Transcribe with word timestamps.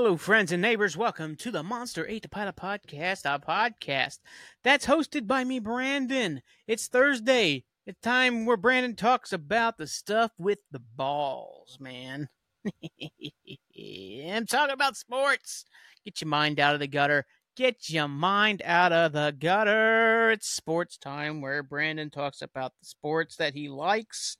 Hello, 0.00 0.16
friends 0.16 0.52
and 0.52 0.62
neighbors. 0.62 0.96
Welcome 0.96 1.34
to 1.38 1.50
the 1.50 1.64
Monster 1.64 2.06
Ate 2.06 2.22
to 2.22 2.28
Pilot 2.28 2.54
Podcast, 2.54 3.22
a 3.24 3.40
podcast 3.40 4.20
that's 4.62 4.86
hosted 4.86 5.26
by 5.26 5.42
me, 5.42 5.58
Brandon. 5.58 6.40
It's 6.68 6.86
Thursday, 6.86 7.64
a 7.84 7.94
time 7.94 8.46
where 8.46 8.56
Brandon 8.56 8.94
talks 8.94 9.32
about 9.32 9.76
the 9.76 9.88
stuff 9.88 10.30
with 10.38 10.60
the 10.70 10.78
balls, 10.78 11.78
man. 11.80 12.28
I'm 12.64 14.46
talking 14.46 14.72
about 14.72 14.96
sports. 14.96 15.64
Get 16.04 16.20
your 16.20 16.28
mind 16.28 16.60
out 16.60 16.74
of 16.74 16.80
the 16.80 16.86
gutter. 16.86 17.26
Get 17.56 17.90
your 17.90 18.06
mind 18.06 18.62
out 18.64 18.92
of 18.92 19.10
the 19.10 19.34
gutter. 19.36 20.30
It's 20.30 20.48
sports 20.48 20.96
time 20.96 21.40
where 21.40 21.64
Brandon 21.64 22.08
talks 22.08 22.40
about 22.40 22.72
the 22.78 22.86
sports 22.86 23.34
that 23.38 23.52
he 23.52 23.68
likes. 23.68 24.36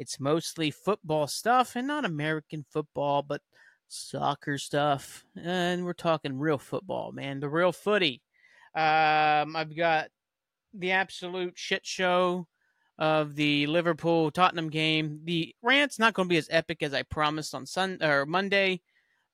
It's 0.00 0.18
mostly 0.18 0.72
football 0.72 1.28
stuff 1.28 1.76
and 1.76 1.86
not 1.86 2.04
American 2.04 2.66
football, 2.72 3.22
but 3.22 3.40
soccer 3.88 4.58
stuff. 4.58 5.24
And 5.36 5.84
we're 5.84 5.92
talking 5.92 6.38
real 6.38 6.58
football, 6.58 7.12
man. 7.12 7.40
The 7.40 7.48
real 7.48 7.72
footy. 7.72 8.22
Um, 8.74 9.56
I've 9.56 9.76
got 9.76 10.08
the 10.74 10.92
absolute 10.92 11.54
shit 11.56 11.86
show 11.86 12.46
of 12.98 13.34
the 13.34 13.66
Liverpool 13.66 14.30
Tottenham 14.30 14.70
game. 14.70 15.20
The 15.24 15.54
rant's 15.62 15.98
not 15.98 16.14
going 16.14 16.28
to 16.28 16.32
be 16.32 16.38
as 16.38 16.48
epic 16.50 16.82
as 16.82 16.94
I 16.94 17.02
promised 17.02 17.54
on 17.54 17.66
Sun 17.66 18.02
or 18.02 18.26
Monday. 18.26 18.80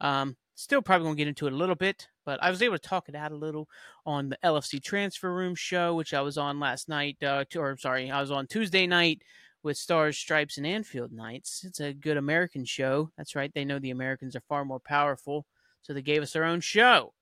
Um, 0.01 0.37
still 0.55 0.83
probably 0.83 1.05
going 1.05 1.17
to 1.17 1.21
get 1.21 1.29
into 1.29 1.47
it 1.47 1.53
a 1.53 1.57
little 1.57 1.75
bit, 1.75 2.09
but 2.25 2.43
I 2.43 2.51
was 2.51 2.63
able 2.63 2.77
to 2.77 2.89
talk 2.89 3.09
it 3.09 3.15
out 3.15 3.33
a 3.33 3.37
little 3.37 3.69
on 4.05 4.29
the 4.29 4.39
LFC 4.45 4.83
Transfer 4.83 5.33
Room 5.33 5.55
show, 5.55 5.95
which 5.95 6.15
I 6.15 6.21
was 6.21 6.39
on 6.39 6.61
last 6.61 6.89
night. 6.89 7.17
Uh, 7.23 7.45
or 7.57 7.77
sorry, 7.79 8.11
I 8.11 8.21
was 8.21 8.31
on 8.31 8.47
Tuesday 8.47 8.87
night 8.87 9.23
with 9.63 9.77
Stars, 9.77 10.19
Stripes, 10.19 10.57
and 10.59 10.67
Anfield 10.67 11.13
Knights. 11.13 11.65
It's 11.65 11.81
a 11.81 11.93
good 11.93 12.17
American 12.17 12.65
show. 12.65 13.11
That's 13.17 13.37
right. 13.37 13.53
They 13.55 13.65
know 13.65 13.79
the 13.79 13.91
Americans 13.91 14.35
are 14.37 14.43
far 14.49 14.65
more 14.65 14.81
powerful, 14.81 15.47
so 15.83 15.93
they 15.93 16.03
gave 16.03 16.23
us 16.23 16.33
their 16.33 16.45
own 16.45 16.61
show. 16.61 17.13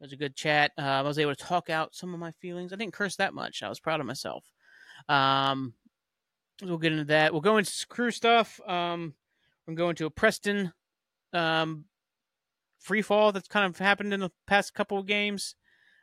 It 0.00 0.04
was 0.04 0.12
a 0.12 0.16
good 0.16 0.34
chat. 0.34 0.72
Uh, 0.78 0.82
I 0.82 1.02
was 1.02 1.18
able 1.18 1.34
to 1.34 1.44
talk 1.44 1.68
out 1.68 1.94
some 1.94 2.14
of 2.14 2.20
my 2.20 2.32
feelings. 2.32 2.72
I 2.72 2.76
didn't 2.76 2.94
curse 2.94 3.16
that 3.16 3.34
much. 3.34 3.62
I 3.62 3.68
was 3.68 3.80
proud 3.80 4.00
of 4.00 4.06
myself. 4.06 4.50
Um, 5.08 5.74
we'll 6.62 6.78
get 6.78 6.92
into 6.92 7.04
that. 7.04 7.32
We'll 7.32 7.42
go 7.42 7.58
into 7.58 7.86
crew 7.88 8.10
stuff. 8.10 8.60
Um, 8.66 9.14
I'm 9.68 9.74
going 9.74 9.96
to 9.96 10.06
a 10.06 10.10
Preston 10.10 10.72
um, 11.32 11.84
free 12.78 13.02
fall 13.02 13.32
that's 13.32 13.48
kind 13.48 13.66
of 13.66 13.78
happened 13.78 14.12
in 14.12 14.20
the 14.20 14.32
past 14.46 14.74
couple 14.74 14.98
of 14.98 15.06
games, 15.06 15.54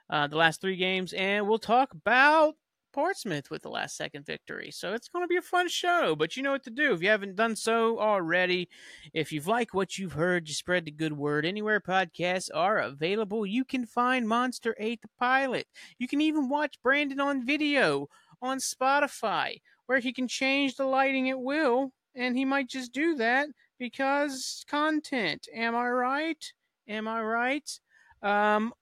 uh, 0.10 0.28
the 0.28 0.38
last 0.38 0.62
three 0.62 0.78
games, 0.78 1.14
and 1.14 1.48
we'll 1.48 1.58
talk 1.58 1.92
about 1.94 2.56
Portsmouth 2.98 3.52
with 3.52 3.62
the 3.62 3.70
last 3.70 3.96
second 3.96 4.26
victory. 4.26 4.72
So 4.72 4.94
it's 4.94 5.08
going 5.08 5.24
to 5.24 5.28
be 5.28 5.36
a 5.36 5.42
fun 5.44 5.70
show, 5.70 6.16
but 6.16 6.36
you 6.36 6.42
know 6.42 6.54
what 6.54 6.64
to 6.64 6.72
do. 6.72 6.94
If 6.94 7.04
you 7.04 7.10
haven't 7.10 7.36
done 7.36 7.56
so 7.56 8.00
already, 8.00 8.70
if 9.14 9.32
you've 9.32 9.46
liked 9.46 9.76
what 9.76 10.00
you've 10.00 10.14
heard, 10.14 10.48
you 10.48 10.56
spread 10.56 10.86
the 10.86 10.90
good 10.90 11.14
word. 11.14 11.46
Anywhere 11.46 11.80
podcasts 11.80 12.50
are 12.56 12.80
available, 12.80 13.46
you 13.46 13.64
can 13.64 13.86
find 13.86 14.28
Monster 14.28 14.76
Ate 14.80 15.04
the 15.04 15.10
Pilot. 15.20 15.68
You 16.00 16.08
can 16.08 16.22
even 16.22 16.50
watch 16.50 16.82
Brandon 16.82 17.20
on 17.20 17.46
video 17.46 18.10
on 18.42 18.58
Spotify, 18.58 19.62
where 19.86 20.00
he 20.00 20.12
can 20.12 20.28
change 20.28 20.76
the 20.76 20.86
lighting 20.86 21.30
at 21.30 21.40
will, 21.40 21.92
and 22.16 22.36
he 22.36 22.46
might 22.46 22.68
just 22.68 22.94
do 22.94 23.14
that 23.18 23.48
because 23.78 24.66
content. 24.68 25.48
Am 25.54 25.76
I 25.76 25.88
right? 25.88 26.52
Am 26.88 27.08
I 27.08 27.22
right? 27.22 27.80
Um, 28.24 28.74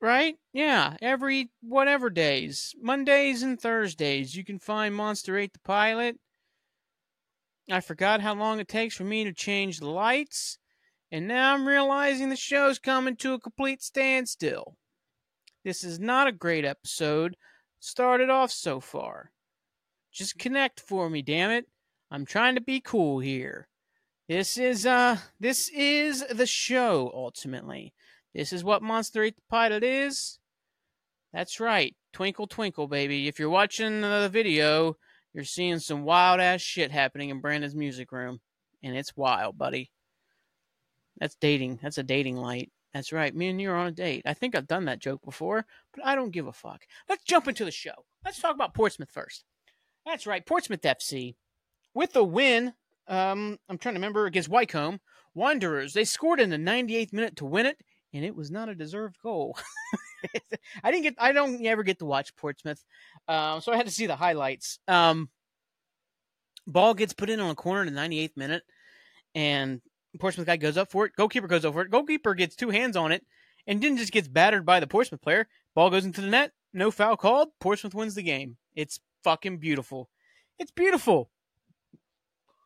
right? 0.00 0.36
Yeah, 0.52 0.96
every 1.02 1.50
whatever 1.62 2.10
days, 2.10 2.74
Mondays 2.80 3.42
and 3.42 3.60
Thursdays, 3.60 4.34
you 4.34 4.44
can 4.44 4.58
find 4.58 4.94
Monster 4.94 5.36
Ate 5.36 5.52
the 5.52 5.60
Pilot. 5.60 6.18
I 7.70 7.80
forgot 7.80 8.20
how 8.20 8.34
long 8.34 8.58
it 8.58 8.68
takes 8.68 8.96
for 8.96 9.04
me 9.04 9.24
to 9.24 9.32
change 9.32 9.78
the 9.78 9.88
lights, 9.88 10.58
and 11.12 11.28
now 11.28 11.54
I'm 11.54 11.66
realizing 11.66 12.28
the 12.28 12.36
show's 12.36 12.78
coming 12.78 13.16
to 13.16 13.34
a 13.34 13.40
complete 13.40 13.82
standstill. 13.82 14.76
This 15.64 15.84
is 15.84 16.00
not 16.00 16.26
a 16.26 16.32
great 16.32 16.64
episode. 16.64 17.36
Started 17.78 18.30
off 18.30 18.50
so 18.50 18.80
far. 18.80 19.30
Just 20.12 20.38
connect 20.38 20.80
for 20.80 21.08
me, 21.08 21.22
damn 21.22 21.50
it. 21.50 21.66
I'm 22.10 22.24
trying 22.24 22.56
to 22.56 22.60
be 22.60 22.80
cool 22.80 23.20
here. 23.20 23.68
This 24.28 24.56
is 24.58 24.86
uh 24.86 25.18
this 25.38 25.68
is 25.68 26.24
the 26.30 26.46
show 26.46 27.10
ultimately. 27.14 27.92
This 28.34 28.52
is 28.52 28.62
what 28.62 28.82
Monster 28.82 29.24
Ate 29.24 29.36
the 29.36 29.42
Pilot 29.48 29.82
is. 29.82 30.38
That's 31.32 31.60
right. 31.60 31.94
Twinkle 32.12 32.46
twinkle 32.46 32.88
baby. 32.88 33.28
If 33.28 33.38
you're 33.38 33.50
watching 33.50 34.00
the 34.00 34.28
video, 34.32 34.96
you're 35.32 35.44
seeing 35.44 35.78
some 35.78 36.02
wild 36.02 36.40
ass 36.40 36.60
shit 36.60 36.90
happening 36.90 37.30
in 37.30 37.40
Brandon's 37.40 37.74
music 37.74 38.12
room. 38.12 38.40
And 38.82 38.96
it's 38.96 39.16
wild, 39.16 39.58
buddy. 39.58 39.90
That's 41.18 41.36
dating. 41.36 41.80
That's 41.82 41.98
a 41.98 42.02
dating 42.02 42.36
light. 42.36 42.70
That's 42.94 43.12
right. 43.12 43.34
Me 43.34 43.48
and 43.48 43.60
you 43.60 43.70
are 43.70 43.76
on 43.76 43.86
a 43.86 43.92
date. 43.92 44.22
I 44.26 44.34
think 44.34 44.54
I've 44.54 44.66
done 44.66 44.86
that 44.86 44.98
joke 44.98 45.22
before, 45.22 45.66
but 45.94 46.04
I 46.04 46.14
don't 46.14 46.32
give 46.32 46.46
a 46.46 46.52
fuck. 46.52 46.82
Let's 47.08 47.24
jump 47.24 47.46
into 47.46 47.64
the 47.64 47.70
show. 47.70 48.04
Let's 48.24 48.40
talk 48.40 48.54
about 48.54 48.74
Portsmouth 48.74 49.10
first. 49.10 49.44
That's 50.04 50.26
right. 50.26 50.44
Portsmouth 50.44 50.82
FC. 50.82 51.36
With 51.94 52.12
the 52.12 52.24
win, 52.24 52.72
um, 53.06 53.58
I'm 53.68 53.78
trying 53.78 53.94
to 53.94 54.00
remember 54.00 54.26
against 54.26 54.48
Wycombe, 54.48 55.00
Wanderers, 55.34 55.92
they 55.92 56.04
scored 56.04 56.40
in 56.40 56.50
the 56.50 56.56
98th 56.56 57.12
minute 57.12 57.36
to 57.36 57.44
win 57.44 57.66
it, 57.66 57.78
and 58.12 58.24
it 58.24 58.34
was 58.34 58.50
not 58.50 58.68
a 58.68 58.74
deserved 58.74 59.16
goal. 59.22 59.56
I 60.84 60.90
didn't 60.90 61.04
get, 61.04 61.14
I 61.18 61.32
don't 61.32 61.64
ever 61.64 61.82
get 61.82 61.98
to 62.00 62.04
watch 62.04 62.36
Portsmouth, 62.36 62.84
um, 63.28 63.60
so 63.60 63.72
I 63.72 63.76
had 63.76 63.86
to 63.86 63.92
see 63.92 64.06
the 64.06 64.16
highlights. 64.16 64.78
Um, 64.88 65.28
ball 66.66 66.94
gets 66.94 67.12
put 67.12 67.30
in 67.30 67.40
on 67.40 67.50
a 67.50 67.54
corner 67.54 67.82
in 67.82 67.92
the 67.92 68.00
98th 68.00 68.36
minute, 68.36 68.62
and 69.34 69.80
Portsmouth 70.18 70.46
guy 70.46 70.56
goes 70.56 70.76
up 70.76 70.90
for 70.90 71.06
it. 71.06 71.12
Goalkeeper 71.16 71.46
goes 71.46 71.64
over 71.64 71.82
it. 71.82 71.90
Goalkeeper 71.90 72.34
gets 72.34 72.56
two 72.56 72.70
hands 72.70 72.96
on 72.96 73.12
it, 73.12 73.24
and 73.66 73.80
then 73.80 73.96
just 73.96 74.12
gets 74.12 74.28
battered 74.28 74.66
by 74.66 74.80
the 74.80 74.86
Portsmouth 74.86 75.22
player. 75.22 75.48
Ball 75.74 75.90
goes 75.90 76.04
into 76.04 76.20
the 76.20 76.26
net. 76.26 76.52
No 76.72 76.90
foul 76.90 77.16
called. 77.16 77.48
Portsmouth 77.60 77.94
wins 77.94 78.14
the 78.14 78.22
game. 78.22 78.56
It's 78.74 79.00
fucking 79.24 79.58
beautiful. 79.58 80.08
It's 80.58 80.70
beautiful 80.70 81.30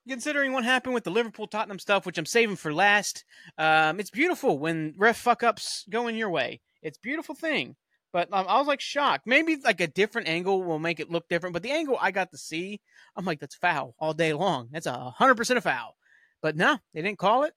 considering 0.09 0.53
what 0.53 0.65
happened 0.65 0.95
with 0.95 1.05
the 1.05 1.11
Liverpool 1.11 1.47
Tottenham 1.47 1.79
stuff, 1.79 2.07
which 2.07 2.19
I'm 2.19 2.27
saving 2.27 2.57
for 2.57 2.73
last. 2.73 3.25
Um, 3.59 4.01
it's 4.01 4.11
beautiful 4.11 4.59
when 4.59 4.95
ref 4.97 5.17
fuck 5.17 5.43
ups 5.43 5.85
going 5.91 6.17
your 6.17 6.31
way. 6.31 6.61
It's 6.83 6.99
beautiful 6.99 7.35
thing. 7.35 7.77
But 8.13 8.29
um, 8.33 8.47
I 8.49 8.59
was 8.59 8.69
like 8.69 8.81
shocked. 8.81 9.27
Maybe 9.27 9.57
like 9.57 9.81
a 9.81 9.89
different 9.89 10.29
angle 10.29 10.63
will 10.63 10.79
make 10.79 11.01
it 11.01 11.11
look 11.11 11.29
different. 11.29 11.53
But 11.53 11.65
the 11.65 11.73
angle 11.73 11.99
I 12.01 12.13
got 12.13 12.31
to 12.31 12.39
see, 12.39 12.81
I'm 13.17 13.25
like, 13.25 13.41
that's 13.41 13.57
foul 13.57 13.97
all 13.99 14.15
day 14.15 14.33
long. 14.33 14.69
That's 14.71 14.87
a 14.87 15.11
hundred 15.11 15.35
percent 15.35 15.59
a 15.59 15.61
foul. 15.61 15.97
But 16.41 16.57
no, 16.57 16.79
they 16.93 17.03
didn't 17.03 17.19
call 17.19 17.43
it. 17.43 17.55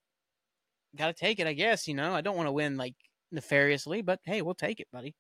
Got 0.96 1.08
to 1.08 1.14
take 1.14 1.40
it, 1.40 1.46
I 1.46 1.54
guess. 1.54 1.88
You 1.88 1.94
know, 1.94 2.14
I 2.14 2.22
don't 2.22 2.36
want 2.36 2.48
to 2.48 2.54
win 2.54 2.76
like 2.76 2.96
nefariously, 3.32 4.02
but 4.02 4.20
hey, 4.24 4.42
we'll 4.42 4.56
take 4.56 4.80
it, 4.80 4.88
buddy. 4.92 5.14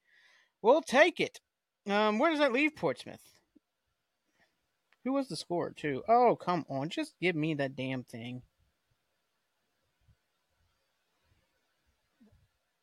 We'll 0.64 0.82
take 0.82 1.20
it. 1.20 1.40
Um, 1.88 2.18
where 2.18 2.32
does 2.32 2.40
that 2.40 2.52
leave 2.52 2.76
Portsmouth? 2.76 3.22
Who 5.07 5.13
was 5.13 5.29
the 5.29 5.38
scorer, 5.38 5.72
too? 5.72 6.03
Oh, 6.09 6.35
come 6.35 6.66
on. 6.69 6.90
Just 6.90 7.13
give 7.22 7.34
me 7.34 7.53
that 7.53 7.78
damn 7.78 8.03
thing. 8.03 8.41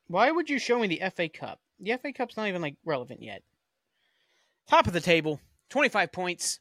Why 0.07 0.31
would 0.31 0.49
you 0.49 0.57
show 0.57 0.79
me 0.79 0.87
the 0.87 1.03
FA 1.15 1.29
Cup? 1.29 1.59
The 1.79 1.95
FA 2.01 2.11
Cup's 2.13 2.35
not 2.35 2.47
even, 2.47 2.63
like, 2.63 2.77
relevant 2.83 3.21
yet. 3.21 3.43
Top 4.67 4.87
of 4.87 4.93
the 4.93 5.01
table, 5.01 5.39
25 5.69 6.11
points. 6.11 6.59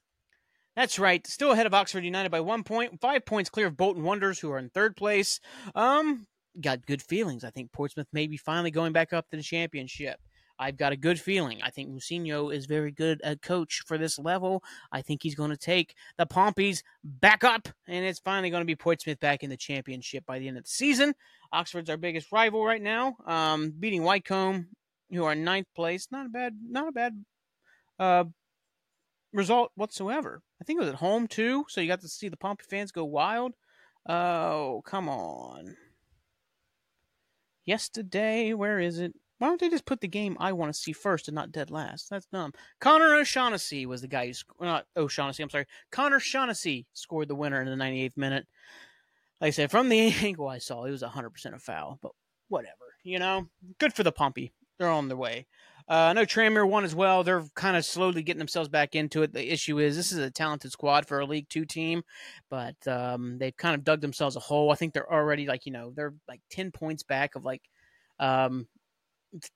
That's 0.76 0.98
right. 0.98 1.26
Still 1.26 1.52
ahead 1.52 1.64
of 1.64 1.72
Oxford 1.72 2.04
United 2.04 2.28
by 2.28 2.40
one 2.40 2.62
point, 2.62 3.00
five 3.00 3.24
points 3.24 3.48
clear 3.48 3.68
of 3.68 3.76
Bolton 3.78 4.02
Wanderers, 4.02 4.40
who 4.40 4.50
are 4.50 4.58
in 4.58 4.68
third 4.68 4.96
place. 4.96 5.40
Um, 5.74 6.26
got 6.60 6.84
good 6.84 7.00
feelings. 7.00 7.42
I 7.42 7.48
think 7.48 7.72
Portsmouth 7.72 8.08
may 8.12 8.26
be 8.26 8.36
finally 8.36 8.70
going 8.70 8.92
back 8.92 9.14
up 9.14 9.30
to 9.30 9.38
the 9.38 9.42
championship. 9.42 10.20
I've 10.58 10.76
got 10.76 10.92
a 10.92 10.96
good 10.96 11.20
feeling. 11.20 11.60
I 11.62 11.70
think 11.70 11.90
Mousinho 11.90 12.54
is 12.54 12.66
very 12.66 12.92
good 12.92 13.20
at 13.22 13.42
coach 13.42 13.82
for 13.86 13.98
this 13.98 14.18
level. 14.18 14.62
I 14.92 15.02
think 15.02 15.22
he's 15.22 15.34
going 15.34 15.50
to 15.50 15.56
take 15.56 15.94
the 16.16 16.26
Pompeys 16.26 16.82
back 17.02 17.44
up, 17.44 17.68
and 17.88 18.04
it's 18.04 18.20
finally 18.20 18.50
going 18.50 18.60
to 18.60 18.66
be 18.66 18.76
Portsmouth 18.76 19.20
back 19.20 19.42
in 19.42 19.50
the 19.50 19.56
championship 19.56 20.24
by 20.26 20.38
the 20.38 20.48
end 20.48 20.56
of 20.56 20.64
the 20.64 20.70
season. 20.70 21.14
Oxford's 21.52 21.90
our 21.90 21.96
biggest 21.96 22.30
rival 22.32 22.64
right 22.64 22.82
now, 22.82 23.16
um, 23.26 23.72
beating 23.78 24.02
Wycombe, 24.02 24.68
who 25.10 25.24
are 25.24 25.34
ninth 25.34 25.68
place. 25.74 26.08
Not 26.10 26.26
a 26.26 26.30
bad, 26.30 26.56
not 26.68 26.88
a 26.88 26.92
bad 26.92 27.24
uh, 27.98 28.24
result 29.32 29.72
whatsoever. 29.74 30.42
I 30.60 30.64
think 30.64 30.78
it 30.78 30.84
was 30.84 30.92
at 30.92 30.96
home 30.96 31.26
too, 31.26 31.64
so 31.68 31.80
you 31.80 31.88
got 31.88 32.00
to 32.00 32.08
see 32.08 32.28
the 32.28 32.36
Pompey 32.36 32.64
fans 32.68 32.92
go 32.92 33.04
wild. 33.04 33.54
Oh, 34.08 34.82
come 34.84 35.08
on. 35.08 35.76
Yesterday, 37.64 38.52
where 38.52 38.78
is 38.78 38.98
it? 38.98 39.14
Why 39.38 39.48
don't 39.48 39.60
they 39.60 39.68
just 39.68 39.86
put 39.86 40.00
the 40.00 40.08
game 40.08 40.36
I 40.38 40.52
want 40.52 40.72
to 40.72 40.78
see 40.78 40.92
first 40.92 41.28
and 41.28 41.34
not 41.34 41.52
dead 41.52 41.70
last? 41.70 42.08
That's 42.10 42.26
dumb. 42.26 42.52
Connor 42.80 43.14
O'Shaughnessy 43.14 43.84
was 43.84 44.00
the 44.00 44.08
guy 44.08 44.26
who 44.26 44.32
sc- 44.32 44.60
not 44.60 44.86
O'Shaughnessy. 44.96 45.42
I'm 45.42 45.50
sorry. 45.50 45.66
Connor 45.90 46.20
Shaughnessy 46.20 46.86
scored 46.92 47.28
the 47.28 47.34
winner 47.34 47.60
in 47.60 47.66
the 47.66 47.84
98th 47.84 48.16
minute. 48.16 48.46
Like 49.40 49.48
I 49.48 49.50
said, 49.50 49.70
from 49.70 49.88
the 49.88 50.00
angle 50.22 50.48
I 50.48 50.58
saw, 50.58 50.84
it 50.84 50.90
was 50.92 51.02
100% 51.02 51.54
a 51.54 51.58
foul, 51.58 51.98
but 52.00 52.12
whatever. 52.48 52.74
You 53.02 53.18
know, 53.18 53.48
good 53.78 53.92
for 53.92 54.02
the 54.02 54.12
Pompey. 54.12 54.52
They're 54.78 54.88
on 54.88 55.08
their 55.08 55.16
way. 55.16 55.46
Uh, 55.88 55.92
I 55.92 56.12
know 56.14 56.24
Tranmere 56.24 56.66
won 56.66 56.84
as 56.84 56.94
well. 56.94 57.22
They're 57.24 57.44
kind 57.54 57.76
of 57.76 57.84
slowly 57.84 58.22
getting 58.22 58.38
themselves 58.38 58.70
back 58.70 58.94
into 58.94 59.22
it. 59.22 59.34
The 59.34 59.52
issue 59.52 59.78
is 59.78 59.96
this 59.96 60.12
is 60.12 60.18
a 60.18 60.30
talented 60.30 60.72
squad 60.72 61.06
for 61.06 61.20
a 61.20 61.26
League 61.26 61.48
Two 61.50 61.66
team, 61.66 62.02
but 62.48 62.76
um, 62.88 63.36
they've 63.36 63.56
kind 63.56 63.74
of 63.74 63.84
dug 63.84 64.00
themselves 64.00 64.34
a 64.36 64.40
hole. 64.40 64.72
I 64.72 64.76
think 64.76 64.94
they're 64.94 65.12
already 65.12 65.46
like 65.46 65.66
you 65.66 65.72
know 65.72 65.92
they're 65.94 66.14
like 66.26 66.40
ten 66.50 66.70
points 66.70 67.02
back 67.02 67.34
of 67.34 67.44
like 67.44 67.60
um, 68.18 68.66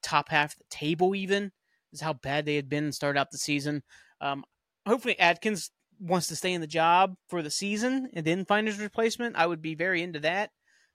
top 0.02 0.28
half 0.28 0.52
of 0.52 0.58
the 0.58 0.64
table. 0.70 1.14
Even 1.14 1.52
is 1.92 2.00
how 2.00 2.12
bad 2.12 2.44
they 2.44 2.56
had 2.56 2.68
been 2.68 2.84
and 2.84 2.94
started 2.94 3.18
out 3.18 3.30
the 3.30 3.38
season. 3.38 3.82
Um, 4.20 4.44
hopefully 4.86 5.18
Adkins 5.18 5.70
wants 6.00 6.28
to 6.28 6.36
stay 6.36 6.52
in 6.52 6.60
the 6.60 6.66
job 6.66 7.14
for 7.28 7.42
the 7.42 7.50
season 7.50 8.10
and 8.12 8.24
then 8.24 8.44
find 8.44 8.66
his 8.66 8.78
replacement. 8.78 9.36
I 9.36 9.46
would 9.46 9.62
be 9.62 9.74
very 9.74 10.02
into 10.02 10.20
that. 10.20 10.50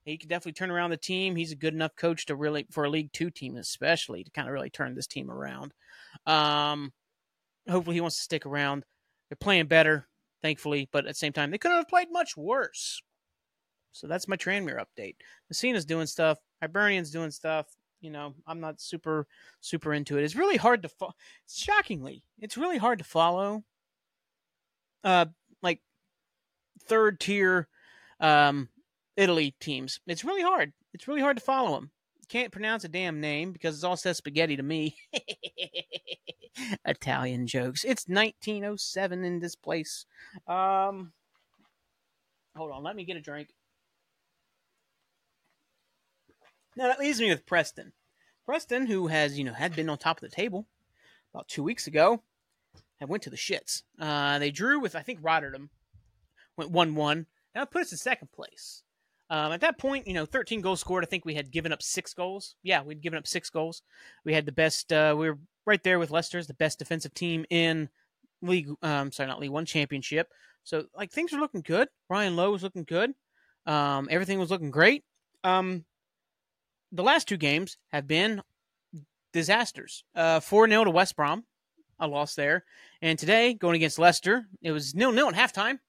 He 0.06 0.18
could 0.18 0.30
definitely 0.30 0.54
turn 0.54 0.72
around 0.72 0.90
the 0.90 0.98
team. 0.98 1.36
He's 1.36 1.52
a 1.52 1.58
good 1.58 1.74
enough 1.74 1.96
coach 1.96 2.26
to 2.26 2.36
really, 2.36 2.68
for 2.72 2.84
a 2.84 2.90
League 2.90 3.12
Two 3.14 3.30
team 3.30 3.56
especially, 3.56 4.24
to 4.24 4.32
kind 4.32 4.48
of 4.48 4.54
really 4.54 4.70
turn 4.70 4.96
this 4.96 5.08
team 5.08 5.32
around. 5.32 5.74
Um, 6.26 6.92
hopefully, 7.70 7.96
he 7.96 8.02
wants 8.02 8.18
to 8.18 8.24
stick 8.24 8.46
around. 8.46 8.84
They're 9.30 9.38
playing 9.38 9.68
better, 9.68 10.08
thankfully, 10.42 10.90
but 10.92 11.06
at 11.06 11.12
the 11.12 11.16
same 11.16 11.32
time, 11.32 11.52
they 11.52 11.58
couldn't 11.58 11.78
have 11.78 11.88
played 11.88 12.10
much 12.12 12.36
worse. 12.36 13.02
So 13.94 14.08
that's 14.08 14.28
my 14.28 14.36
Tranmere 14.36 14.84
update. 14.84 15.16
Messina's 15.50 15.86
doing 15.86 16.08
stuff. 16.08 16.38
Hibernian's 16.62 17.12
doing 17.12 17.32
stuff. 17.32 17.68
You 18.04 18.12
know, 18.12 18.34
I'm 18.46 18.60
not 18.60 18.82
super, 18.82 19.28
super 19.62 19.94
into 19.94 20.18
it. 20.18 20.26
It's 20.26 20.36
really 20.36 20.58
hard 20.58 20.82
to 20.84 20.90
follow. 20.90 21.14
Shockingly, 21.48 22.22
it's 22.38 22.58
really 22.58 22.78
hard 22.78 23.00
to 23.00 23.06
follow. 23.06 23.64
Uh, 25.06 25.26
like 25.62 25.80
third 26.86 27.22
tier, 27.22 27.70
um, 28.20 28.68
Italy 29.16 29.56
teams. 29.62 30.02
It's 30.06 30.26
really 30.26 30.42
hard. 30.42 30.74
It's 30.94 31.08
really 31.08 31.22
hard 31.22 31.38
to 31.38 31.44
follow 31.44 31.76
them. 31.76 31.92
Can't 32.28 32.52
pronounce 32.52 32.84
a 32.84 32.90
damn 32.90 33.22
name 33.22 33.54
because 33.54 33.76
it's 33.76 33.86
all 33.86 33.96
says 33.96 34.18
spaghetti 34.18 34.58
to 34.58 34.64
me. 34.64 34.98
Italian 36.86 37.48
jokes. 37.48 37.86
It's 37.86 38.08
1907 38.08 39.24
in 39.24 39.40
this 39.40 39.56
place. 39.56 40.06
Um, 40.46 41.14
hold 42.56 42.72
on, 42.72 42.84
let 42.84 42.98
me 42.98 43.06
get 43.06 43.18
a 43.18 43.22
drink. 43.22 43.50
Now 46.76 46.88
that 46.88 47.00
leaves 47.00 47.20
me 47.20 47.30
with 47.30 47.46
Preston. 47.46 47.94
Preston, 48.46 48.88
who 48.88 49.08
has 49.08 49.38
you 49.38 49.44
know 49.44 49.54
had 49.54 49.76
been 49.76 49.90
on 49.90 49.98
top 49.98 50.18
of 50.18 50.30
the 50.30 50.36
table 50.36 50.68
about 51.34 51.48
two 51.48 51.64
weeks 51.64 51.88
ago, 51.88 52.22
had 53.00 53.10
went 53.10 53.24
to 53.24 53.30
the 53.30 53.38
shits. 53.38 53.84
Uh, 54.00 54.40
they 54.40 54.52
drew 54.52 54.80
with 54.80 54.96
I 54.96 55.02
think 55.02 55.20
Rotherham, 55.22 55.70
went 56.58 56.72
one 56.72 56.96
one. 56.96 57.28
That 57.54 57.72
put 57.72 57.84
us 57.84 57.92
in 57.92 57.98
second 57.98 58.32
place. 58.32 58.84
Um, 59.30 59.52
at 59.52 59.62
that 59.62 59.80
point, 59.80 60.08
you 60.08 60.14
know, 60.14 60.26
13 60.26 60.62
goals 60.62 60.80
scored. 60.80 61.04
I 61.04 61.08
think 61.08 61.26
we 61.26 61.34
had 61.34 61.50
given 61.50 61.72
up 61.72 61.82
six 61.82 62.14
goals. 62.14 62.56
Yeah, 62.62 62.84
we'd 62.84 63.02
given 63.02 63.18
up 63.18 63.26
six 63.26 63.50
goals. 63.50 63.82
We 64.26 64.34
had 64.34 64.46
the 64.46 64.52
best. 64.52 64.92
Uh, 64.92 65.16
we 65.18 65.30
were 65.30 65.40
right 65.66 65.82
there 65.84 65.98
with 65.98 66.12
Leicester's 66.12 66.48
the 66.48 66.54
best 66.54 66.80
defensive 66.80 67.14
team 67.14 67.46
in 67.50 67.90
league. 68.42 68.70
Um, 68.82 69.12
sorry, 69.12 69.28
not 69.28 69.40
league 69.40 69.52
one 69.52 69.66
championship. 69.66 70.30
So 70.64 70.86
like 70.96 71.12
things 71.12 71.32
were 71.32 71.40
looking 71.40 71.62
good. 71.62 71.88
Ryan 72.10 72.36
Lowe 72.36 72.52
was 72.52 72.64
looking 72.64 72.84
good. 72.84 73.14
Um, 73.66 74.08
everything 74.12 74.40
was 74.40 74.52
looking 74.52 74.72
great. 74.72 75.04
Um, 75.44 75.86
the 76.94 77.04
last 77.04 77.28
two 77.28 77.38
games 77.38 77.78
have 77.92 78.08
been 78.08 78.42
disasters. 79.34 80.06
Uh, 80.16 80.40
four 80.40 80.70
0 80.70 80.86
to 80.86 80.92
West 80.92 81.16
Brom, 81.18 81.44
a 82.00 82.08
loss 82.08 82.36
there, 82.36 82.64
and 83.02 83.20
today 83.20 83.54
going 83.54 83.76
against 83.76 84.00
Leicester, 84.00 84.46
it 84.62 84.72
was 84.72 84.96
nil 84.96 85.12
nil 85.12 85.28
at 85.28 85.36
halftime 85.36 85.80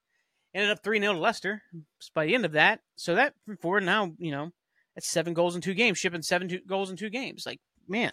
ended 0.55 0.71
up 0.71 0.83
3 0.83 1.01
0 1.01 1.15
to 1.15 1.19
Leicester 1.19 1.62
by 2.15 2.27
the 2.27 2.35
end 2.35 2.45
of 2.45 2.53
that. 2.53 2.81
So 2.97 3.17
that 3.17 3.35
forward 3.61 3.83
now, 3.83 4.12
you 4.19 4.31
know, 4.31 4.51
that's 4.95 5.09
seven 5.09 5.35
goals 5.35 5.56
in 5.56 5.61
two 5.61 5.75
games, 5.75 5.99
shipping 5.99 6.23
seven 6.23 6.49
two 6.49 6.61
goals 6.67 6.91
in 6.91 6.97
two 6.97 7.11
games. 7.11 7.45
Like, 7.45 7.61
man, 7.89 8.12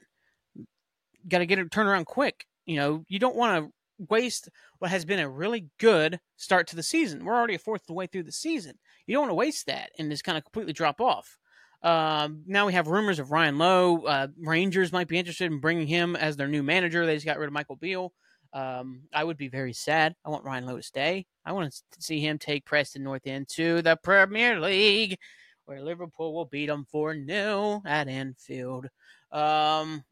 got 1.27 1.39
to 1.39 1.45
get 1.45 1.59
it 1.59 1.71
turned 1.71 1.89
around 1.89 2.05
quick. 2.05 2.45
You 2.65 2.77
know, 2.77 3.05
you 3.07 3.19
don't 3.19 3.35
want 3.35 3.65
to 3.65 4.05
waste 4.09 4.49
what 4.79 4.89
has 4.89 5.05
been 5.05 5.19
a 5.19 5.29
really 5.29 5.67
good 5.77 6.19
start 6.37 6.67
to 6.67 6.75
the 6.75 6.83
season. 6.83 7.23
We're 7.23 7.35
already 7.35 7.55
a 7.55 7.59
fourth 7.59 7.81
of 7.81 7.87
the 7.87 7.93
way 7.93 8.07
through 8.07 8.23
the 8.23 8.31
season. 8.31 8.79
You 9.05 9.13
don't 9.13 9.23
want 9.23 9.31
to 9.31 9.35
waste 9.35 9.67
that 9.67 9.91
and 9.99 10.09
just 10.09 10.23
kind 10.23 10.37
of 10.37 10.43
completely 10.43 10.73
drop 10.73 10.99
off. 10.99 11.37
Um, 11.83 12.43
now 12.45 12.67
we 12.67 12.73
have 12.73 12.87
rumors 12.87 13.19
of 13.19 13.31
Ryan 13.31 13.57
Lowe. 13.57 14.03
Uh, 14.03 14.27
Rangers 14.39 14.91
might 14.91 15.07
be 15.07 15.17
interested 15.17 15.51
in 15.51 15.59
bringing 15.59 15.87
him 15.87 16.15
as 16.15 16.37
their 16.37 16.47
new 16.47 16.63
manager. 16.63 17.05
They 17.05 17.15
just 17.15 17.25
got 17.25 17.39
rid 17.39 17.47
of 17.47 17.53
Michael 17.53 17.75
Beale. 17.75 18.13
Um, 18.53 19.03
I 19.13 19.23
would 19.23 19.37
be 19.37 19.47
very 19.47 19.73
sad. 19.73 20.15
I 20.25 20.29
want 20.29 20.43
Ryan 20.43 20.65
Lowe 20.65 20.77
to 20.77 20.83
stay. 20.83 21.25
I 21.45 21.53
want 21.53 21.71
to 21.71 22.01
see 22.01 22.19
him 22.19 22.37
take 22.37 22.65
Preston 22.65 23.03
North 23.03 23.25
End 23.25 23.47
to 23.49 23.81
the 23.81 23.95
Premier 23.95 24.59
League, 24.59 25.17
where 25.65 25.81
Liverpool 25.81 26.33
will 26.33 26.45
beat 26.45 26.67
them 26.67 26.85
4 26.91 27.25
0 27.25 27.81
at 27.85 28.07
Anfield. 28.07 28.87
Um, 29.31 30.03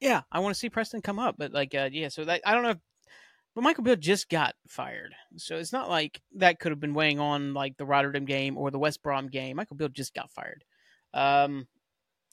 yeah, 0.00 0.22
I 0.32 0.40
want 0.40 0.54
to 0.54 0.58
see 0.58 0.70
Preston 0.70 1.02
come 1.02 1.18
up, 1.18 1.36
but 1.38 1.52
like, 1.52 1.74
uh, 1.74 1.90
yeah, 1.92 2.08
so 2.08 2.24
that 2.24 2.40
I 2.44 2.54
don't 2.54 2.62
know. 2.62 2.70
If, 2.70 2.78
but 3.54 3.62
Michael 3.62 3.84
Beale 3.84 3.96
just 3.96 4.28
got 4.28 4.54
fired, 4.68 5.14
so 5.36 5.56
it's 5.56 5.72
not 5.72 5.88
like 5.88 6.20
that 6.36 6.58
could 6.60 6.72
have 6.72 6.80
been 6.80 6.94
weighing 6.94 7.20
on 7.20 7.54
like 7.54 7.76
the 7.76 7.86
Rotherham 7.86 8.24
game 8.24 8.56
or 8.56 8.70
the 8.70 8.78
West 8.78 9.02
Brom 9.02 9.28
game. 9.28 9.56
Michael 9.56 9.76
Beale 9.76 9.88
just 9.88 10.14
got 10.14 10.30
fired. 10.30 10.64
Um, 11.12 11.68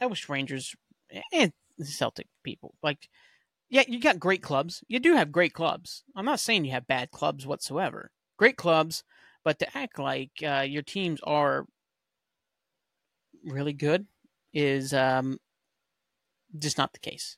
I 0.02 0.08
wish 0.08 0.30
Rangers 0.30 0.76
and 1.32 1.52
Celtic 1.84 2.28
people 2.44 2.76
like 2.82 3.10
yeah, 3.72 3.84
you 3.88 4.02
got 4.02 4.20
great 4.20 4.44
clubs. 4.44 4.84
You 4.90 5.00
do 5.00 5.16
have 5.16 5.32
great 5.32 5.54
clubs. 5.54 6.04
I'm 6.14 6.26
not 6.26 6.42
saying 6.42 6.66
you 6.66 6.72
have 6.72 6.88
bad 6.88 7.10
clubs 7.12 7.48
whatsoever. 7.48 8.12
Great 8.38 8.58
clubs, 8.58 9.02
but 9.46 9.60
to 9.60 9.78
act 9.78 9.98
like 9.98 10.32
uh, 10.46 10.66
your 10.68 10.82
teams 10.82 11.22
are 11.24 11.66
really 13.46 13.72
good 13.72 14.08
is 14.54 14.94
um, 14.94 15.40
just 16.60 16.78
not 16.78 16.92
the 16.92 17.00
case. 17.00 17.38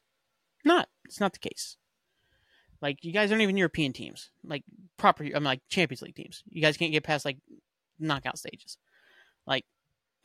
Not. 0.66 0.90
It's 1.06 1.20
not 1.20 1.34
the 1.34 1.40
case. 1.40 1.78
Like 2.84 3.06
you 3.06 3.14
guys 3.14 3.32
aren't 3.32 3.42
even 3.42 3.56
European 3.56 3.94
teams, 3.94 4.30
like 4.44 4.64
proper. 4.98 5.24
I'm 5.34 5.46
like 5.46 5.62
Champions 5.70 6.02
League 6.02 6.16
teams. 6.16 6.44
You 6.50 6.62
guys 6.62 6.76
can't 6.76 6.92
get 6.92 7.06
past 7.06 7.24
like 7.24 7.38
knockout 7.98 8.38
stages. 8.38 8.78
Like 9.48 9.64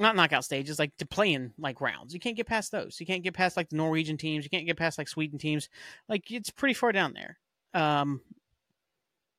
not 0.00 0.16
knockout 0.16 0.44
stages, 0.44 0.76
like 0.76 0.90
to 0.96 1.06
play 1.06 1.32
in 1.32 1.52
like 1.56 1.80
rounds. 1.80 2.12
You 2.12 2.18
can't 2.18 2.36
get 2.36 2.48
past 2.48 2.72
those. 2.72 2.98
You 2.98 3.06
can't 3.06 3.22
get 3.22 3.34
past 3.34 3.56
like 3.56 3.68
the 3.68 3.76
Norwegian 3.76 4.16
teams. 4.16 4.44
You 4.44 4.50
can't 4.50 4.66
get 4.66 4.76
past 4.76 4.98
like 4.98 5.06
Sweden 5.06 5.38
teams. 5.38 5.68
Like 6.08 6.32
it's 6.32 6.50
pretty 6.50 6.74
far 6.74 6.90
down 6.90 7.14
there. 7.14 7.38
Um, 7.80 8.22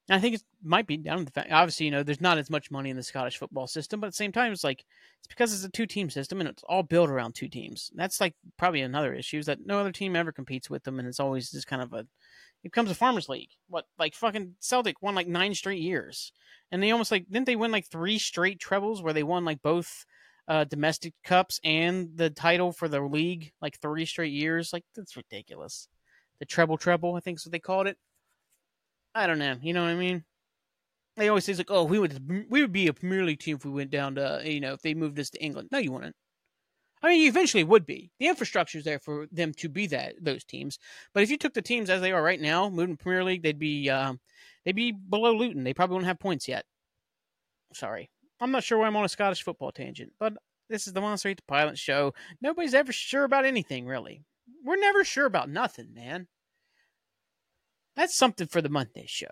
I 0.09 0.19
think 0.19 0.35
it 0.35 0.43
might 0.63 0.87
be 0.87 0.97
down 0.97 1.19
to 1.19 1.25
the 1.25 1.31
fact. 1.31 1.51
Obviously, 1.51 1.87
you 1.87 1.91
know, 1.91 2.03
there's 2.03 2.21
not 2.21 2.37
as 2.37 2.49
much 2.49 2.71
money 2.71 2.89
in 2.89 2.95
the 2.95 3.03
Scottish 3.03 3.37
football 3.37 3.67
system, 3.67 3.99
but 3.99 4.07
at 4.07 4.13
the 4.13 4.17
same 4.17 4.31
time, 4.31 4.51
it's 4.51 4.63
like 4.63 4.85
it's 5.19 5.27
because 5.27 5.53
it's 5.53 5.63
a 5.63 5.69
two-team 5.69 6.09
system 6.09 6.39
and 6.39 6.49
it's 6.49 6.63
all 6.67 6.83
built 6.83 7.09
around 7.09 7.35
two 7.35 7.47
teams. 7.47 7.91
That's 7.95 8.19
like 8.19 8.33
probably 8.57 8.81
another 8.81 9.13
issue 9.13 9.37
is 9.37 9.45
that 9.47 9.65
no 9.65 9.77
other 9.79 9.91
team 9.91 10.15
ever 10.15 10.31
competes 10.31 10.69
with 10.69 10.83
them, 10.83 10.99
and 10.99 11.07
it's 11.07 11.19
always 11.19 11.51
just 11.51 11.67
kind 11.67 11.81
of 11.81 11.93
a. 11.93 12.07
It 12.63 12.71
becomes 12.71 12.91
a 12.91 12.95
farmers 12.95 13.29
league. 13.29 13.49
What 13.67 13.85
like 13.97 14.13
fucking 14.15 14.55
Celtic 14.59 15.01
won 15.01 15.15
like 15.15 15.27
nine 15.27 15.53
straight 15.55 15.81
years, 15.81 16.33
and 16.71 16.81
they 16.83 16.91
almost 16.91 17.11
like 17.11 17.25
didn't 17.29 17.45
they 17.45 17.55
win 17.55 17.71
like 17.71 17.87
three 17.87 18.19
straight 18.19 18.59
trebles 18.59 19.01
where 19.01 19.13
they 19.13 19.23
won 19.23 19.45
like 19.45 19.61
both 19.61 20.05
uh, 20.47 20.63
domestic 20.65 21.13
cups 21.23 21.59
and 21.63 22.09
the 22.15 22.29
title 22.29 22.71
for 22.71 22.87
the 22.87 23.01
league 23.01 23.51
like 23.61 23.79
three 23.79 24.05
straight 24.05 24.33
years. 24.33 24.73
Like 24.73 24.83
that's 24.95 25.15
ridiculous. 25.15 25.87
The 26.39 26.45
treble 26.45 26.77
treble, 26.77 27.15
I 27.15 27.19
think 27.21 27.39
is 27.39 27.45
what 27.45 27.51
they 27.51 27.59
called 27.59 27.87
it. 27.87 27.97
I 29.15 29.27
don't 29.27 29.39
know. 29.39 29.57
You 29.61 29.73
know 29.73 29.83
what 29.83 29.91
I 29.91 29.95
mean? 29.95 30.23
They 31.17 31.29
always 31.29 31.45
say 31.45 31.53
like, 31.53 31.71
"Oh, 31.71 31.83
we 31.83 31.99
would 31.99 32.49
we 32.49 32.61
would 32.61 32.71
be 32.71 32.87
a 32.87 32.93
Premier 32.93 33.23
League 33.25 33.39
team 33.39 33.57
if 33.57 33.65
we 33.65 33.71
went 33.71 33.91
down 33.91 34.15
to 34.15 34.41
you 34.45 34.59
know 34.61 34.73
if 34.73 34.81
they 34.81 34.93
moved 34.93 35.19
us 35.19 35.29
to 35.31 35.43
England." 35.43 35.69
No, 35.71 35.79
you 35.79 35.91
wouldn't. 35.91 36.15
I 37.01 37.09
mean, 37.09 37.21
you 37.21 37.29
eventually 37.29 37.63
would 37.63 37.85
be. 37.85 38.11
The 38.19 38.27
infrastructure 38.27 38.77
is 38.77 38.83
there 38.83 38.99
for 38.99 39.27
them 39.31 39.53
to 39.55 39.69
be 39.69 39.87
that 39.87 40.15
those 40.21 40.43
teams. 40.43 40.79
But 41.13 41.23
if 41.23 41.29
you 41.29 41.37
took 41.37 41.53
the 41.53 41.61
teams 41.61 41.89
as 41.89 42.01
they 42.01 42.11
are 42.11 42.21
right 42.21 42.41
now, 42.41 42.69
moving 42.69 42.97
Premier 42.97 43.23
League, 43.23 43.41
they'd 43.41 43.59
be 43.59 43.89
um, 43.89 44.19
they'd 44.65 44.75
be 44.75 44.91
below 44.91 45.33
Luton. 45.33 45.63
They 45.63 45.73
probably 45.73 45.95
wouldn't 45.95 46.07
have 46.07 46.19
points 46.19 46.47
yet. 46.47 46.65
Sorry. 47.73 48.09
I'm 48.41 48.51
not 48.51 48.63
sure 48.63 48.77
why 48.77 48.87
I'm 48.87 48.95
on 48.95 49.05
a 49.05 49.09
Scottish 49.09 49.43
football 49.43 49.71
tangent, 49.71 50.13
but 50.19 50.33
this 50.69 50.87
is 50.87 50.93
the 50.93 51.01
Monster 51.01 51.29
Ate 51.29 51.37
the 51.37 51.43
Pilot 51.43 51.77
show. 51.77 52.13
Nobody's 52.41 52.73
ever 52.73 52.91
sure 52.91 53.23
about 53.23 53.45
anything, 53.45 53.85
really. 53.85 54.23
We're 54.63 54.77
never 54.77 55.03
sure 55.03 55.25
about 55.25 55.49
nothing, 55.49 55.93
man. 55.93 56.27
That's 57.95 58.15
something 58.15 58.47
for 58.47 58.61
the 58.61 58.69
Monday 58.69 59.05
show. 59.07 59.27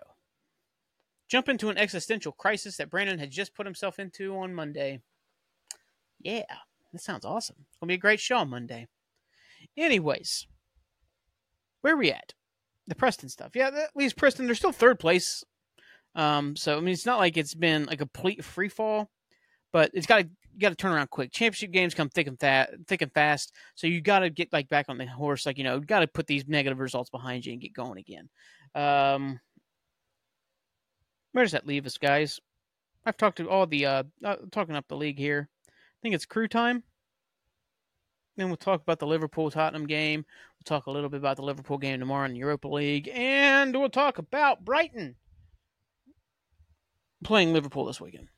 Jump 1.28 1.48
into 1.48 1.70
an 1.70 1.78
existential 1.78 2.32
crisis 2.32 2.76
that 2.76 2.90
Brandon 2.90 3.18
had 3.18 3.30
just 3.30 3.54
put 3.54 3.66
himself 3.66 3.98
into 3.98 4.36
on 4.36 4.54
Monday. 4.54 5.00
Yeah, 6.20 6.44
that 6.92 7.02
sounds 7.02 7.24
awesome. 7.24 7.56
It's 7.68 7.78
to 7.80 7.86
be 7.86 7.94
a 7.94 7.98
great 7.98 8.20
show 8.20 8.38
on 8.38 8.50
Monday. 8.50 8.86
Anyways, 9.76 10.46
where 11.82 11.96
we 11.96 12.10
at? 12.10 12.34
The 12.86 12.94
Preston 12.94 13.28
stuff. 13.28 13.52
Yeah, 13.54 13.70
that 13.70 13.90
leaves 13.94 14.14
Preston. 14.14 14.46
They're 14.46 14.54
still 14.54 14.72
third 14.72 14.98
place 14.98 15.44
um, 16.18 16.56
so 16.56 16.76
I 16.76 16.80
mean, 16.80 16.92
it's 16.92 17.06
not 17.06 17.18
like 17.18 17.36
it's 17.36 17.54
been 17.54 17.88
a 17.88 17.96
complete 17.96 18.44
free 18.44 18.68
fall, 18.68 19.08
but 19.72 19.90
it's 19.94 20.06
got 20.06 20.18
to 20.18 20.28
got 20.58 20.70
to 20.70 20.74
turn 20.74 20.92
around 20.92 21.10
quick. 21.10 21.32
Championship 21.32 21.70
games 21.70 21.94
come 21.94 22.08
thick 22.08 22.26
and 22.26 22.38
fast, 22.38 22.72
thick 22.88 23.02
and 23.02 23.12
fast. 23.12 23.52
So 23.76 23.86
you 23.86 24.00
got 24.00 24.20
to 24.20 24.30
get 24.30 24.52
like 24.52 24.68
back 24.68 24.86
on 24.88 24.98
the 24.98 25.06
horse, 25.06 25.46
like 25.46 25.58
you 25.58 25.64
know, 25.64 25.78
got 25.78 26.00
to 26.00 26.08
put 26.08 26.26
these 26.26 26.48
negative 26.48 26.80
results 26.80 27.10
behind 27.10 27.46
you 27.46 27.52
and 27.52 27.62
get 27.62 27.72
going 27.72 27.98
again. 27.98 28.28
Um, 28.74 29.38
where 31.32 31.44
does 31.44 31.52
that 31.52 31.66
leave 31.66 31.86
us, 31.86 31.98
guys? 31.98 32.40
I've 33.06 33.16
talked 33.16 33.38
to 33.38 33.48
all 33.48 33.66
the 33.66 33.86
uh, 33.86 34.02
uh 34.24 34.36
talking 34.50 34.74
up 34.74 34.88
the 34.88 34.96
league 34.96 35.18
here. 35.18 35.48
I 35.98 36.02
think 36.02 36.14
it's 36.14 36.26
crew 36.26 36.48
time. 36.48 36.84
Then 38.36 38.46
we'll 38.46 38.56
talk 38.56 38.82
about 38.82 39.00
the 39.00 39.06
Liverpool 39.06 39.50
Tottenham 39.50 39.86
game. 39.86 40.24
We'll 40.54 40.64
talk 40.64 40.86
a 40.86 40.92
little 40.92 41.08
bit 41.08 41.18
about 41.18 41.36
the 41.36 41.42
Liverpool 41.42 41.76
game 41.76 41.98
tomorrow 41.98 42.24
in 42.24 42.32
the 42.32 42.38
Europa 42.38 42.68
League. 42.68 43.10
And 43.12 43.76
we'll 43.76 43.88
talk 43.88 44.18
about 44.18 44.64
Brighton 44.64 45.16
playing 47.24 47.52
Liverpool 47.52 47.84
this 47.84 48.00
weekend. 48.00 48.28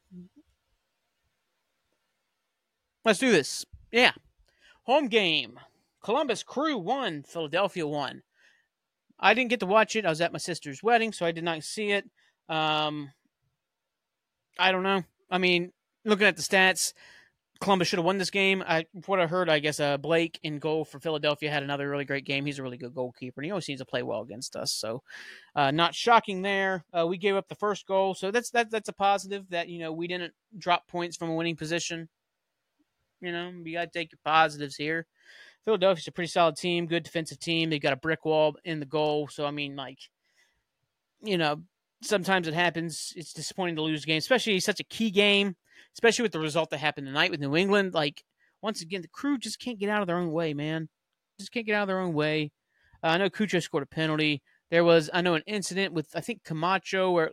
Let's 3.05 3.19
do 3.19 3.31
this. 3.31 3.67
Yeah. 3.93 4.13
Home 4.85 5.09
game. 5.09 5.61
Columbus 6.03 6.43
Crew 6.43 6.79
won, 6.79 7.23
Philadelphia 7.23 7.87
won. 7.87 8.23
I 9.19 9.35
didn't 9.35 9.51
get 9.51 9.61
to 9.61 9.67
watch 9.67 9.97
it. 9.97 10.07
I 10.07 10.09
was 10.09 10.23
at 10.23 10.33
my 10.33 10.39
sister's 10.39 10.83
wedding, 10.83 11.13
so 11.13 11.27
I 11.27 11.33
did 11.33 11.45
not 11.45 11.63
see 11.63 11.91
it. 11.91 12.09
Um, 12.49 13.13
I 14.59 14.73
don't 14.73 14.83
know. 14.83 15.05
I 15.31 15.37
mean, 15.37 15.73
looking 16.07 16.27
at 16.27 16.37
the 16.37 16.43
stats, 16.43 16.95
Columbus 17.61 17.89
should 17.89 17.99
have 17.99 18.07
won 18.07 18.17
this 18.17 18.31
game. 18.31 18.65
I, 18.67 18.87
what 19.05 19.21
I 19.21 19.27
heard, 19.27 19.51
I 19.51 19.59
guess 19.59 19.81
uh, 19.81 19.99
Blake 19.99 20.41
in 20.43 20.59
goal 20.59 20.85
for 20.85 20.99
Philadelphia 20.99 21.51
had 21.51 21.63
another 21.63 21.91
really 21.91 22.07
great 22.07 22.25
game. 22.25 22.47
He's 22.47 22.59
a 22.59 22.63
really 22.63 22.79
good 22.79 22.95
goalkeeper, 22.95 23.41
and 23.41 23.45
he 23.45 23.51
always 23.51 23.67
seems 23.67 23.81
to 23.81 23.85
play 23.85 24.03
well 24.03 24.23
against 24.23 24.57
us. 24.57 24.73
So, 24.73 25.03
uh, 25.55 25.71
not 25.71 25.95
shocking 25.95 26.41
there. 26.41 26.85
Uh, 26.93 27.07
we 27.07 27.19
gave 27.19 27.37
up 27.37 27.49
the 27.49 27.55
first 27.55 27.87
goal, 27.87 28.15
so 28.15 28.31
that's 28.31 28.51
that, 28.51 28.71
that's 28.71 28.89
a 28.89 28.95
positive 28.95 29.45
that 29.51 29.69
you 29.69 29.79
know 29.79 29.93
we 29.93 30.09
didn't 30.09 30.33
drop 30.57 30.89
points 30.89 31.19
from 31.19 31.29
a 31.29 31.35
winning 31.35 31.57
position. 31.57 32.09
You 33.21 33.33
know, 33.33 33.53
you 33.63 33.75
got 33.75 33.93
to 33.93 33.99
take 33.99 34.13
your 34.13 34.21
positives 34.25 34.77
here. 34.77 35.07
Philadelphia's 35.67 36.09
a 36.09 36.13
pretty 36.13 36.29
solid 36.29 36.57
team, 36.57 36.87
good 36.87 37.03
defensive 37.03 37.39
team. 37.39 37.69
They 37.69 37.79
got 37.79 37.93
a 37.93 37.97
brick 37.97 38.25
wall 38.25 38.57
in 38.65 38.81
the 38.81 38.87
goal, 38.87 39.29
so 39.29 39.45
I 39.45 39.51
mean, 39.51 39.77
like, 39.77 39.99
you 41.23 41.37
know, 41.37 41.63
sometimes 42.03 42.49
it 42.49 42.55
happens. 42.55 43.13
It's 43.17 43.35
disappointing 43.35 43.77
to 43.77 43.83
lose 43.83 44.05
a 44.05 44.07
game, 44.07 44.17
especially 44.17 44.59
such 44.61 44.81
a 44.81 44.85
key 44.85 45.11
game, 45.11 45.57
especially 45.95 46.23
with 46.23 46.33
the 46.33 46.41
result 46.41 46.71
that 46.71 46.79
happened 46.79 47.07
tonight 47.07 47.31
with 47.31 47.41
New 47.41 47.57
England. 47.57 47.95
Like, 47.95 48.23
once 48.63 48.83
again, 48.83 49.03
the 49.03 49.09
crew 49.09 49.39
just 49.39 49.61
can't 49.61 49.79
get 49.79 49.89
out 49.89 50.03
of 50.03 50.07
their 50.07 50.19
own 50.19 50.33
way, 50.33 50.55
man. 50.55 50.89
Just 51.39 51.53
can't 51.53 51.67
get 51.67 51.75
out 51.75 51.83
of 51.83 51.89
their 51.89 52.01
own 52.01 52.13
way. 52.13 52.53
Uh, 53.03 53.09
I 53.09 53.19
know 53.19 53.31
Cucho 53.31 53.63
scored 53.63 53.83
a 53.83 53.87
penalty. 53.87 54.43
There 54.71 54.85
was, 54.85 55.11
I 55.13 55.23
know, 55.23 55.35
an 55.35 55.43
incident 55.47 55.93
with 55.95 56.09
I 56.15 56.21
think 56.21 56.45
Camacho 56.45 57.11
where 57.11 57.27
it 57.27 57.33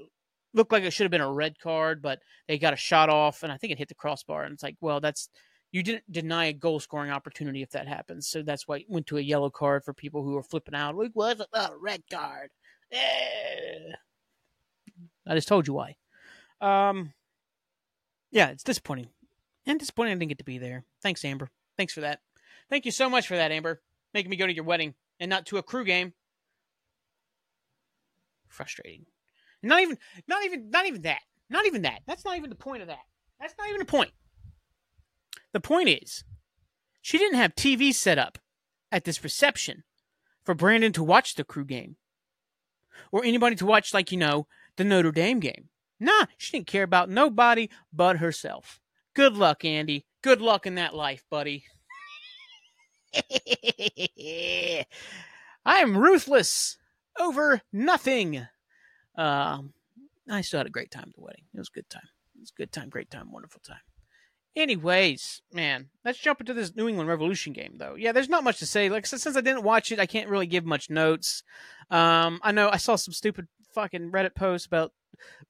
looked 0.53 0.71
like 0.71 0.83
it 0.83 0.91
should 0.91 1.03
have 1.03 1.11
been 1.11 1.21
a 1.21 1.31
red 1.31 1.59
card, 1.59 2.01
but 2.01 2.19
they 2.47 2.57
got 2.57 2.73
a 2.73 2.77
shot 2.77 3.09
off, 3.09 3.43
and 3.43 3.51
I 3.51 3.57
think 3.57 3.73
it 3.73 3.77
hit 3.77 3.89
the 3.89 3.95
crossbar. 3.95 4.43
And 4.43 4.53
it's 4.53 4.63
like, 4.63 4.77
well, 4.81 4.99
that's 4.99 5.29
you 5.71 5.83
didn't 5.83 6.11
deny 6.11 6.45
a 6.45 6.53
goal 6.53 6.79
scoring 6.79 7.11
opportunity 7.11 7.61
if 7.61 7.71
that 7.71 7.87
happens. 7.87 8.27
So 8.27 8.41
that's 8.41 8.67
why 8.67 8.77
it 8.77 8.85
went 8.87 9.07
to 9.07 9.17
a 9.17 9.21
yellow 9.21 9.49
card 9.49 9.83
for 9.83 9.93
people 9.93 10.23
who 10.23 10.33
were 10.33 10.43
flipping 10.43 10.75
out. 10.75 10.95
It 10.97 11.11
was 11.13 11.41
a 11.53 11.69
red 11.79 12.03
card. 12.11 12.49
Eh. 12.91 13.91
I 15.27 15.35
just 15.35 15.47
told 15.47 15.67
you 15.67 15.73
why. 15.73 15.95
Um, 16.61 17.13
yeah, 18.31 18.49
it's 18.49 18.63
disappointing. 18.63 19.09
And 19.65 19.79
disappointing 19.79 20.13
I 20.13 20.15
didn't 20.15 20.29
get 20.29 20.37
to 20.39 20.43
be 20.43 20.57
there. 20.57 20.85
Thanks, 21.01 21.25
Amber. 21.25 21.49
Thanks 21.75 21.93
for 21.93 22.01
that. 22.01 22.19
Thank 22.69 22.85
you 22.85 22.91
so 22.91 23.09
much 23.09 23.27
for 23.27 23.35
that, 23.35 23.51
Amber. 23.51 23.81
Making 24.13 24.31
me 24.31 24.37
go 24.37 24.47
to 24.47 24.53
your 24.53 24.63
wedding 24.63 24.95
and 25.19 25.29
not 25.29 25.45
to 25.47 25.57
a 25.57 25.63
crew 25.63 25.83
game. 25.83 26.13
Frustrating. 28.47 29.05
Not 29.61 29.81
even 29.81 29.97
not 30.27 30.45
even 30.45 30.69
not 30.69 30.85
even 30.85 31.01
that. 31.01 31.21
Not 31.49 31.65
even 31.65 31.81
that. 31.83 32.01
That's 32.05 32.25
not 32.25 32.37
even 32.37 32.49
the 32.49 32.55
point 32.55 32.81
of 32.81 32.87
that. 32.87 33.03
That's 33.39 33.55
not 33.57 33.67
even 33.67 33.79
the 33.79 33.85
point. 33.85 34.11
The 35.53 35.59
point 35.59 35.89
is, 35.89 36.23
she 37.01 37.17
didn't 37.17 37.37
have 37.37 37.55
TV 37.55 37.93
set 37.93 38.17
up 38.17 38.37
at 38.91 39.03
this 39.03 39.23
reception 39.23 39.83
for 40.43 40.53
Brandon 40.53 40.91
to 40.93 41.03
watch 41.03 41.35
the 41.35 41.43
crew 41.43 41.65
game 41.65 41.97
or 43.11 43.23
anybody 43.23 43.55
to 43.55 43.65
watch, 43.65 43.93
like, 43.93 44.11
you 44.11 44.17
know, 44.17 44.47
the 44.75 44.83
Notre 44.83 45.11
Dame 45.11 45.39
game. 45.39 45.69
Nah, 45.99 46.25
she 46.37 46.51
didn't 46.51 46.67
care 46.67 46.83
about 46.83 47.09
nobody 47.09 47.69
but 47.91 48.17
herself. 48.17 48.79
Good 49.13 49.33
luck, 49.33 49.65
Andy. 49.65 50.05
Good 50.21 50.41
luck 50.41 50.65
in 50.67 50.75
that 50.75 50.93
life, 50.93 51.23
buddy. 51.29 51.65
I 53.15 54.85
am 55.65 55.97
ruthless 55.97 56.77
over 57.19 57.61
nothing. 57.73 58.47
Um, 59.15 59.73
I 60.29 60.41
still 60.41 60.59
had 60.59 60.67
a 60.67 60.71
great 60.71 60.91
time 60.91 61.05
at 61.07 61.15
the 61.15 61.21
wedding. 61.21 61.45
It 61.53 61.57
was 61.57 61.69
a 61.69 61.75
good 61.75 61.89
time. 61.89 62.07
It 62.35 62.41
was 62.41 62.51
a 62.55 62.61
good 62.61 62.71
time, 62.71 62.89
great 62.89 63.09
time, 63.09 63.31
wonderful 63.31 63.61
time. 63.61 63.79
Anyways, 64.55 65.41
man, 65.53 65.89
let's 66.03 66.17
jump 66.19 66.39
into 66.39 66.53
this 66.53 66.75
New 66.75 66.87
England 66.87 67.09
Revolution 67.09 67.53
game, 67.53 67.75
though. 67.77 67.95
Yeah, 67.95 68.11
there's 68.11 68.29
not 68.29 68.43
much 68.43 68.57
to 68.59 68.65
say. 68.65 68.89
Like 68.89 69.05
since 69.05 69.25
I 69.27 69.41
didn't 69.41 69.63
watch 69.63 69.91
it, 69.91 69.99
I 69.99 70.07
can't 70.07 70.29
really 70.29 70.47
give 70.47 70.65
much 70.65 70.89
notes. 70.89 71.43
Um, 71.91 72.39
I 72.41 72.51
know 72.51 72.69
I 72.69 72.77
saw 72.77 72.95
some 72.95 73.13
stupid 73.13 73.47
fucking 73.77 74.11
Reddit 74.11 74.33
posts 74.33 74.65
about 74.65 74.91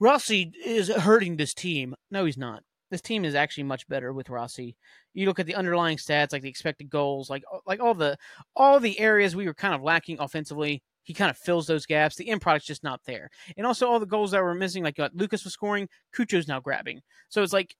Rossi 0.01 0.51
is 0.65 0.89
hurting 0.89 1.37
this 1.37 1.53
team. 1.53 1.95
No, 2.11 2.25
he's 2.25 2.37
not. 2.37 2.63
This 2.91 3.01
team 3.01 3.23
is 3.23 3.35
actually 3.35 3.63
much 3.63 3.87
better 3.87 4.11
with 4.11 4.29
Rossi. 4.29 4.75
You 5.13 5.27
look 5.27 5.39
at 5.39 5.45
the 5.45 5.55
underlying 5.55 5.97
stats, 5.97 6.33
like 6.33 6.41
the 6.41 6.49
expected 6.49 6.89
goals, 6.89 7.29
like 7.29 7.43
uh, 7.53 7.59
like 7.65 7.79
all 7.79 7.93
the 7.93 8.17
all 8.55 8.79
the 8.81 8.99
areas 8.99 9.35
we 9.35 9.45
were 9.45 9.53
kind 9.53 9.73
of 9.73 9.81
lacking 9.81 10.19
offensively. 10.19 10.83
He 11.03 11.13
kind 11.13 11.29
of 11.29 11.37
fills 11.37 11.67
those 11.67 11.85
gaps. 11.85 12.17
The 12.17 12.29
end 12.29 12.41
product's 12.41 12.67
just 12.67 12.83
not 12.83 12.99
there, 13.05 13.29
and 13.55 13.65
also 13.65 13.87
all 13.87 13.99
the 13.99 14.05
goals 14.05 14.31
that 14.31 14.43
were 14.43 14.53
missing, 14.53 14.83
like 14.83 14.99
uh, 14.99 15.09
Lucas 15.13 15.45
was 15.45 15.53
scoring, 15.53 15.87
Cucho's 16.13 16.49
now 16.49 16.59
grabbing. 16.59 17.01
So 17.29 17.43
it's 17.43 17.53
like 17.53 17.75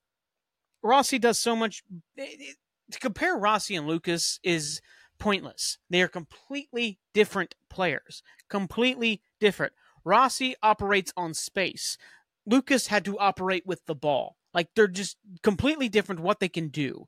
Rossi 0.82 1.20
does 1.20 1.40
so 1.40 1.56
much. 1.58 1.84
Eh, 2.18 2.24
eh, 2.24 2.54
to 2.92 3.00
compare 3.00 3.36
Rossi 3.36 3.76
and 3.76 3.86
Lucas 3.86 4.40
is 4.44 4.82
pointless. 5.20 5.78
They 5.90 6.02
are 6.02 6.08
completely 6.08 7.00
different 7.14 7.56
players. 7.70 8.24
Completely 8.50 9.22
different. 9.42 9.74
Rossi 10.08 10.56
operates 10.64 11.12
on 11.18 11.34
space. 11.34 11.98
Lucas 12.46 12.88
had 12.88 13.04
to 13.06 13.20
operate 13.20 13.66
with 13.66 13.86
the 13.86 13.96
ball. 13.96 14.38
Like 14.54 14.70
they're 14.76 14.88
just 14.88 15.18
completely 15.44 15.90
different 15.90 16.22
what 16.22 16.40
they 16.40 16.48
can 16.48 16.70
do. 16.70 17.08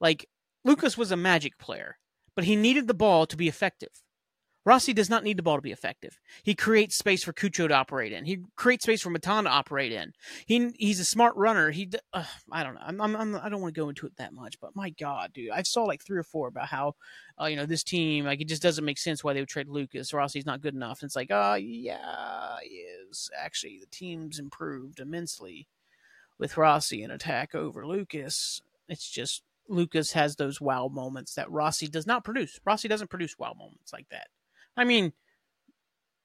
Like 0.00 0.28
Lucas 0.64 0.98
was 0.98 1.12
a 1.12 1.16
magic 1.16 1.58
player, 1.58 1.96
but 2.34 2.44
he 2.44 2.56
needed 2.56 2.88
the 2.88 2.94
ball 2.94 3.24
to 3.26 3.36
be 3.36 3.46
effective. 3.46 4.02
Rossi 4.64 4.92
does 4.92 5.08
not 5.08 5.24
need 5.24 5.38
the 5.38 5.42
ball 5.42 5.56
to 5.56 5.62
be 5.62 5.72
effective. 5.72 6.18
He 6.42 6.54
creates 6.54 6.96
space 6.96 7.24
for 7.24 7.32
Cucho 7.32 7.66
to 7.68 7.74
operate 7.74 8.12
in. 8.12 8.26
He 8.26 8.40
creates 8.56 8.84
space 8.84 9.00
for 9.00 9.10
Matan 9.10 9.44
to 9.44 9.50
operate 9.50 9.92
in. 9.92 10.12
He 10.46 10.70
he's 10.78 11.00
a 11.00 11.04
smart 11.04 11.34
runner. 11.36 11.70
He 11.70 11.90
uh, 12.12 12.24
I 12.52 12.62
don't 12.62 12.74
know. 12.74 12.82
I'm, 12.84 13.00
I'm, 13.00 13.16
I'm 13.16 13.36
I 13.36 13.48
don't 13.48 13.62
want 13.62 13.74
to 13.74 13.80
go 13.80 13.88
into 13.88 14.06
it 14.06 14.16
that 14.16 14.34
much, 14.34 14.60
but 14.60 14.76
my 14.76 14.90
God, 14.90 15.32
dude, 15.32 15.50
I 15.50 15.62
saw 15.62 15.84
like 15.84 16.04
three 16.04 16.18
or 16.18 16.22
four 16.22 16.48
about 16.48 16.68
how 16.68 16.94
uh, 17.40 17.46
you 17.46 17.56
know 17.56 17.66
this 17.66 17.82
team 17.82 18.26
like 18.26 18.40
it 18.40 18.48
just 18.48 18.62
doesn't 18.62 18.84
make 18.84 18.98
sense 18.98 19.24
why 19.24 19.32
they 19.32 19.40
would 19.40 19.48
trade 19.48 19.68
Lucas. 19.68 20.12
Rossi's 20.12 20.46
not 20.46 20.60
good 20.60 20.74
enough. 20.74 21.00
And 21.00 21.08
it's 21.08 21.16
like, 21.16 21.30
oh 21.30 21.54
yeah, 21.54 22.56
he 22.62 22.84
is. 23.10 23.30
Actually, 23.38 23.78
the 23.80 23.86
team's 23.86 24.38
improved 24.38 25.00
immensely 25.00 25.68
with 26.38 26.56
Rossi 26.56 27.02
in 27.02 27.10
attack 27.10 27.54
over 27.54 27.86
Lucas. 27.86 28.60
It's 28.88 29.08
just 29.08 29.42
Lucas 29.68 30.12
has 30.12 30.36
those 30.36 30.60
wow 30.60 30.88
moments 30.88 31.34
that 31.34 31.50
Rossi 31.50 31.86
does 31.86 32.06
not 32.06 32.24
produce. 32.24 32.60
Rossi 32.64 32.88
doesn't 32.88 33.10
produce 33.10 33.38
wow 33.38 33.54
moments 33.56 33.92
like 33.92 34.08
that. 34.10 34.28
I 34.76 34.84
mean, 34.84 35.12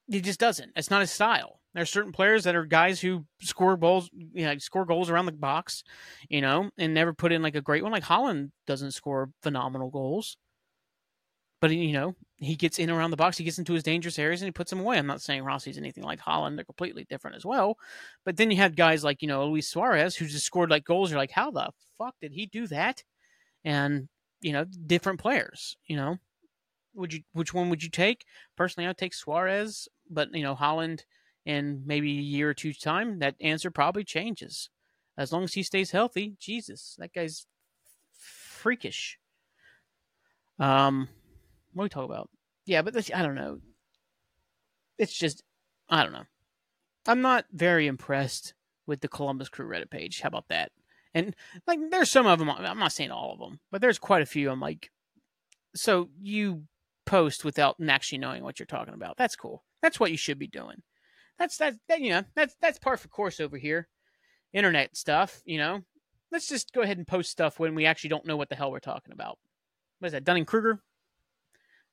he 0.08 0.22
just 0.22 0.40
doesn't. 0.40 0.72
It's 0.76 0.92
not 0.92 1.02
his 1.02 1.12
style. 1.12 1.60
There 1.74 1.82
are 1.82 1.86
certain 1.86 2.14
players 2.14 2.46
that 2.46 2.56
are 2.56 2.66
guys 2.66 3.02
who 3.02 3.26
score 3.42 3.76
goals, 3.76 4.10
you 4.14 4.46
know, 4.46 4.58
score 4.60 4.86
goals 4.86 5.10
around 5.10 5.26
the 5.26 5.34
box, 5.34 5.84
you 6.30 6.40
know, 6.40 6.70
and 6.78 6.94
never 6.94 7.14
put 7.14 7.34
in 7.34 7.42
like 7.42 7.56
a 7.56 7.62
great 7.62 7.84
one. 7.84 7.92
Like 7.92 8.04
Haaland 8.04 8.52
doesn't 8.66 8.92
score 8.92 9.30
phenomenal 9.42 9.90
goals, 9.90 10.38
but 11.60 11.72
you 11.72 11.92
know, 11.92 12.16
he 12.38 12.56
gets 12.56 12.80
in 12.80 12.90
around 12.90 13.12
the 13.12 13.18
box, 13.18 13.38
he 13.38 13.44
gets 13.44 13.60
into 13.60 13.74
his 13.74 13.84
dangerous 13.84 14.20
areas, 14.20 14.42
and 14.42 14.48
he 14.48 14.52
puts 14.52 14.70
them 14.70 14.80
away. 14.80 14.98
I'm 14.98 15.08
not 15.08 15.22
saying 15.22 15.44
Rossi's 15.44 15.78
anything 15.78 16.04
like 16.04 16.22
Haaland; 16.22 16.56
they're 16.56 16.66
completely 16.66 17.06
different 17.10 17.36
as 17.36 17.46
well. 17.46 17.78
But 18.24 18.38
then 18.38 18.52
you 18.52 18.58
have 18.58 18.76
guys 18.76 19.04
like 19.04 19.22
you 19.22 19.28
know 19.28 19.46
Luis 19.48 19.68
Suarez 19.68 20.16
who 20.16 20.28
just 20.28 20.46
scored 20.46 20.70
like 20.70 20.86
goals. 20.86 21.12
You're 21.12 21.20
like, 21.20 21.32
how 21.32 21.52
the 21.52 21.72
fuck 21.98 22.16
did 22.22 22.32
he 22.32 22.46
do 22.46 22.68
that? 22.68 23.04
And 23.66 24.08
you 24.42 24.54
know, 24.54 24.66
different 24.86 25.20
players, 25.20 25.76
you 25.88 25.98
know 25.98 26.20
would 26.96 27.14
you 27.14 27.22
which 27.34 27.54
one 27.54 27.70
would 27.70 27.84
you 27.84 27.90
take? 27.90 28.26
Personally, 28.56 28.88
I'd 28.88 28.98
take 28.98 29.14
Suarez, 29.14 29.88
but 30.10 30.34
you 30.34 30.44
know 30.44 30.56
Haaland 30.56 31.02
in 31.46 31.84
maybe 31.86 32.18
a 32.18 32.22
year 32.22 32.50
or 32.50 32.54
two 32.54 32.74
time, 32.74 33.20
that 33.20 33.36
answer 33.40 33.70
probably 33.70 34.04
changes. 34.04 34.70
As 35.18 35.32
long 35.32 35.44
as 35.44 35.54
he 35.54 35.64
stays 35.64 35.92
healthy, 35.92 36.36
Jesus, 36.40 36.96
that 36.98 37.14
guy's 37.14 37.46
freakish. 38.18 39.18
Um, 40.60 41.08
what 41.74 41.84
are 41.84 41.86
we 41.86 41.90
talking 41.90 42.12
about? 42.12 42.30
Yeah, 42.66 42.82
but 42.82 42.94
this, 42.94 43.12
I 43.14 43.22
don't 43.22 43.36
know. 43.36 43.60
It's 44.98 45.14
just 45.14 45.44
I 45.90 46.04
don't 46.04 46.14
know. 46.14 46.26
I'm 47.08 47.22
not 47.22 47.46
very 47.52 47.86
impressed 47.88 48.54
with 48.88 49.02
the 49.02 49.08
Columbus 49.08 49.50
Crew 49.50 49.68
Reddit 49.68 49.90
page. 49.90 50.22
How 50.22 50.28
about 50.28 50.48
that? 50.50 50.72
And 51.14 51.36
like, 51.68 51.80
there's 51.92 52.12
some 52.12 52.26
of 52.26 52.40
them. 52.40 52.50
I'm 52.50 52.80
not 52.80 52.92
saying 52.92 53.12
all 53.12 53.34
of 53.34 53.40
them, 53.40 53.60
but 53.72 53.82
there's 53.82 54.00
quite 54.00 54.22
a 54.22 54.26
few. 54.26 54.50
I'm 54.50 54.60
like, 54.60 54.92
so 55.76 56.10
you 56.22 56.64
post 57.06 57.46
without 57.46 57.78
actually 57.88 58.18
knowing 58.18 58.44
what 58.44 58.60
you're 58.60 58.66
talking 58.66 58.94
about. 58.94 59.18
That's 59.18 59.36
cool. 59.36 59.64
That's 59.82 60.00
what 60.00 60.12
you 60.12 60.18
should 60.18 60.40
be 60.40 60.48
doing. 60.48 60.82
That's 61.38 61.58
that, 61.58 61.76
that 61.90 62.02
you 62.02 62.12
know 62.12 62.24
that's 62.36 62.56
that's 62.62 62.80
par 62.80 62.98
for 62.98 63.08
course 63.08 63.40
over 63.40 63.58
here. 63.58 63.88
Internet 64.54 64.96
stuff, 64.96 65.42
you 65.46 65.58
know. 65.58 65.82
Let's 66.32 66.48
just 66.48 66.74
go 66.74 66.82
ahead 66.82 66.98
and 66.98 67.08
post 67.08 67.32
stuff 67.32 67.60
when 67.60 67.76
we 67.76 67.86
actually 67.86 68.10
don't 68.10 68.26
know 68.26 68.38
what 68.38 68.50
the 68.50 68.56
hell 68.56 68.72
we're 68.72 68.80
talking 68.80 69.14
about. 69.14 69.38
What 70.00 70.08
is 70.08 70.14
that, 70.14 70.24
Dunning 70.24 70.46
Kruger? 70.46 70.82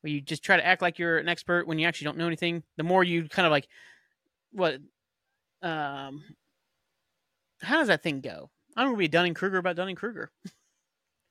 Where 0.00 0.12
you 0.12 0.21
just 0.21 0.42
try 0.42 0.57
to 0.57 0.66
act 0.66 0.83
like 0.83 0.99
you're 0.99 1.19
an 1.19 1.28
expert 1.28 1.66
when 1.66 1.78
you 1.78 1.87
actually 1.87 2.07
don't 2.07 2.19
know 2.19 2.26
anything. 2.26 2.62
The 2.76 2.83
more 2.83 3.04
you 3.04 3.28
kind 3.28 3.47
of 3.47 3.52
like, 3.52 3.69
what, 4.52 4.78
um, 5.61 6.25
how 7.61 7.78
does 7.78 7.88
that 7.88 8.02
thing 8.02 8.21
go? 8.21 8.50
I'm 8.76 8.88
gonna 8.88 8.97
be 8.97 9.09
Dunning 9.09 9.35
Kruger 9.35 9.59
about 9.59 9.76
Dunning 9.76 9.97
Kruger. 9.97 10.33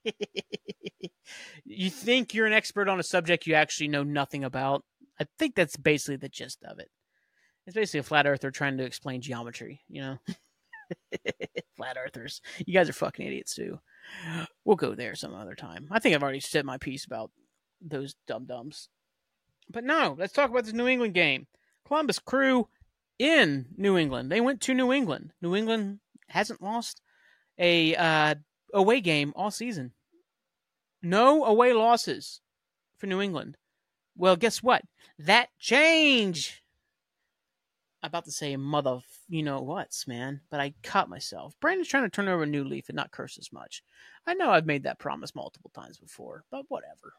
you 1.65 1.89
think 1.89 2.33
you're 2.33 2.47
an 2.47 2.53
expert 2.53 2.87
on 2.87 2.99
a 2.99 3.03
subject 3.03 3.47
you 3.47 3.55
actually 3.55 3.87
know 3.87 4.03
nothing 4.03 4.43
about. 4.43 4.83
I 5.19 5.25
think 5.37 5.55
that's 5.55 5.77
basically 5.77 6.17
the 6.17 6.29
gist 6.29 6.63
of 6.63 6.79
it. 6.79 6.89
It's 7.65 7.75
basically 7.75 7.99
a 7.99 8.03
flat 8.03 8.25
earther 8.25 8.51
trying 8.51 8.77
to 8.77 8.83
explain 8.83 9.21
geometry, 9.21 9.81
you 9.87 10.01
know? 10.01 10.17
flat 11.77 11.97
earthers. 11.97 12.41
You 12.65 12.73
guys 12.73 12.89
are 12.89 12.93
fucking 12.93 13.25
idiots 13.25 13.55
too. 13.55 13.79
We'll 14.65 14.75
go 14.75 14.95
there 14.95 15.15
some 15.15 15.33
other 15.33 15.55
time. 15.55 15.87
I 15.91 15.99
think 15.99 16.15
I've 16.15 16.23
already 16.23 16.39
said 16.39 16.65
my 16.65 16.77
piece 16.77 17.05
about 17.05 17.31
those 17.81 18.15
dum 18.27 18.45
dums. 18.45 18.89
But 19.69 19.83
no, 19.83 20.15
let's 20.17 20.33
talk 20.33 20.49
about 20.49 20.65
this 20.65 20.73
New 20.73 20.87
England 20.87 21.13
game. 21.13 21.47
Columbus 21.85 22.19
Crew 22.19 22.67
in 23.19 23.67
New 23.77 23.97
England. 23.97 24.31
They 24.31 24.41
went 24.41 24.61
to 24.61 24.73
New 24.73 24.91
England. 24.91 25.31
New 25.41 25.55
England 25.55 25.99
hasn't 26.27 26.61
lost 26.61 27.01
a 27.57 27.95
uh, 27.95 28.35
away 28.73 29.01
game 29.01 29.33
all 29.35 29.51
season. 29.51 29.91
No 31.01 31.45
away 31.45 31.73
losses 31.73 32.41
for 32.97 33.07
New 33.07 33.21
England. 33.21 33.57
Well, 34.15 34.35
guess 34.35 34.61
what? 34.61 34.83
That 35.19 35.49
change. 35.59 36.61
About 38.03 38.25
to 38.25 38.31
say 38.31 38.55
mother, 38.55 38.99
you 39.29 39.43
know 39.43 39.61
what's, 39.61 40.07
man, 40.07 40.41
but 40.49 40.59
I 40.59 40.73
caught 40.83 41.09
myself. 41.09 41.55
Brandon's 41.59 41.87
trying 41.87 42.03
to 42.03 42.09
turn 42.09 42.27
over 42.27 42.43
a 42.43 42.47
new 42.47 42.63
leaf 42.63 42.89
and 42.89 42.95
not 42.95 43.11
curse 43.11 43.37
as 43.37 43.53
much. 43.53 43.83
I 44.25 44.33
know 44.33 44.49
I've 44.49 44.65
made 44.65 44.83
that 44.83 44.99
promise 44.99 45.35
multiple 45.35 45.71
times 45.73 45.99
before, 45.99 46.43
but 46.49 46.65
whatever. 46.67 47.13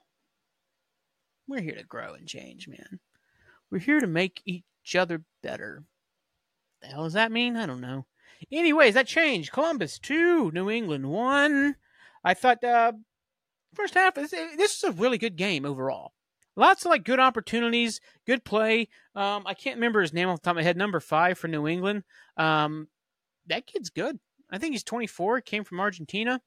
We're 1.47 1.61
here 1.61 1.77
to 1.77 1.85
grow 1.85 2.15
and 2.15 2.27
change, 2.27 2.67
man. 2.69 2.99
We're 3.71 3.79
here 3.79 4.01
to 4.01 4.07
make 4.07 4.43
each 4.45 4.97
other 4.97 5.23
better. 5.43 5.85
The 6.81 6.89
hell 6.89 7.05
does 7.05 7.13
that 7.13 7.33
mean? 7.33 7.57
I 7.57 7.67
don't 7.67 7.81
know. 7.81 8.07
Anyways, 8.51 8.95
that 8.95 9.07
changed. 9.07 9.53
Columbus 9.53 9.99
two, 9.99 10.51
New 10.53 10.71
England 10.71 11.11
one. 11.11 11.77
I 12.25 12.35
thought 12.35 12.63
uh, 12.65 12.93
first 13.75 13.95
half 13.95 14.15
this, 14.15 14.33
is 14.33 14.85
a 14.85 14.93
really 14.93 15.19
good 15.19 15.37
game 15.37 15.65
overall. 15.65 16.13
Lots 16.55 16.85
of 16.85 16.91
like 16.91 17.05
good 17.05 17.21
opportunities, 17.21 18.01
good 18.27 18.45
play. 18.45 18.89
Um, 19.15 19.45
I 19.47 19.55
can't 19.55 19.77
remember 19.77 20.03
his 20.03 20.13
name 20.13 20.29
off 20.29 20.41
the 20.41 20.45
top 20.45 20.53
of 20.53 20.57
my 20.57 20.63
head. 20.63 20.77
Number 20.77 21.01
five 21.01 21.39
for 21.39 21.49
New 21.49 21.67
England. 21.67 22.05
Um, 22.37 22.89
that 23.47 23.67
kid's 23.67 23.91
good. 23.91 24.19
I 24.51 24.59
think 24.59 24.73
he's 24.73 24.85
24. 24.85 25.41
Came 25.41 25.65
from 25.65 25.81
Argentina. 25.81 26.41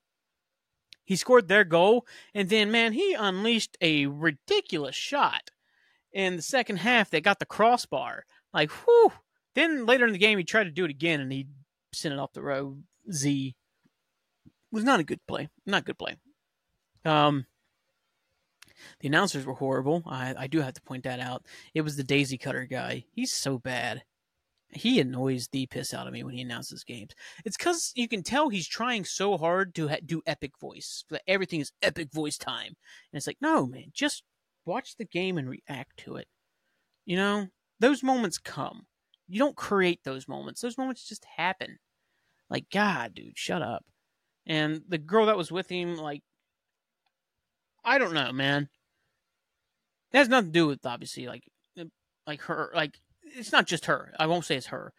He 1.03 1.15
scored 1.15 1.47
their 1.47 1.63
goal, 1.63 2.05
and 2.33 2.49
then 2.49 2.71
man, 2.71 2.93
he 2.93 3.13
unleashed 3.13 3.77
a 3.79 4.07
ridiculous 4.07 4.95
shot 4.95 5.51
in 6.11 6.35
the 6.35 6.41
second 6.41 6.77
half 6.77 7.11
that 7.11 7.23
got 7.23 7.39
the 7.39 7.45
crossbar. 7.45 8.25
Like, 8.53 8.71
whew. 8.71 9.11
Then 9.53 9.85
later 9.85 10.05
in 10.05 10.13
the 10.13 10.19
game, 10.19 10.37
he 10.37 10.43
tried 10.43 10.63
to 10.65 10.71
do 10.71 10.85
it 10.85 10.91
again, 10.91 11.19
and 11.19 11.31
he 11.31 11.47
sent 11.95 12.13
it 12.13 12.19
off 12.19 12.33
the 12.33 12.41
row. 12.41 12.77
Z 13.11 13.55
was 14.71 14.83
not 14.83 14.99
a 14.99 15.03
good 15.03 15.19
play. 15.27 15.49
Not 15.65 15.85
good 15.85 15.97
play. 15.97 16.15
Um, 17.03 17.45
the 18.99 19.07
announcers 19.07 19.45
were 19.45 19.53
horrible. 19.53 20.03
I, 20.05 20.33
I 20.37 20.47
do 20.47 20.61
have 20.61 20.73
to 20.73 20.81
point 20.81 21.03
that 21.03 21.19
out. 21.19 21.45
It 21.73 21.81
was 21.81 21.95
the 21.95 22.03
daisy 22.03 22.37
cutter 22.37 22.65
guy. 22.65 23.05
He's 23.11 23.31
so 23.31 23.57
bad. 23.57 24.03
He 24.69 24.99
annoys 24.99 25.47
the 25.47 25.67
piss 25.67 25.93
out 25.93 26.07
of 26.07 26.13
me 26.13 26.23
when 26.23 26.33
he 26.33 26.41
announces 26.41 26.83
games. 26.83 27.11
It's 27.45 27.55
because 27.55 27.93
you 27.95 28.07
can 28.07 28.23
tell 28.23 28.49
he's 28.49 28.67
trying 28.67 29.05
so 29.05 29.37
hard 29.37 29.73
to 29.75 29.87
ha- 29.87 29.97
do 30.05 30.21
epic 30.25 30.57
voice. 30.59 31.05
Everything 31.27 31.61
is 31.61 31.71
epic 31.81 32.11
voice 32.11 32.37
time, 32.37 32.67
and 32.67 33.17
it's 33.17 33.27
like, 33.27 33.37
no, 33.39 33.65
man, 33.65 33.91
just 33.93 34.23
watch 34.65 34.97
the 34.97 35.05
game 35.05 35.37
and 35.37 35.49
react 35.49 35.97
to 35.97 36.15
it. 36.15 36.27
You 37.05 37.15
know, 37.15 37.47
those 37.79 38.03
moments 38.03 38.37
come. 38.37 38.87
You 39.27 39.39
don't 39.39 39.55
create 39.55 40.03
those 40.03 40.27
moments. 40.27 40.61
Those 40.61 40.77
moments 40.77 41.07
just 41.07 41.25
happen. 41.37 41.79
Like, 42.49 42.69
God, 42.71 43.15
dude, 43.15 43.37
shut 43.37 43.61
up. 43.61 43.83
And 44.45 44.81
the 44.87 44.99
girl 44.99 45.25
that 45.25 45.37
was 45.37 45.51
with 45.51 45.69
him, 45.69 45.97
like, 45.97 46.21
I 47.83 47.97
don't 47.97 48.13
know, 48.13 48.31
man. 48.31 48.69
It 50.11 50.17
has 50.17 50.29
nothing 50.29 50.51
to 50.51 50.59
do 50.59 50.67
with 50.67 50.85
obviously 50.85 51.27
like 51.27 51.43
like 52.25 52.41
her 52.41 52.71
like 52.73 52.99
it's 53.21 53.51
not 53.51 53.67
just 53.67 53.85
her. 53.85 54.13
I 54.19 54.27
won't 54.27 54.45
say 54.45 54.55
it's 54.55 54.67
her. 54.67 54.93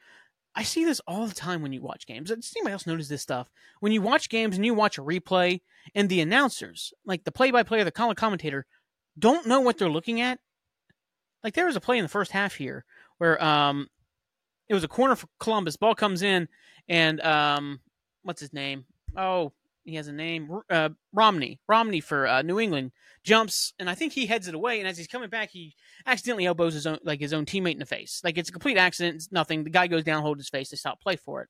I 0.54 0.62
see 0.62 0.84
this 0.84 1.00
all 1.06 1.26
the 1.26 1.34
time 1.34 1.62
when 1.62 1.72
you 1.72 1.82
watch 1.82 2.06
games. 2.06 2.30
Does 2.30 2.52
anybody 2.56 2.72
else 2.72 2.86
notice 2.86 3.08
this 3.08 3.22
stuff? 3.22 3.50
When 3.80 3.92
you 3.92 4.00
watch 4.00 4.30
games 4.30 4.56
and 4.56 4.64
you 4.64 4.72
watch 4.72 4.98
a 4.98 5.02
replay 5.02 5.60
and 5.94 6.08
the 6.08 6.20
announcers, 6.20 6.94
like 7.04 7.24
the 7.24 7.32
play 7.32 7.50
by 7.50 7.62
play 7.62 7.80
or 7.80 7.84
the 7.84 7.90
color 7.90 8.14
commentator, 8.14 8.66
don't 9.18 9.46
know 9.46 9.60
what 9.60 9.76
they're 9.78 9.90
looking 9.90 10.20
at. 10.20 10.38
Like 11.44 11.54
there 11.54 11.66
was 11.66 11.76
a 11.76 11.80
play 11.80 11.98
in 11.98 12.04
the 12.04 12.08
first 12.08 12.32
half 12.32 12.54
here 12.54 12.84
where 13.18 13.42
um 13.42 13.88
it 14.68 14.74
was 14.74 14.84
a 14.84 14.88
corner 14.88 15.16
for 15.16 15.28
Columbus, 15.38 15.76
ball 15.76 15.94
comes 15.94 16.22
in 16.22 16.48
and 16.88 17.20
um 17.20 17.80
what's 18.22 18.40
his 18.40 18.52
name? 18.52 18.84
Oh, 19.16 19.52
he 19.86 19.94
has 19.94 20.08
a 20.08 20.12
name, 20.12 20.60
uh, 20.68 20.88
Romney. 21.12 21.60
Romney 21.68 22.00
for 22.00 22.26
uh, 22.26 22.42
New 22.42 22.58
England 22.58 22.90
jumps, 23.22 23.72
and 23.78 23.88
I 23.88 23.94
think 23.94 24.12
he 24.12 24.26
heads 24.26 24.48
it 24.48 24.54
away. 24.54 24.80
And 24.80 24.88
as 24.88 24.98
he's 24.98 25.06
coming 25.06 25.30
back, 25.30 25.50
he 25.50 25.74
accidentally 26.04 26.44
elbows 26.44 26.74
his 26.74 26.86
own 26.86 26.98
like 27.04 27.20
his 27.20 27.32
own 27.32 27.46
teammate 27.46 27.74
in 27.74 27.78
the 27.78 27.86
face. 27.86 28.20
Like 28.24 28.36
it's 28.36 28.48
a 28.48 28.52
complete 28.52 28.76
accident. 28.76 29.14
It's 29.16 29.32
nothing. 29.32 29.62
The 29.62 29.70
guy 29.70 29.86
goes 29.86 30.02
down, 30.02 30.22
holds 30.22 30.40
his 30.40 30.48
face. 30.48 30.70
They 30.70 30.76
stop 30.76 31.00
play 31.00 31.16
for 31.16 31.42
it. 31.42 31.48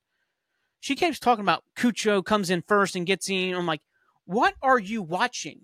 She 0.81 0.95
keeps 0.95 1.19
talking 1.19 1.43
about 1.43 1.65
Cucho 1.77 2.25
comes 2.25 2.51
in 2.51 2.63
first 2.63 2.95
and 2.95 3.07
gets 3.07 3.31
in. 3.31 3.55
I'm 3.55 3.67
like, 3.67 3.81
what 4.27 4.55
are 4.63 4.79
you 4.79 5.03
watching? 5.03 5.63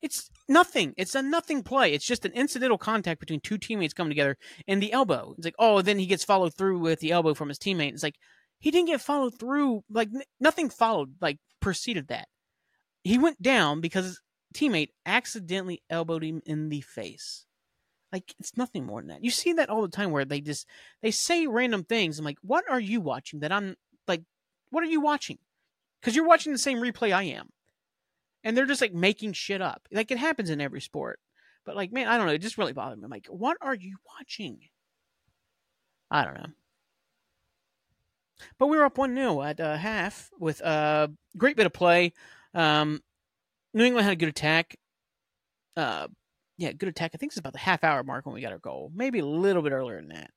It's 0.00 0.30
nothing. 0.48 0.94
It's 0.96 1.14
a 1.14 1.22
nothing 1.22 1.62
play. 1.62 1.92
It's 1.92 2.06
just 2.06 2.24
an 2.24 2.32
incidental 2.32 2.78
contact 2.78 3.20
between 3.20 3.40
two 3.40 3.58
teammates 3.58 3.94
coming 3.94 4.10
together 4.10 4.36
and 4.66 4.82
the 4.82 4.92
elbow. 4.92 5.34
It's 5.36 5.44
like, 5.44 5.56
oh, 5.58 5.82
then 5.82 5.98
he 5.98 6.06
gets 6.06 6.24
followed 6.24 6.54
through 6.54 6.78
with 6.78 7.00
the 7.00 7.10
elbow 7.10 7.34
from 7.34 7.48
his 7.48 7.58
teammate. 7.58 7.92
It's 7.92 8.02
like, 8.02 8.16
he 8.60 8.70
didn't 8.70 8.88
get 8.88 9.00
followed 9.00 9.38
through. 9.38 9.82
Like 9.90 10.08
n- 10.14 10.22
nothing 10.40 10.70
followed, 10.70 11.14
like 11.20 11.38
preceded 11.60 12.08
that. 12.08 12.28
He 13.02 13.18
went 13.18 13.40
down 13.42 13.80
because 13.80 14.04
his 14.04 14.20
teammate 14.54 14.90
accidentally 15.06 15.82
elbowed 15.90 16.24
him 16.24 16.42
in 16.44 16.68
the 16.68 16.80
face. 16.80 17.46
Like 18.12 18.34
it's 18.38 18.56
nothing 18.56 18.86
more 18.86 19.00
than 19.00 19.08
that. 19.08 19.24
You 19.24 19.30
see 19.30 19.52
that 19.54 19.68
all 19.68 19.82
the 19.82 19.88
time 19.88 20.10
where 20.10 20.24
they 20.24 20.40
just 20.40 20.66
they 21.02 21.10
say 21.10 21.46
random 21.46 21.84
things. 21.84 22.18
I'm 22.18 22.24
like, 22.24 22.38
what 22.42 22.64
are 22.70 22.80
you 22.80 23.00
watching? 23.00 23.40
That 23.40 23.52
I'm 23.52 23.76
like, 24.06 24.22
what 24.70 24.82
are 24.82 24.88
you 24.88 25.00
watching? 25.00 25.38
Because 26.00 26.16
you're 26.16 26.26
watching 26.26 26.52
the 26.52 26.58
same 26.58 26.78
replay 26.78 27.12
I 27.12 27.24
am, 27.24 27.50
and 28.44 28.56
they're 28.56 28.66
just 28.66 28.80
like 28.80 28.94
making 28.94 29.32
shit 29.32 29.60
up. 29.60 29.88
Like 29.92 30.10
it 30.10 30.18
happens 30.18 30.50
in 30.50 30.60
every 30.60 30.80
sport. 30.80 31.20
But 31.64 31.76
like, 31.76 31.92
man, 31.92 32.08
I 32.08 32.16
don't 32.16 32.26
know. 32.26 32.32
It 32.32 32.38
just 32.38 32.58
really 32.58 32.72
bothered 32.72 32.98
me. 32.98 33.04
I'm 33.04 33.10
like, 33.10 33.26
what 33.26 33.56
are 33.60 33.74
you 33.74 33.96
watching? 34.18 34.60
I 36.10 36.24
don't 36.24 36.34
know. 36.34 36.46
But 38.58 38.68
we 38.68 38.76
were 38.76 38.84
up 38.84 38.98
1 38.98 39.14
0 39.14 39.42
at 39.42 39.60
uh, 39.60 39.76
half 39.76 40.30
with 40.38 40.60
a 40.60 41.10
great 41.36 41.56
bit 41.56 41.66
of 41.66 41.72
play. 41.72 42.12
Um, 42.54 43.02
New 43.74 43.84
England 43.84 44.04
had 44.04 44.12
a 44.12 44.16
good 44.16 44.28
attack. 44.28 44.76
Uh, 45.76 46.08
yeah, 46.56 46.72
good 46.72 46.88
attack. 46.88 47.12
I 47.14 47.18
think 47.18 47.30
it's 47.30 47.38
about 47.38 47.52
the 47.52 47.58
half 47.58 47.84
hour 47.84 48.02
mark 48.02 48.26
when 48.26 48.34
we 48.34 48.40
got 48.40 48.52
our 48.52 48.58
goal. 48.58 48.90
Maybe 48.94 49.18
a 49.18 49.26
little 49.26 49.62
bit 49.62 49.72
earlier 49.72 49.96
than 49.96 50.08
that. 50.08 50.30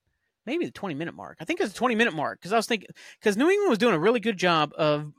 Maybe 0.45 0.65
the 0.65 0.71
20 0.71 0.95
minute 0.95 1.13
mark. 1.13 1.37
I 1.39 1.45
think 1.45 1.59
it's 1.59 1.73
the 1.73 1.77
20 1.77 1.95
minute 1.95 2.13
mark 2.13 2.39
because 2.39 2.53
I 2.53 2.57
was 2.57 2.67
thinking, 2.67 2.89
because 3.19 3.37
New 3.37 3.49
England 3.49 3.69
was 3.69 3.79
doing 3.79 3.93
a 3.93 3.99
really 3.99 4.19
good 4.19 4.37
job 4.37 4.73
of 4.77 5.13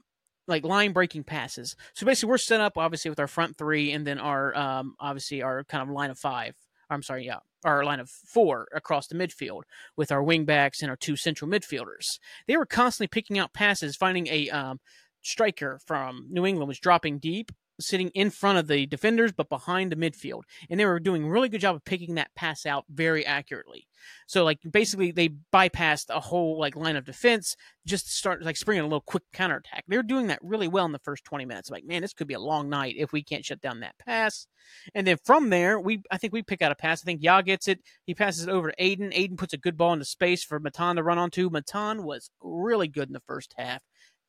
like 0.49 0.65
line 0.65 0.93
breaking 0.93 1.25
passes. 1.25 1.77
So 1.95 2.07
basically, 2.07 2.31
we're 2.31 2.39
set 2.39 2.61
up 2.61 2.77
obviously 2.77 3.11
with 3.11 3.21
our 3.21 3.29
front 3.29 3.57
three 3.57 3.93
and 3.93 4.07
then 4.07 4.19
our, 4.19 4.57
um, 4.57 4.95
obviously, 4.99 5.43
our 5.43 5.65
kind 5.65 5.83
of 5.83 5.95
line 5.95 6.11
of 6.11 6.19
five. 6.19 6.55
I'm 6.91 7.03
sorry, 7.03 7.25
yeah, 7.25 7.39
our 7.65 7.85
line 7.85 8.01
of 8.01 8.11
four 8.11 8.69
across 8.75 9.07
the 9.07 9.15
midfield 9.15 9.63
with 9.97 10.13
our 10.13 10.23
wing 10.23 10.45
backs 10.45 10.83
and 10.83 10.91
our 10.91 10.97
two 10.97 11.17
central 11.17 11.51
midfielders. 11.51 12.19
They 12.47 12.57
were 12.57 12.67
constantly 12.67 13.09
picking 13.09 13.39
out 13.39 13.55
passes, 13.55 13.97
finding 13.97 14.27
a 14.27 14.51
um, 14.51 14.81
striker 15.23 15.79
from 15.87 16.27
New 16.31 16.45
England 16.45 16.69
was 16.69 16.79
dropping 16.79 17.19
deep 17.19 17.53
sitting 17.81 18.09
in 18.11 18.31
front 18.31 18.59
of 18.59 18.67
the 18.67 18.87
defenders 18.87 19.33
but 19.33 19.49
behind 19.49 19.93
the 19.93 19.97
midfield. 19.97 20.43
And 20.71 20.79
they 20.79 20.87
were 20.87 21.01
doing 21.01 21.25
a 21.25 21.31
really 21.31 21.49
good 21.49 21.61
job 21.61 21.77
of 21.77 21.85
picking 21.85 22.15
that 22.15 22.35
pass 22.35 22.67
out 22.67 22.85
very 22.89 23.25
accurately. 23.27 23.87
So 24.27 24.45
like 24.45 24.59
basically 24.69 25.13
they 25.13 25.31
bypassed 25.53 26.07
a 26.11 26.21
whole 26.21 26.59
like 26.59 26.77
line 26.77 26.97
of 26.97 27.05
defense 27.05 27.57
just 27.87 28.13
start 28.13 28.43
like 28.43 28.57
springing 28.57 28.83
a 28.83 28.87
little 28.87 29.01
quick 29.01 29.25
counterattack. 29.33 29.85
They're 29.89 30.03
doing 30.03 30.29
that 30.29 30.39
really 30.43 30.69
well 30.69 30.87
in 30.87 30.93
the 30.93 30.99
first 31.01 31.25
20 31.25 31.45
minutes. 31.45 31.71
Like 31.71 31.85
man 31.85 32.03
this 32.03 32.13
could 32.13 32.27
be 32.29 32.35
a 32.35 32.41
long 32.41 32.69
night 32.69 32.95
if 32.97 33.13
we 33.13 33.23
can't 33.23 33.45
shut 33.45 33.61
down 33.61 33.81
that 33.81 33.99
pass. 33.99 34.47
And 34.95 35.07
then 35.07 35.19
from 35.25 35.51
there 35.51 35.81
we 35.81 36.03
i 36.11 36.19
think 36.19 36.33
we 36.33 36.43
pick 36.43 36.63
out 36.63 36.73
a 36.73 36.77
pass. 36.77 37.03
I 37.03 37.05
think 37.05 37.23
Yaw 37.23 37.43
gets 37.43 37.69
it. 37.69 37.81
He 38.05 38.15
passes 38.15 38.45
it 38.45 38.51
over 38.51 38.71
to 38.71 38.83
Aidan. 38.83 39.13
Aidan 39.13 39.37
puts 39.37 39.53
a 39.53 39.59
good 39.59 39.77
ball 39.77 39.93
into 39.93 40.05
space 40.05 40.45
for 40.45 40.59
matan 40.61 40.97
to 40.97 41.03
run 41.03 41.19
onto. 41.19 41.51
Matan 41.51 42.05
was 42.05 42.31
really 42.41 42.89
good 42.89 43.09
in 43.09 43.13
the 43.13 43.21
first 43.21 43.55
half 43.57 43.83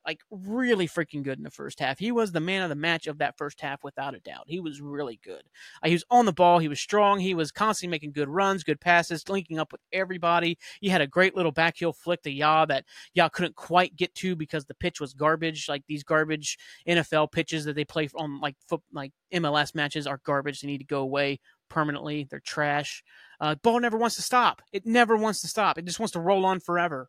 like 0.06 0.20
really 0.30 0.86
freaking 0.86 1.22
good 1.22 1.38
in 1.38 1.44
the 1.44 1.50
first 1.50 1.80
half. 1.80 1.98
He 1.98 2.12
was 2.12 2.32
the 2.32 2.40
man 2.40 2.62
of 2.62 2.68
the 2.68 2.74
match 2.74 3.06
of 3.06 3.18
that 3.18 3.36
first 3.36 3.60
half 3.60 3.82
without 3.82 4.14
a 4.14 4.20
doubt. 4.20 4.44
He 4.46 4.60
was 4.60 4.80
really 4.80 5.18
good. 5.24 5.42
Uh, 5.82 5.88
he 5.88 5.94
was 5.94 6.04
on 6.10 6.26
the 6.26 6.32
ball. 6.32 6.58
He 6.58 6.68
was 6.68 6.80
strong. 6.80 7.20
He 7.20 7.34
was 7.34 7.50
constantly 7.50 7.90
making 7.90 8.12
good 8.12 8.28
runs, 8.28 8.64
good 8.64 8.80
passes, 8.80 9.28
linking 9.28 9.58
up 9.58 9.72
with 9.72 9.80
everybody. 9.92 10.58
He 10.80 10.88
had 10.88 11.00
a 11.00 11.06
great 11.06 11.34
little 11.34 11.52
backheel 11.52 11.94
flick 11.94 12.22
to 12.22 12.30
Yaw 12.30 12.66
that 12.66 12.84
Yaw 13.14 13.28
couldn't 13.28 13.56
quite 13.56 13.96
get 13.96 14.14
to 14.16 14.36
because 14.36 14.64
the 14.66 14.74
pitch 14.74 15.00
was 15.00 15.14
garbage. 15.14 15.68
Like 15.68 15.84
these 15.86 16.04
garbage 16.04 16.58
NFL 16.86 17.32
pitches 17.32 17.64
that 17.64 17.74
they 17.74 17.84
play 17.84 18.08
on 18.14 18.40
like 18.40 18.56
foot, 18.68 18.82
like 18.92 19.12
MLS 19.32 19.74
matches 19.74 20.06
are 20.06 20.20
garbage. 20.24 20.60
They 20.60 20.68
need 20.68 20.78
to 20.78 20.84
go 20.84 21.00
away 21.00 21.40
permanently. 21.68 22.26
They're 22.30 22.40
trash. 22.40 23.02
Uh, 23.40 23.54
ball 23.56 23.80
never 23.80 23.98
wants 23.98 24.16
to 24.16 24.22
stop. 24.22 24.62
It 24.72 24.86
never 24.86 25.16
wants 25.16 25.40
to 25.40 25.48
stop. 25.48 25.78
It 25.78 25.84
just 25.84 25.98
wants 25.98 26.12
to 26.12 26.20
roll 26.20 26.46
on 26.46 26.60
forever. 26.60 27.08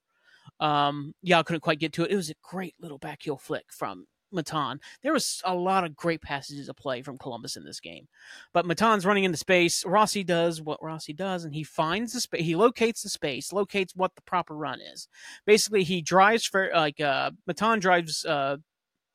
Um, 0.60 1.14
yeah, 1.22 1.40
I 1.40 1.44
couldn't 1.44 1.62
quite 1.62 1.80
get 1.80 1.94
to 1.94 2.04
it. 2.04 2.12
It 2.12 2.16
was 2.16 2.30
a 2.30 2.36
great 2.42 2.76
little 2.80 3.00
backheel 3.00 3.40
flick 3.40 3.66
from 3.70 4.06
Matan. 4.32 4.80
There 5.02 5.14
was 5.14 5.42
a 5.46 5.56
lot 5.56 5.84
of 5.84 5.96
great 5.96 6.22
passages 6.22 6.70
of 6.70 6.76
play 6.76 7.02
from 7.02 7.18
Columbus 7.18 7.56
in 7.56 7.64
this 7.64 7.80
game. 7.80 8.08
But 8.54 8.66
Matan's 8.66 9.06
running 9.06 9.24
into 9.24 9.38
space. 9.38 9.86
Rossi 9.86 10.24
does 10.24 10.62
what 10.62 10.84
Rossi 10.84 11.14
does, 11.14 11.46
and 11.46 11.54
he 11.54 11.64
finds 11.64 12.14
the 12.14 12.22
space. 12.22 12.42
He 12.42 12.56
locates 12.56 13.02
the 13.02 13.10
space, 13.10 13.54
locates 13.54 13.96
what 13.96 14.16
the 14.16 14.22
proper 14.22 14.56
run 14.56 14.80
is. 14.82 15.08
Basically, 15.46 15.84
he 15.84 16.02
drives 16.02 16.46
for 16.46 16.70
like 16.74 17.00
uh, 17.00 17.32
Matan 17.48 17.80
drives. 17.80 18.26
Uh, 18.26 18.58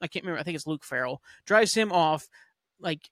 I 0.00 0.09
can't 0.09 0.24
remember. 0.24 0.40
I 0.40 0.42
think 0.42 0.57
it's 0.57 0.66
Luke 0.66 0.85
Farrell 0.85 1.22
drives 1.44 1.74
him 1.74 1.92
off. 1.92 2.29
Like 2.81 3.11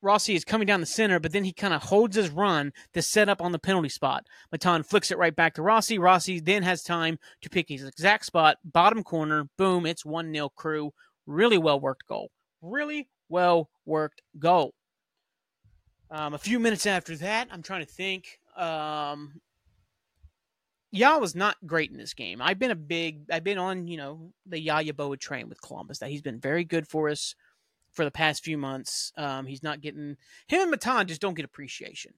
Rossi 0.00 0.34
is 0.34 0.44
coming 0.44 0.66
down 0.66 0.80
the 0.80 0.86
center, 0.86 1.18
but 1.18 1.32
then 1.32 1.44
he 1.44 1.52
kind 1.52 1.74
of 1.74 1.82
holds 1.82 2.16
his 2.16 2.30
run 2.30 2.72
to 2.94 3.02
set 3.02 3.28
up 3.28 3.40
on 3.40 3.52
the 3.52 3.58
penalty 3.58 3.88
spot. 3.88 4.26
Matan 4.52 4.82
flicks 4.82 5.10
it 5.10 5.18
right 5.18 5.34
back 5.34 5.54
to 5.54 5.62
Rossi. 5.62 5.98
Rossi 5.98 6.40
then 6.40 6.62
has 6.62 6.82
time 6.82 7.18
to 7.42 7.50
pick 7.50 7.68
his 7.68 7.84
exact 7.84 8.24
spot, 8.24 8.58
bottom 8.64 9.02
corner. 9.02 9.48
Boom, 9.56 9.86
it's 9.86 10.04
1 10.04 10.32
0 10.32 10.48
crew. 10.50 10.92
Really 11.26 11.58
well 11.58 11.80
worked 11.80 12.06
goal. 12.06 12.30
Really 12.62 13.08
well 13.28 13.68
worked 13.84 14.22
goal. 14.38 14.74
Um, 16.10 16.32
a 16.34 16.38
few 16.38 16.58
minutes 16.58 16.86
after 16.86 17.16
that, 17.16 17.48
I'm 17.50 17.62
trying 17.62 17.84
to 17.84 17.92
think. 17.92 18.38
Um, 18.56 19.40
Yaw 20.90 21.18
was 21.18 21.34
not 21.34 21.56
great 21.66 21.90
in 21.90 21.98
this 21.98 22.14
game. 22.14 22.40
I've 22.40 22.58
been 22.58 22.70
a 22.70 22.76
big, 22.76 23.30
I've 23.30 23.44
been 23.44 23.58
on, 23.58 23.86
you 23.86 23.98
know, 23.98 24.32
the 24.46 24.58
Yaw 24.58 24.80
Yeboah 24.80 25.20
train 25.20 25.48
with 25.48 25.60
Columbus. 25.60 25.98
That 25.98 26.08
he's 26.08 26.22
been 26.22 26.40
very 26.40 26.64
good 26.64 26.88
for 26.88 27.10
us 27.10 27.34
for 27.98 28.04
the 28.04 28.12
past 28.12 28.44
few 28.44 28.56
months. 28.56 29.12
Um, 29.16 29.44
he's 29.44 29.64
not 29.64 29.80
getting 29.80 30.16
him 30.46 30.60
and 30.60 30.70
Matan 30.70 31.08
just 31.08 31.20
don't 31.20 31.34
get 31.34 31.44
appreciation. 31.44 32.12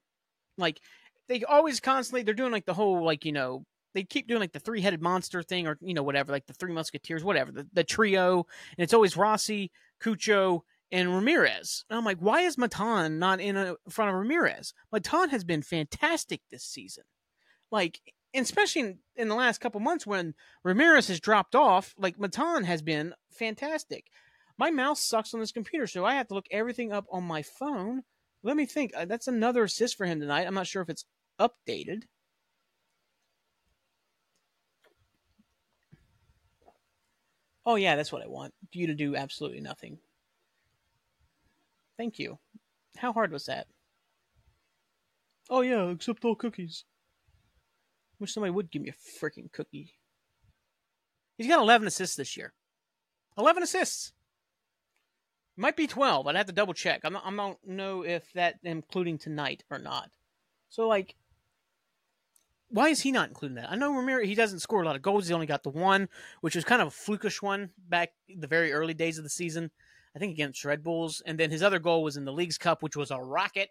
Like 0.59 0.79
they 1.27 1.43
always 1.45 1.81
constantly 1.81 2.23
they're 2.23 2.35
doing 2.35 2.53
like 2.53 2.67
the 2.67 2.75
whole 2.75 3.03
like 3.03 3.25
you 3.25 3.33
know 3.33 3.65
they 3.95 4.05
keep 4.05 4.29
doing 4.29 4.41
like 4.41 4.53
the 4.53 4.61
three 4.61 4.83
headed 4.83 5.01
monster 5.01 5.43
thing 5.43 5.67
or 5.67 5.79
you 5.81 5.95
know 5.95 6.03
whatever 6.03 6.33
like 6.33 6.47
the 6.47 6.53
three 6.53 6.75
musketeers 6.75 7.25
whatever 7.25 7.51
the, 7.51 7.67
the 7.73 7.83
trio 7.83 8.45
and 8.77 8.85
it's 8.85 8.93
always 8.93 9.17
Rossi, 9.17 9.73
Cucho, 10.03 10.61
and 10.93 11.15
Ramirez. 11.15 11.87
And 11.89 11.97
I'm 11.97 12.05
like, 12.05 12.19
why 12.19 12.43
is 12.43 12.59
Matan 12.59 13.19
not 13.19 13.41
in 13.41 13.57
a, 13.57 13.77
front 13.89 14.11
of 14.11 14.17
Ramirez? 14.17 14.75
Matan 14.93 15.31
has 15.31 15.45
been 15.45 15.63
fantastic 15.63 16.43
this 16.51 16.65
season. 16.65 17.05
Like 17.73 18.03
especially 18.35 18.83
in, 18.83 18.99
in 19.17 19.29
the 19.29 19.35
last 19.35 19.63
couple 19.63 19.81
months 19.81 20.07
when 20.07 20.35
Ramirez 20.63 21.09
has 21.09 21.21
dropped 21.21 21.55
off, 21.55 21.95
like 21.97 22.21
Matan 22.21 22.65
has 22.65 22.83
been 22.83 23.15
fantastic. 23.31 24.09
My 24.61 24.71
mouse 24.71 25.01
sucks 25.01 25.33
on 25.33 25.41
this 25.41 25.53
computer, 25.53 25.87
so 25.87 26.05
I 26.05 26.17
have 26.17 26.29
to 26.29 26.35
look 26.35 26.45
everything 26.51 26.93
up 26.93 27.07
on 27.11 27.25
my 27.25 27.41
phone. 27.41 28.03
Let 28.43 28.59
me 28.59 28.67
think. 28.67 28.93
Uh, 28.95 29.07
that's 29.07 29.27
another 29.27 29.65
assist 29.65 29.97
for 29.97 30.05
him 30.05 30.21
tonight. 30.21 30.47
I'm 30.47 30.53
not 30.53 30.67
sure 30.67 30.83
if 30.83 30.91
it's 30.91 31.07
updated. 31.41 32.03
Oh, 37.65 37.77
yeah, 37.77 37.97
that's 37.97 38.13
what 38.13 38.23
I 38.23 38.27
want. 38.27 38.53
You 38.73 38.87
to 38.89 38.95
do 38.95 39.17
absolutely 39.17 39.63
nothing. 39.63 39.97
Thank 41.97 42.19
you. 42.19 42.39
How 42.99 43.15
hard 43.15 43.33
was 43.33 43.47
that? 43.47 43.67
Oh, 45.49 45.63
yeah, 45.63 45.89
accept 45.89 46.23
all 46.27 46.35
cookies. 46.35 46.85
Wish 48.19 48.35
somebody 48.35 48.51
would 48.51 48.71
give 48.71 48.83
me 48.83 48.91
a 48.91 49.25
freaking 49.25 49.51
cookie. 49.53 49.95
He's 51.39 51.49
got 51.49 51.61
11 51.61 51.89
assists 51.89 52.17
this 52.17 52.37
year. 52.37 52.53
11 53.39 53.63
assists. 53.63 54.13
Might 55.61 55.77
be 55.77 55.87
12. 55.87 56.27
I'd 56.27 56.37
have 56.37 56.47
to 56.47 56.53
double 56.53 56.73
check. 56.73 57.03
I'm 57.05 57.13
not, 57.13 57.27
I 57.27 57.37
don't 57.37 57.59
know 57.67 58.03
if 58.03 58.33
that 58.33 58.55
including 58.63 59.19
tonight 59.19 59.63
or 59.71 59.79
not. 59.79 60.09
So, 60.71 60.89
like, 60.89 61.17
why 62.71 62.89
is 62.89 63.03
he 63.03 63.13
not 63.13 63.29
including 63.29 63.57
that? 63.57 63.71
I 63.71 63.77
know 63.77 63.95
Ramirez, 63.95 64.27
he 64.27 64.35
doesn't 64.35 64.61
score 64.61 64.81
a 64.81 64.87
lot 64.87 64.97
of 64.97 65.03
goals. 65.03 65.29
He 65.29 65.35
only 65.35 65.45
got 65.45 65.63
the 65.63 65.69
one, 65.69 66.09
which 66.41 66.55
was 66.55 66.65
kind 66.65 66.81
of 66.81 66.89
a 66.89 66.91
flukish 66.91 67.43
one 67.43 67.69
back 67.91 68.15
the 68.35 68.47
very 68.47 68.73
early 68.73 68.95
days 68.95 69.19
of 69.19 69.25
the 69.25 69.29
season. 69.29 69.71
I 70.17 70.19
think 70.19 70.33
against 70.33 70.65
Red 70.65 70.83
Bulls. 70.83 71.23
And 71.27 71.39
then 71.39 71.51
his 71.51 71.63
other 71.63 71.79
goal 71.79 72.03
was 72.03 72.17
in 72.17 72.25
the 72.25 72.33
Leagues 72.33 72.57
Cup, 72.57 72.83
which 72.83 72.97
was 72.97 73.11
a 73.11 73.19
rocket. 73.19 73.69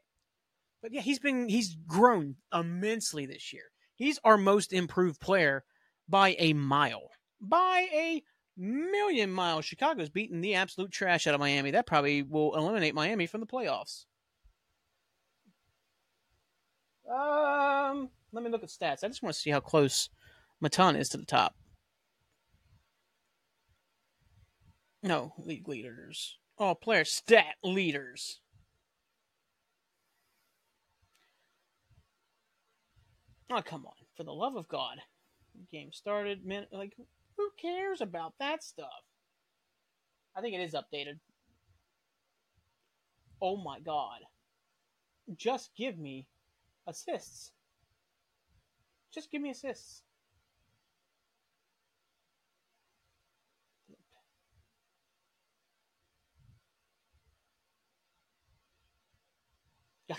But 0.83 0.93
yeah, 0.93 1.01
he's 1.01 1.19
been 1.19 1.49
he's 1.49 1.75
grown 1.87 2.35
immensely 2.53 3.25
this 3.25 3.51
year. 3.51 3.71
He's 3.95 4.19
our 4.23 4.37
most 4.37 4.73
improved 4.73 5.19
player 5.19 5.63
by 6.07 6.35
a 6.37 6.53
mile. 6.53 7.09
By 7.41 7.87
a 7.91 8.21
million 8.59 9.31
miles. 9.31 9.65
Chicago's 9.65 10.09
beating 10.09 10.41
the 10.41 10.55
absolute 10.55 10.91
trash 10.91 11.25
out 11.25 11.33
of 11.33 11.39
Miami. 11.39 11.71
That 11.71 11.87
probably 11.87 12.21
will 12.21 12.55
eliminate 12.55 12.93
Miami 12.93 13.25
from 13.25 13.39
the 13.39 13.47
playoffs. 13.47 14.05
Um, 17.09 18.09
let 18.31 18.43
me 18.43 18.51
look 18.51 18.63
at 18.63 18.69
stats. 18.69 19.03
I 19.03 19.07
just 19.07 19.23
want 19.23 19.33
to 19.33 19.39
see 19.39 19.49
how 19.49 19.59
close 19.59 20.09
Matan 20.61 20.95
is 20.95 21.09
to 21.09 21.17
the 21.17 21.25
top. 21.25 21.55
No, 25.01 25.33
league 25.37 25.67
leaders. 25.67 26.37
All 26.57 26.75
player 26.75 27.05
stat 27.05 27.55
leaders. 27.63 28.41
Oh, 33.49 33.61
come 33.61 33.85
on. 33.85 33.93
For 34.15 34.23
the 34.23 34.33
love 34.33 34.55
of 34.55 34.67
God. 34.67 34.97
Game 35.71 35.91
started, 35.91 36.45
minute, 36.45 36.69
like, 36.71 36.95
who 37.39 37.49
cares 37.55 38.01
about 38.01 38.33
that 38.39 38.61
stuff? 38.61 39.05
I 40.35 40.41
think 40.41 40.55
it 40.55 40.61
is 40.61 40.73
updated. 40.73 41.19
Oh 43.41 43.55
my 43.55 43.79
god. 43.79 44.19
Just 45.37 45.71
give 45.77 45.97
me 45.97 46.27
assists. 46.85 47.53
Just 49.13 49.31
give 49.31 49.41
me 49.41 49.51
assists. 49.51 50.03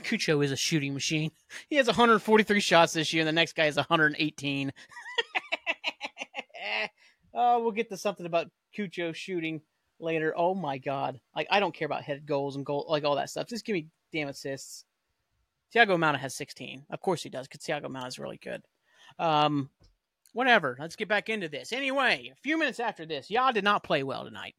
Cucho 0.03 0.43
is 0.43 0.53
a 0.53 0.57
shooting 0.57 0.95
machine. 0.95 1.31
He 1.69 1.77
has 1.77 1.87
143 1.87 2.61
shots 2.61 2.93
this 2.95 3.13
year, 3.13 3.23
and 3.23 3.29
the 3.29 3.33
next 3.33 3.55
guy 3.55 3.67
is 3.67 3.77
118. 3.77 4.73
Oh, 7.35 7.63
we'll 7.63 7.73
get 7.73 7.89
to 7.91 7.97
something 7.97 8.27
about 8.27 8.51
Cucho 8.77 9.15
shooting 9.15 9.61
later. 9.99 10.35
Oh 10.37 10.55
my 10.55 10.79
god. 10.79 11.21
Like 11.35 11.49
I 11.51 11.61
don't 11.61 11.75
care 11.75 11.87
about 11.87 12.03
head 12.03 12.27
goals 12.27 12.57
and 12.57 12.67
goal 12.67 12.87
like 12.89 13.05
all 13.05 13.17
that 13.17 13.31
stuff. 13.31 13.49
Just 13.49 13.65
give 13.65 13.75
me 13.75 13.89
damn 14.13 14.29
assists. 14.29 14.85
Thiago 15.75 15.91
Almada 15.91 16.19
has 16.19 16.35
16. 16.35 16.87
Of 16.91 17.01
course 17.01 17.23
he 17.23 17.29
does, 17.29 17.47
because 17.47 17.65
Thiago 17.65 17.85
Almada 17.85 18.09
is 18.09 18.19
really 18.19 18.41
good. 18.43 18.63
Um, 19.19 19.71
whatever. 20.33 20.77
Let's 20.79 20.97
get 20.97 21.09
back 21.09 21.29
into 21.29 21.49
this. 21.49 21.73
Anyway, 21.73 22.33
a 22.33 22.41
few 22.43 22.59
minutes 22.59 22.81
after 22.81 23.07
this, 23.07 23.31
Yaw 23.31 23.53
did 23.53 23.65
not 23.65 23.85
play 23.85 24.03
well 24.03 24.25
tonight, 24.25 24.55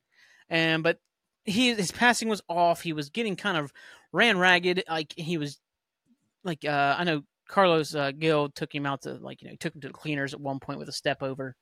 and 0.49 0.83
but 0.83 0.99
he 1.43 1.73
his 1.73 1.91
passing 1.91 2.29
was 2.29 2.41
off. 2.47 2.81
He 2.81 2.93
was 2.93 3.09
getting 3.09 3.35
kind 3.35 3.57
of 3.57 3.73
ran 4.11 4.37
ragged. 4.37 4.83
Like 4.89 5.13
he 5.17 5.37
was 5.37 5.59
like 6.43 6.63
uh, 6.65 6.95
I 6.97 7.03
know 7.03 7.23
Carlos 7.47 7.93
uh, 7.93 8.11
Gil 8.11 8.49
took 8.49 8.73
him 8.73 8.85
out 8.85 9.01
to 9.03 9.13
like 9.15 9.41
you 9.41 9.49
know 9.49 9.55
took 9.59 9.75
him 9.75 9.81
to 9.81 9.87
the 9.87 9.93
cleaners 9.93 10.33
at 10.33 10.39
one 10.39 10.59
point 10.59 10.79
with 10.79 10.89
a 10.89 10.93
step 10.93 11.21
over. 11.21 11.55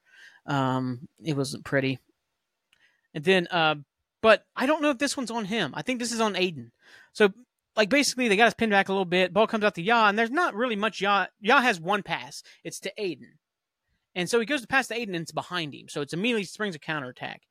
Um, 0.46 1.08
it 1.24 1.36
wasn't 1.36 1.66
pretty. 1.66 2.00
And 3.14 3.24
then, 3.24 3.48
uh, 3.52 3.76
but 4.22 4.44
I 4.56 4.66
don't 4.66 4.82
know 4.82 4.92
if 4.92 4.98
this 4.98 5.16
one's 5.16 5.32
on 5.32 5.46
him. 5.46 5.74
I 5.76 5.82
think 5.82 6.00
this 6.00 6.12
is 6.12 6.22
on 6.22 6.36
Aidan. 6.36 6.72
So, 7.14 7.30
like, 7.76 7.90
basically, 7.90 8.28
they 8.28 8.36
got 8.36 8.48
us 8.48 8.54
pinned 8.54 8.72
back 8.72 8.90
a 8.90 8.92
little 8.92 9.06
bit. 9.06 9.34
Ball 9.34 9.48
comes 9.48 9.64
out 9.64 9.76
to 9.76 9.82
Yaw, 9.82 10.10
and 10.10 10.18
there's 10.18 10.32
not 10.32 10.56
really 10.56 10.76
much 10.76 11.02
Yaw. 11.02 11.28
Yaw 11.40 11.62
has 11.62 11.80
one 11.80 12.04
pass. 12.04 12.44
It's 12.64 12.80
to 12.82 12.94
Aidan. 12.98 13.40
And 14.16 14.30
so 14.30 14.40
he 14.40 14.46
goes 14.46 14.62
to 14.62 14.68
pass 14.68 14.88
to 14.88 14.96
Aidan, 14.96 15.16
and 15.16 15.22
it's 15.22 15.32
behind 15.32 15.74
him. 15.74 15.88
So 15.88 16.02
it's 16.02 16.14
immediately 16.14 16.44
springs 16.44 16.76
a 16.76 16.80
counterattack. 16.80 17.44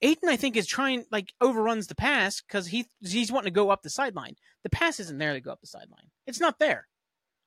Aidan, 0.00 0.28
I 0.28 0.36
think, 0.36 0.56
is 0.56 0.66
trying 0.66 1.04
like 1.10 1.32
overruns 1.40 1.88
the 1.88 1.94
pass 1.94 2.40
because 2.40 2.68
he 2.68 2.86
he's 3.00 3.32
wanting 3.32 3.52
to 3.52 3.54
go 3.54 3.70
up 3.70 3.82
the 3.82 3.90
sideline. 3.90 4.36
The 4.62 4.70
pass 4.70 5.00
isn't 5.00 5.18
there 5.18 5.32
to 5.32 5.40
go 5.40 5.50
up 5.50 5.60
the 5.60 5.66
sideline. 5.66 6.10
It's 6.26 6.40
not 6.40 6.58
there. 6.58 6.86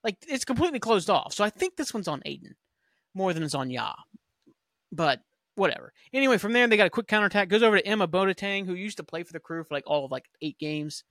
Like 0.03 0.17
it's 0.27 0.45
completely 0.45 0.79
closed 0.79 1.09
off. 1.09 1.33
So 1.33 1.43
I 1.43 1.49
think 1.49 1.75
this 1.75 1.93
one's 1.93 2.07
on 2.07 2.21
Aidan 2.25 2.55
more 3.13 3.33
than 3.33 3.43
it's 3.43 3.55
on 3.55 3.69
Yaw. 3.69 3.95
But 4.91 5.21
whatever. 5.55 5.93
Anyway, 6.13 6.37
from 6.37 6.53
there 6.53 6.67
they 6.67 6.77
got 6.77 6.87
a 6.87 6.91
quick 6.91 7.07
counterattack. 7.07 7.49
Goes 7.49 7.63
over 7.63 7.77
to 7.77 7.85
Emma 7.85 8.07
Boateng, 8.07 8.65
who 8.65 8.73
used 8.73 8.97
to 8.97 9.03
play 9.03 9.23
for 9.23 9.33
the 9.33 9.39
crew 9.39 9.63
for 9.63 9.73
like 9.73 9.83
all 9.87 10.05
of 10.05 10.11
like 10.11 10.25
eight 10.41 10.57
games, 10.59 11.03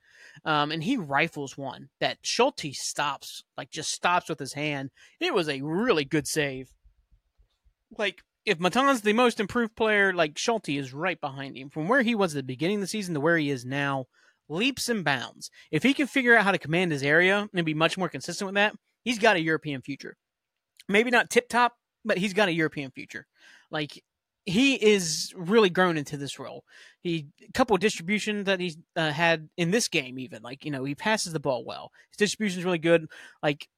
um, 0.45 0.71
and 0.71 0.83
he 0.83 0.97
rifles 0.97 1.57
one 1.57 1.89
that 2.01 2.19
Schulte 2.23 2.75
stops, 2.75 3.43
like 3.57 3.71
just 3.71 3.91
stops 3.91 4.29
with 4.29 4.39
his 4.39 4.55
hand. 4.55 4.91
It 5.21 5.35
was 5.35 5.49
a 5.49 5.63
really 5.63 6.05
good 6.05 6.27
save. 6.27 6.71
Like 7.97 8.23
if 8.45 8.59
Matan's 8.59 9.03
the 9.03 9.13
most 9.13 9.41
improved 9.41 9.77
player, 9.77 10.13
like 10.13 10.39
Schulte 10.39 10.71
is 10.71 10.95
right 10.95 11.21
behind 11.21 11.57
him 11.57 11.71
from 11.71 11.89
where 11.89 12.03
he 12.03 12.15
was 12.15 12.35
at 12.35 12.39
the 12.39 12.43
beginning 12.43 12.77
of 12.77 12.83
the 12.83 12.87
season 12.87 13.15
to 13.15 13.21
where 13.21 13.37
he 13.37 13.51
is 13.51 13.65
now. 13.65 14.07
Leaps 14.49 14.89
and 14.89 15.05
bounds. 15.05 15.49
If 15.71 15.85
he 15.85 15.95
can 15.95 16.09
figure 16.09 16.37
out 16.37 16.43
how 16.45 16.51
to 16.51 16.59
command 16.59 16.91
his 16.91 17.05
area 17.05 17.49
and 17.55 17.65
be 17.65 17.75
much 17.75 17.97
more 17.97 18.09
consistent 18.09 18.47
with 18.47 18.57
that, 18.57 18.75
he's 19.05 19.21
got 19.21 19.37
a 19.37 19.41
European 19.41 19.81
future. 19.81 20.17
Maybe 20.89 21.13
not 21.13 21.31
tip 21.31 21.49
top, 21.49 21.75
but 22.05 22.19
he's 22.19 22.33
got 22.33 22.49
a 22.49 22.53
European 22.53 22.91
future. 22.91 23.27
Like 23.71 24.03
he 24.47 24.75
is 24.75 25.33
really 25.37 25.71
grown 25.71 25.97
into 25.97 26.17
this 26.17 26.39
role. 26.39 26.65
He 27.03 27.29
a 27.47 27.53
couple 27.53 27.75
of 27.75 27.81
distributions 27.81 28.47
that 28.47 28.61
he's 28.61 28.77
uh, 28.97 29.13
had 29.13 29.49
in 29.57 29.71
this 29.71 29.89
game, 29.89 30.19
even 30.19 30.43
like 30.43 30.65
you 30.65 30.71
know 30.71 30.85
he 30.85 30.95
passes 30.95 31.33
the 31.33 31.41
ball 31.41 31.65
well. 31.65 31.93
His 32.11 32.17
distribution 32.17 32.59
is 32.59 32.65
really 32.65 32.79
good. 32.79 33.07
Like 33.43 33.69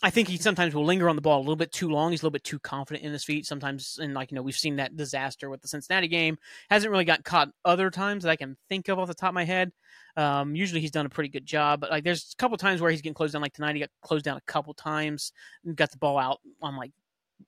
I 0.00 0.10
think 0.10 0.28
he 0.28 0.36
sometimes 0.36 0.76
will 0.76 0.84
linger 0.84 1.08
on 1.08 1.16
the 1.16 1.22
ball 1.22 1.38
a 1.38 1.40
little 1.40 1.56
bit 1.56 1.72
too 1.72 1.88
long. 1.88 2.12
He's 2.12 2.22
a 2.22 2.24
little 2.24 2.32
bit 2.32 2.44
too 2.44 2.60
confident 2.60 3.04
in 3.04 3.12
his 3.12 3.24
feet 3.24 3.46
sometimes. 3.46 3.98
And 4.00 4.14
like, 4.14 4.30
you 4.30 4.36
know, 4.36 4.42
we've 4.42 4.56
seen 4.56 4.76
that 4.76 4.96
disaster 4.96 5.50
with 5.50 5.60
the 5.60 5.66
Cincinnati 5.66 6.06
game. 6.06 6.38
Hasn't 6.70 6.92
really 6.92 7.04
got 7.04 7.24
caught 7.24 7.48
other 7.64 7.90
times 7.90 8.22
that 8.22 8.30
I 8.30 8.36
can 8.36 8.56
think 8.68 8.86
of 8.88 9.00
off 9.00 9.08
the 9.08 9.14
top 9.14 9.30
of 9.30 9.34
my 9.34 9.44
head. 9.44 9.72
Um, 10.16 10.54
usually 10.54 10.80
he's 10.80 10.92
done 10.92 11.06
a 11.06 11.08
pretty 11.08 11.30
good 11.30 11.46
job, 11.46 11.80
but 11.80 11.90
like 11.90 12.04
there's 12.04 12.32
a 12.32 12.36
couple 12.36 12.56
times 12.56 12.80
where 12.80 12.92
he's 12.92 13.02
getting 13.02 13.14
closed 13.14 13.32
down. 13.32 13.42
Like 13.42 13.54
tonight, 13.54 13.74
he 13.74 13.80
got 13.80 13.90
closed 14.02 14.24
down 14.24 14.36
a 14.36 14.52
couple 14.52 14.72
times 14.72 15.32
and 15.64 15.76
got 15.76 15.90
the 15.90 15.98
ball 15.98 16.18
out 16.18 16.40
on 16.62 16.76
like 16.76 16.92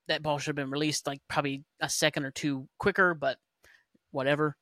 that 0.08 0.22
ball 0.22 0.38
should 0.38 0.48
have 0.48 0.56
been 0.56 0.70
released 0.70 1.06
like 1.06 1.20
probably 1.28 1.64
a 1.80 1.88
second 1.88 2.24
or 2.24 2.30
two 2.30 2.68
quicker, 2.78 3.14
but 3.14 3.38
whatever. 4.10 4.56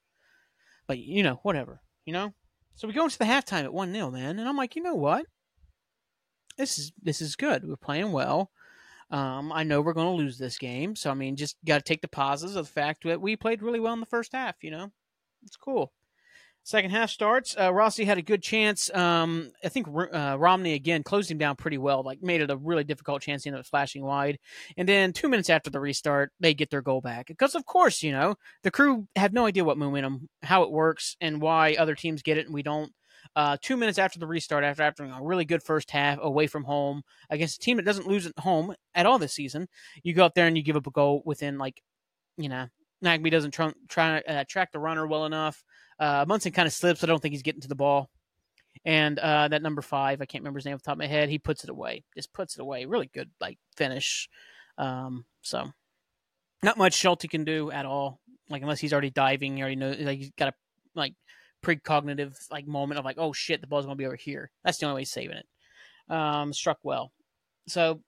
But 0.87 0.99
you 0.99 1.23
know, 1.23 1.41
whatever, 1.43 1.81
you 2.05 2.13
know? 2.13 2.35
So 2.75 2.87
we 2.87 2.95
go 2.95 3.05
into 3.05 3.19
the 3.19 3.25
halftime 3.25 3.65
at 3.65 3.73
1 3.73 3.93
0, 3.93 4.11
man. 4.11 4.39
And 4.39 4.49
I'm 4.49 4.57
like, 4.57 4.77
you 4.77 4.83
know 4.83 4.95
what? 4.95 5.27
This 6.57 6.79
is 6.79 6.93
this 7.03 7.21
is 7.21 7.37
good. 7.37 7.67
We're 7.67 7.77
playing 7.77 8.13
well. 8.13 8.51
Um, 9.11 9.53
I 9.53 9.63
know 9.63 9.81
we're 9.81 9.95
going 9.95 10.07
to 10.07 10.23
lose 10.23 10.39
this 10.39 10.59
game. 10.59 10.95
So, 10.95 11.11
I 11.11 11.15
mean, 11.15 11.37
just 11.37 11.57
got 11.65 11.79
to 11.79 11.83
take 11.83 12.03
the 12.03 12.09
positives 12.09 12.57
of 12.57 12.67
the 12.67 12.73
fact 12.73 13.05
that 13.05 13.21
we 13.21 13.37
played 13.37 13.63
really 13.63 13.81
well 13.81 13.95
in 13.95 14.01
the 14.01 14.07
first 14.07 14.33
half, 14.33 14.57
you 14.63 14.71
know? 14.71 14.93
It's 15.45 15.57
cool. 15.57 15.93
Second 16.69 16.91
half 16.91 17.09
starts. 17.09 17.57
Uh, 17.59 17.73
Rossi 17.73 18.05
had 18.05 18.19
a 18.19 18.23
good 18.23 18.43
chance. 18.43 18.95
Um, 18.95 19.53
I 19.65 19.71
think 19.71 19.87
uh, 19.89 20.37
Romney 20.39 20.75
again 20.75 21.03
closed 21.03 21.31
him 21.31 21.39
down 21.39 21.57
pretty 21.57 21.79
well. 21.79 22.03
Like 22.03 22.23
made 22.23 22.43
it 22.43 22.51
a 22.51 22.59
really 22.59 22.85
difficult 22.85 23.23
chance. 23.23 23.43
He 23.43 23.49
ended 23.49 23.61
up 23.61 23.67
flashing 23.67 24.05
wide. 24.05 24.39
And 24.77 24.87
then 24.87 25.15
two 25.15 25.31
minutes 25.31 25.49
after 25.49 25.71
the 25.71 25.81
restart, 25.81 26.31
they 26.41 26.53
get 26.53 26.69
their 26.69 26.83
goal 26.83 27.01
back 27.01 27.29
because, 27.29 27.55
of 27.55 27.65
course, 27.65 28.03
you 28.03 28.13
know 28.13 28.35
the 28.65 28.71
crew 28.71 29.09
have 29.17 29.33
no 29.33 29.47
idea 29.47 29.65
what 29.65 29.79
momentum, 29.79 30.29
how 30.43 30.63
it 30.63 30.71
works, 30.71 31.17
and 31.23 31.41
why 31.41 31.75
other 31.77 31.95
teams 31.95 32.21
get 32.21 32.37
it 32.37 32.45
and 32.45 32.55
we 32.55 32.63
don't. 32.63 32.93
Uh, 33.35 33.57
two 33.63 33.79
minutes 33.79 33.99
after 33.99 34.19
the 34.19 34.27
restart, 34.27 34.63
after 34.63 34.83
after 34.83 35.05
a 35.05 35.23
really 35.23 35.47
good 35.47 35.63
first 35.63 35.91
half 35.91 36.19
away 36.21 36.47
from 36.47 36.65
home 36.65 37.01
against 37.31 37.57
a 37.57 37.65
team 37.65 37.79
that 37.79 37.87
doesn't 37.87 38.09
lose 38.09 38.27
at 38.27 38.39
home 38.41 38.75
at 38.95 39.07
all 39.07 39.19
this 39.19 39.33
season, 39.33 39.69
you 40.03 40.13
go 40.13 40.27
up 40.27 40.35
there 40.35 40.47
and 40.47 40.59
you 40.59 40.63
give 40.63 40.77
up 40.77 40.87
a 40.87 40.91
goal 40.91 41.23
within 41.25 41.57
like, 41.57 41.81
you 42.37 42.51
know, 42.51 42.67
Nagbe 43.05 43.31
doesn't 43.31 43.53
try, 43.53 43.73
try 43.89 44.19
uh, 44.21 44.45
track 44.49 44.73
the 44.73 44.79
runner 44.79 45.07
well 45.07 45.25
enough. 45.27 45.63
Uh, 45.99 46.25
Munson 46.27 46.53
kind 46.53 46.67
of 46.67 46.73
slips. 46.73 47.03
I 47.03 47.07
don't 47.07 47.21
think 47.21 47.33
he's 47.33 47.43
getting 47.43 47.61
to 47.63 47.69
the 47.69 47.75
ball. 47.75 48.11
And 48.85 49.19
uh, 49.19 49.49
that 49.49 49.63
number 49.63 49.83
five, 49.83 50.21
I 50.21 50.27
can't 50.27 50.43
remember 50.43 50.59
his 50.59 50.65
name 50.65 50.75
off 50.75 50.83
the 50.83 50.87
top 50.87 50.95
of 50.95 50.99
my 50.99 51.07
head. 51.07 51.29
He 51.29 51.39
puts 51.39 51.65
it 51.65 51.71
away. 51.71 52.05
Just 52.15 52.33
puts 52.33 52.57
it 52.57 52.63
away. 52.63 52.85
Really 52.85 53.11
good, 53.13 53.31
like 53.41 53.59
finish. 53.77 54.29
Um, 54.77 55.25
so 55.43 55.73
not 56.63 56.79
much 56.79 56.95
Schulte 56.95 57.29
can 57.29 57.45
do 57.45 57.71
at 57.71 57.87
all. 57.87 58.21
Like 58.49 58.63
unless 58.63 58.81
he's 58.81 58.93
already 58.93 59.11
diving, 59.11 59.57
he 59.57 59.63
already 59.63 59.77
knows. 59.77 59.99
Like 59.99 60.19
he's 60.19 60.31
got 60.31 60.49
a 60.49 60.55
like 60.95 61.15
precognitive 61.63 62.37
like 62.51 62.67
moment 62.67 62.99
of 62.99 63.05
like, 63.05 63.19
oh 63.19 63.33
shit, 63.33 63.61
the 63.61 63.67
ball's 63.67 63.85
gonna 63.85 63.97
be 63.97 64.07
over 64.07 64.17
here. 64.17 64.51
That's 64.65 64.79
the 64.79 64.87
only 64.87 64.97
way 64.97 65.01
he's 65.03 65.11
saving 65.11 65.37
it. 65.37 65.47
Um, 66.13 66.53
struck 66.53 66.79
well. 66.83 67.13
So, 67.67 68.01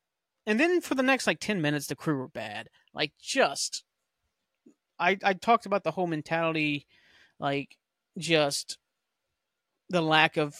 and 0.46 0.59
then 0.59 0.81
for 0.81 0.94
the 0.94 1.03
next 1.03 1.26
like 1.26 1.40
ten 1.40 1.61
minutes, 1.61 1.87
the 1.87 1.96
crew 1.96 2.16
were 2.16 2.29
bad. 2.29 2.68
Like 2.94 3.12
just, 3.20 3.85
I 5.00 5.18
I 5.24 5.32
talked 5.32 5.66
about 5.66 5.82
the 5.82 5.90
whole 5.90 6.06
mentality, 6.06 6.86
like 7.38 7.76
just 8.18 8.78
the 9.88 10.02
lack 10.02 10.36
of 10.36 10.56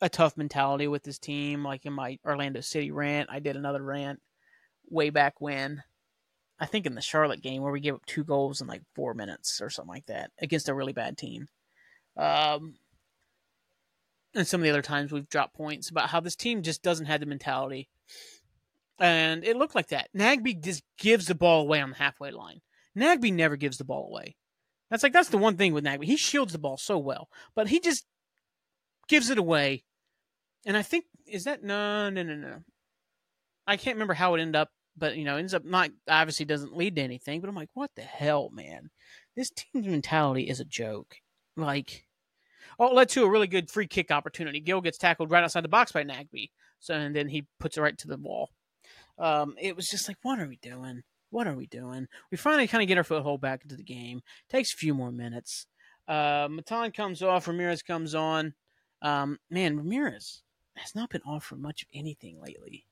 a 0.00 0.08
tough 0.08 0.36
mentality 0.36 0.88
with 0.88 1.04
this 1.04 1.18
team. 1.18 1.64
Like 1.64 1.86
in 1.86 1.92
my 1.92 2.18
Orlando 2.26 2.60
City 2.60 2.90
rant, 2.90 3.30
I 3.30 3.38
did 3.38 3.56
another 3.56 3.82
rant 3.82 4.20
way 4.88 5.10
back 5.10 5.40
when. 5.40 5.82
I 6.58 6.66
think 6.66 6.84
in 6.84 6.94
the 6.94 7.00
Charlotte 7.00 7.40
game 7.40 7.62
where 7.62 7.72
we 7.72 7.80
gave 7.80 7.94
up 7.94 8.04
two 8.04 8.24
goals 8.24 8.60
in 8.60 8.66
like 8.66 8.82
four 8.94 9.14
minutes 9.14 9.62
or 9.62 9.70
something 9.70 9.94
like 9.94 10.06
that 10.06 10.30
against 10.42 10.68
a 10.68 10.74
really 10.74 10.92
bad 10.92 11.16
team. 11.16 11.48
Um, 12.18 12.74
and 14.34 14.46
some 14.46 14.60
of 14.60 14.64
the 14.64 14.70
other 14.70 14.82
times 14.82 15.10
we've 15.10 15.28
dropped 15.28 15.54
points 15.54 15.88
about 15.88 16.10
how 16.10 16.20
this 16.20 16.36
team 16.36 16.62
just 16.62 16.82
doesn't 16.82 17.06
have 17.06 17.20
the 17.20 17.26
mentality. 17.26 17.88
And 18.98 19.42
it 19.42 19.56
looked 19.56 19.74
like 19.74 19.88
that. 19.88 20.10
Nagbe 20.14 20.62
just 20.62 20.82
gives 20.98 21.26
the 21.26 21.34
ball 21.34 21.62
away 21.62 21.80
on 21.80 21.90
the 21.90 21.96
halfway 21.96 22.30
line. 22.30 22.60
Nagbe 22.96 23.32
never 23.32 23.56
gives 23.56 23.78
the 23.78 23.84
ball 23.84 24.08
away. 24.08 24.36
That's 24.90 25.02
like 25.02 25.12
that's 25.12 25.28
the 25.28 25.38
one 25.38 25.56
thing 25.56 25.72
with 25.72 25.84
Nagbe. 25.84 26.04
He 26.04 26.16
shields 26.16 26.52
the 26.52 26.58
ball 26.58 26.76
so 26.76 26.98
well, 26.98 27.28
but 27.54 27.68
he 27.68 27.78
just 27.80 28.04
gives 29.08 29.30
it 29.30 29.38
away. 29.38 29.84
And 30.66 30.76
I 30.76 30.82
think 30.82 31.04
is 31.26 31.44
that 31.44 31.62
no 31.62 32.10
no 32.10 32.22
no 32.22 32.34
no. 32.34 32.56
I 33.66 33.76
can't 33.76 33.94
remember 33.94 34.14
how 34.14 34.34
it 34.34 34.40
ended 34.40 34.56
up, 34.56 34.70
but 34.96 35.16
you 35.16 35.24
know, 35.24 35.36
ends 35.36 35.54
up 35.54 35.64
not 35.64 35.90
obviously 36.08 36.44
doesn't 36.44 36.76
lead 36.76 36.96
to 36.96 37.02
anything. 37.02 37.40
But 37.40 37.48
I'm 37.48 37.54
like, 37.56 37.70
what 37.74 37.90
the 37.94 38.02
hell, 38.02 38.50
man? 38.52 38.90
This 39.36 39.50
team's 39.50 39.86
mentality 39.86 40.48
is 40.48 40.58
a 40.60 40.64
joke. 40.64 41.16
Like, 41.56 42.06
oh, 42.78 42.88
it 42.88 42.94
led 42.94 43.08
to 43.10 43.24
a 43.24 43.30
really 43.30 43.46
good 43.46 43.70
free 43.70 43.86
kick 43.86 44.10
opportunity. 44.10 44.60
Gil 44.60 44.80
gets 44.80 44.98
tackled 44.98 45.30
right 45.30 45.44
outside 45.44 45.64
the 45.64 45.68
box 45.68 45.92
by 45.92 46.02
Nagbe, 46.02 46.50
so 46.80 46.94
and 46.94 47.14
then 47.14 47.28
he 47.28 47.46
puts 47.60 47.76
it 47.76 47.80
right 47.80 47.96
to 47.98 48.08
the 48.08 48.16
wall. 48.16 48.50
Um, 49.18 49.54
it 49.60 49.76
was 49.76 49.86
just 49.86 50.08
like, 50.08 50.16
what 50.22 50.40
are 50.40 50.48
we 50.48 50.56
doing? 50.56 51.02
What 51.30 51.46
are 51.46 51.54
we 51.54 51.66
doing? 51.66 52.06
We 52.30 52.36
finally 52.36 52.66
kind 52.66 52.82
of 52.82 52.88
get 52.88 52.98
our 52.98 53.04
foothold 53.04 53.40
back 53.40 53.62
into 53.62 53.76
the 53.76 53.82
game. 53.82 54.20
Takes 54.48 54.72
a 54.72 54.76
few 54.76 54.94
more 54.94 55.12
minutes. 55.12 55.66
Uh, 56.06 56.48
Matan 56.50 56.92
comes 56.92 57.22
off. 57.22 57.48
Ramirez 57.48 57.82
comes 57.82 58.14
on. 58.14 58.54
Um, 59.02 59.38
man, 59.50 59.76
Ramirez 59.76 60.42
has 60.74 60.94
not 60.94 61.10
been 61.10 61.22
off 61.26 61.44
for 61.44 61.56
much 61.56 61.82
of 61.82 61.88
anything 61.94 62.40
lately. 62.40 62.86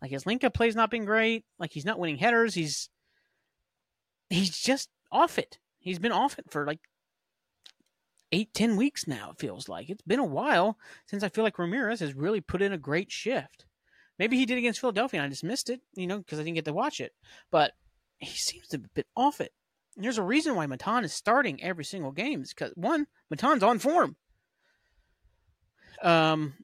Like 0.00 0.10
his 0.10 0.26
link 0.26 0.44
up 0.44 0.54
play's 0.54 0.76
not 0.76 0.90
been 0.90 1.04
great. 1.04 1.44
Like 1.58 1.72
he's 1.72 1.84
not 1.84 1.98
winning 1.98 2.18
headers. 2.18 2.54
He's 2.54 2.88
he's 4.28 4.58
just 4.58 4.90
off 5.10 5.38
it. 5.38 5.58
He's 5.78 5.98
been 5.98 6.12
off 6.12 6.38
it 6.38 6.50
for 6.50 6.66
like 6.66 6.80
eight, 8.32 8.52
ten 8.52 8.76
weeks 8.76 9.06
now. 9.06 9.30
It 9.30 9.38
feels 9.38 9.68
like 9.68 9.88
it's 9.88 10.02
been 10.02 10.18
a 10.18 10.24
while 10.24 10.78
since 11.06 11.22
I 11.22 11.28
feel 11.28 11.44
like 11.44 11.58
Ramirez 11.58 12.00
has 12.00 12.14
really 12.14 12.40
put 12.40 12.62
in 12.62 12.72
a 12.72 12.78
great 12.78 13.12
shift. 13.12 13.66
Maybe 14.18 14.36
he 14.36 14.46
did 14.46 14.58
against 14.58 14.80
Philadelphia 14.80 15.20
and 15.20 15.26
I 15.26 15.30
just 15.30 15.44
missed 15.44 15.70
it, 15.70 15.80
you 15.94 16.06
know, 16.06 16.18
because 16.18 16.38
I 16.38 16.42
didn't 16.42 16.56
get 16.56 16.64
to 16.66 16.72
watch 16.72 17.00
it. 17.00 17.12
But 17.50 17.72
he 18.18 18.36
seems 18.36 18.72
a 18.72 18.78
bit 18.78 19.06
off 19.16 19.40
it. 19.40 19.52
And 19.96 20.04
there's 20.04 20.18
a 20.18 20.22
reason 20.22 20.54
why 20.54 20.66
Matan 20.66 21.04
is 21.04 21.12
starting 21.12 21.62
every 21.62 21.84
single 21.84 22.12
game. 22.12 22.42
Because 22.42 22.72
one, 22.74 23.06
Matan's 23.30 23.62
on 23.62 23.78
form. 23.78 24.16
Um, 26.02 26.54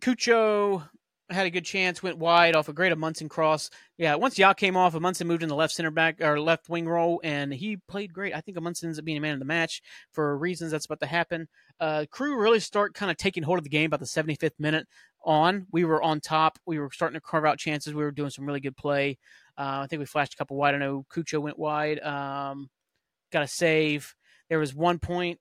Cucho 0.00 0.88
had 1.30 1.46
a 1.46 1.50
good 1.50 1.64
chance, 1.64 2.02
went 2.02 2.18
wide 2.18 2.56
off 2.56 2.68
a 2.68 2.72
great 2.72 2.96
Munson 2.96 3.28
cross. 3.28 3.70
Yeah, 3.96 4.16
once 4.16 4.38
Yaw 4.38 4.52
came 4.54 4.76
off, 4.76 4.98
Munson 4.98 5.28
moved 5.28 5.42
in 5.42 5.48
the 5.48 5.54
left 5.54 5.72
center 5.72 5.90
back 5.90 6.20
or 6.20 6.40
left 6.40 6.68
wing 6.68 6.88
role, 6.88 7.20
and 7.22 7.52
he 7.52 7.76
played 7.76 8.12
great. 8.12 8.34
I 8.34 8.40
think 8.40 8.60
Munson 8.60 8.88
ends 8.88 8.98
up 8.98 9.04
being 9.04 9.18
a 9.18 9.20
man 9.20 9.34
of 9.34 9.38
the 9.38 9.44
match 9.44 9.80
for 10.12 10.36
reasons 10.36 10.72
that's 10.72 10.86
about 10.86 11.00
to 11.00 11.06
happen. 11.06 11.48
Uh, 11.78 12.06
crew 12.10 12.40
really 12.40 12.60
start 12.60 12.94
kind 12.94 13.10
of 13.10 13.16
taking 13.16 13.42
hold 13.42 13.58
of 13.58 13.64
the 13.64 13.70
game 13.70 13.86
about 13.86 14.00
the 14.00 14.06
75th 14.06 14.58
minute 14.58 14.86
on. 15.24 15.66
We 15.72 15.84
were 15.84 16.02
on 16.02 16.20
top. 16.20 16.58
We 16.66 16.78
were 16.78 16.90
starting 16.92 17.14
to 17.14 17.20
carve 17.20 17.44
out 17.44 17.58
chances. 17.58 17.94
We 17.94 18.02
were 18.02 18.10
doing 18.10 18.30
some 18.30 18.46
really 18.46 18.60
good 18.60 18.76
play. 18.76 19.18
Uh, 19.58 19.80
I 19.82 19.86
think 19.86 20.00
we 20.00 20.06
flashed 20.06 20.34
a 20.34 20.36
couple 20.36 20.56
wide. 20.56 20.74
I 20.74 20.78
know 20.78 21.04
Cucho 21.12 21.40
went 21.40 21.58
wide. 21.58 22.00
Um, 22.00 22.70
got 23.32 23.42
a 23.42 23.48
save. 23.48 24.14
There 24.48 24.58
was 24.58 24.74
one 24.74 24.98
point, 24.98 25.38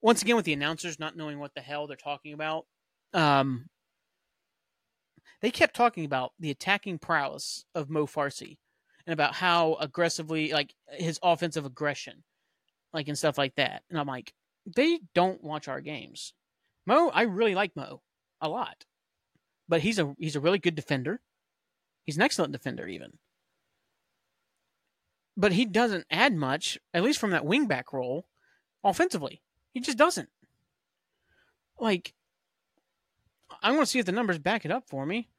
once 0.00 0.22
again, 0.22 0.36
with 0.36 0.44
the 0.44 0.52
announcers 0.52 0.98
not 0.98 1.16
knowing 1.16 1.38
what 1.38 1.54
the 1.54 1.60
hell 1.60 1.86
they're 1.86 1.96
talking 1.96 2.32
about. 2.32 2.66
Um, 3.14 3.68
they 5.40 5.50
kept 5.50 5.74
talking 5.74 6.04
about 6.04 6.32
the 6.38 6.50
attacking 6.50 6.98
prowess 6.98 7.64
of 7.74 7.90
Mo 7.90 8.06
Farsi 8.06 8.58
and 9.06 9.12
about 9.12 9.34
how 9.34 9.74
aggressively, 9.74 10.52
like 10.52 10.74
his 10.90 11.18
offensive 11.22 11.66
aggression, 11.66 12.22
like 12.92 13.08
and 13.08 13.18
stuff 13.18 13.38
like 13.38 13.54
that. 13.56 13.82
And 13.90 13.98
I'm 13.98 14.06
like, 14.06 14.32
they 14.76 15.00
don't 15.14 15.42
watch 15.42 15.66
our 15.68 15.80
games. 15.80 16.34
Mo, 16.86 17.08
I 17.08 17.22
really 17.22 17.54
like 17.54 17.74
Mo 17.74 18.02
a 18.40 18.48
lot, 18.48 18.84
but 19.72 19.80
he's 19.80 19.98
a 19.98 20.14
he's 20.18 20.36
a 20.36 20.40
really 20.40 20.58
good 20.58 20.74
defender. 20.74 21.22
He's 22.04 22.16
an 22.16 22.22
excellent 22.22 22.52
defender, 22.52 22.86
even. 22.86 23.16
But 25.34 25.52
he 25.52 25.64
doesn't 25.64 26.04
add 26.10 26.34
much, 26.34 26.78
at 26.92 27.02
least 27.02 27.18
from 27.18 27.30
that 27.30 27.46
wingback 27.46 27.84
role, 27.90 28.26
offensively. 28.84 29.40
He 29.72 29.80
just 29.80 29.96
doesn't. 29.96 30.28
Like, 31.80 32.12
I 33.62 33.70
want 33.70 33.80
to 33.80 33.86
see 33.86 33.98
if 33.98 34.04
the 34.04 34.12
numbers 34.12 34.38
back 34.38 34.66
it 34.66 34.70
up 34.70 34.90
for 34.90 35.06
me. 35.06 35.30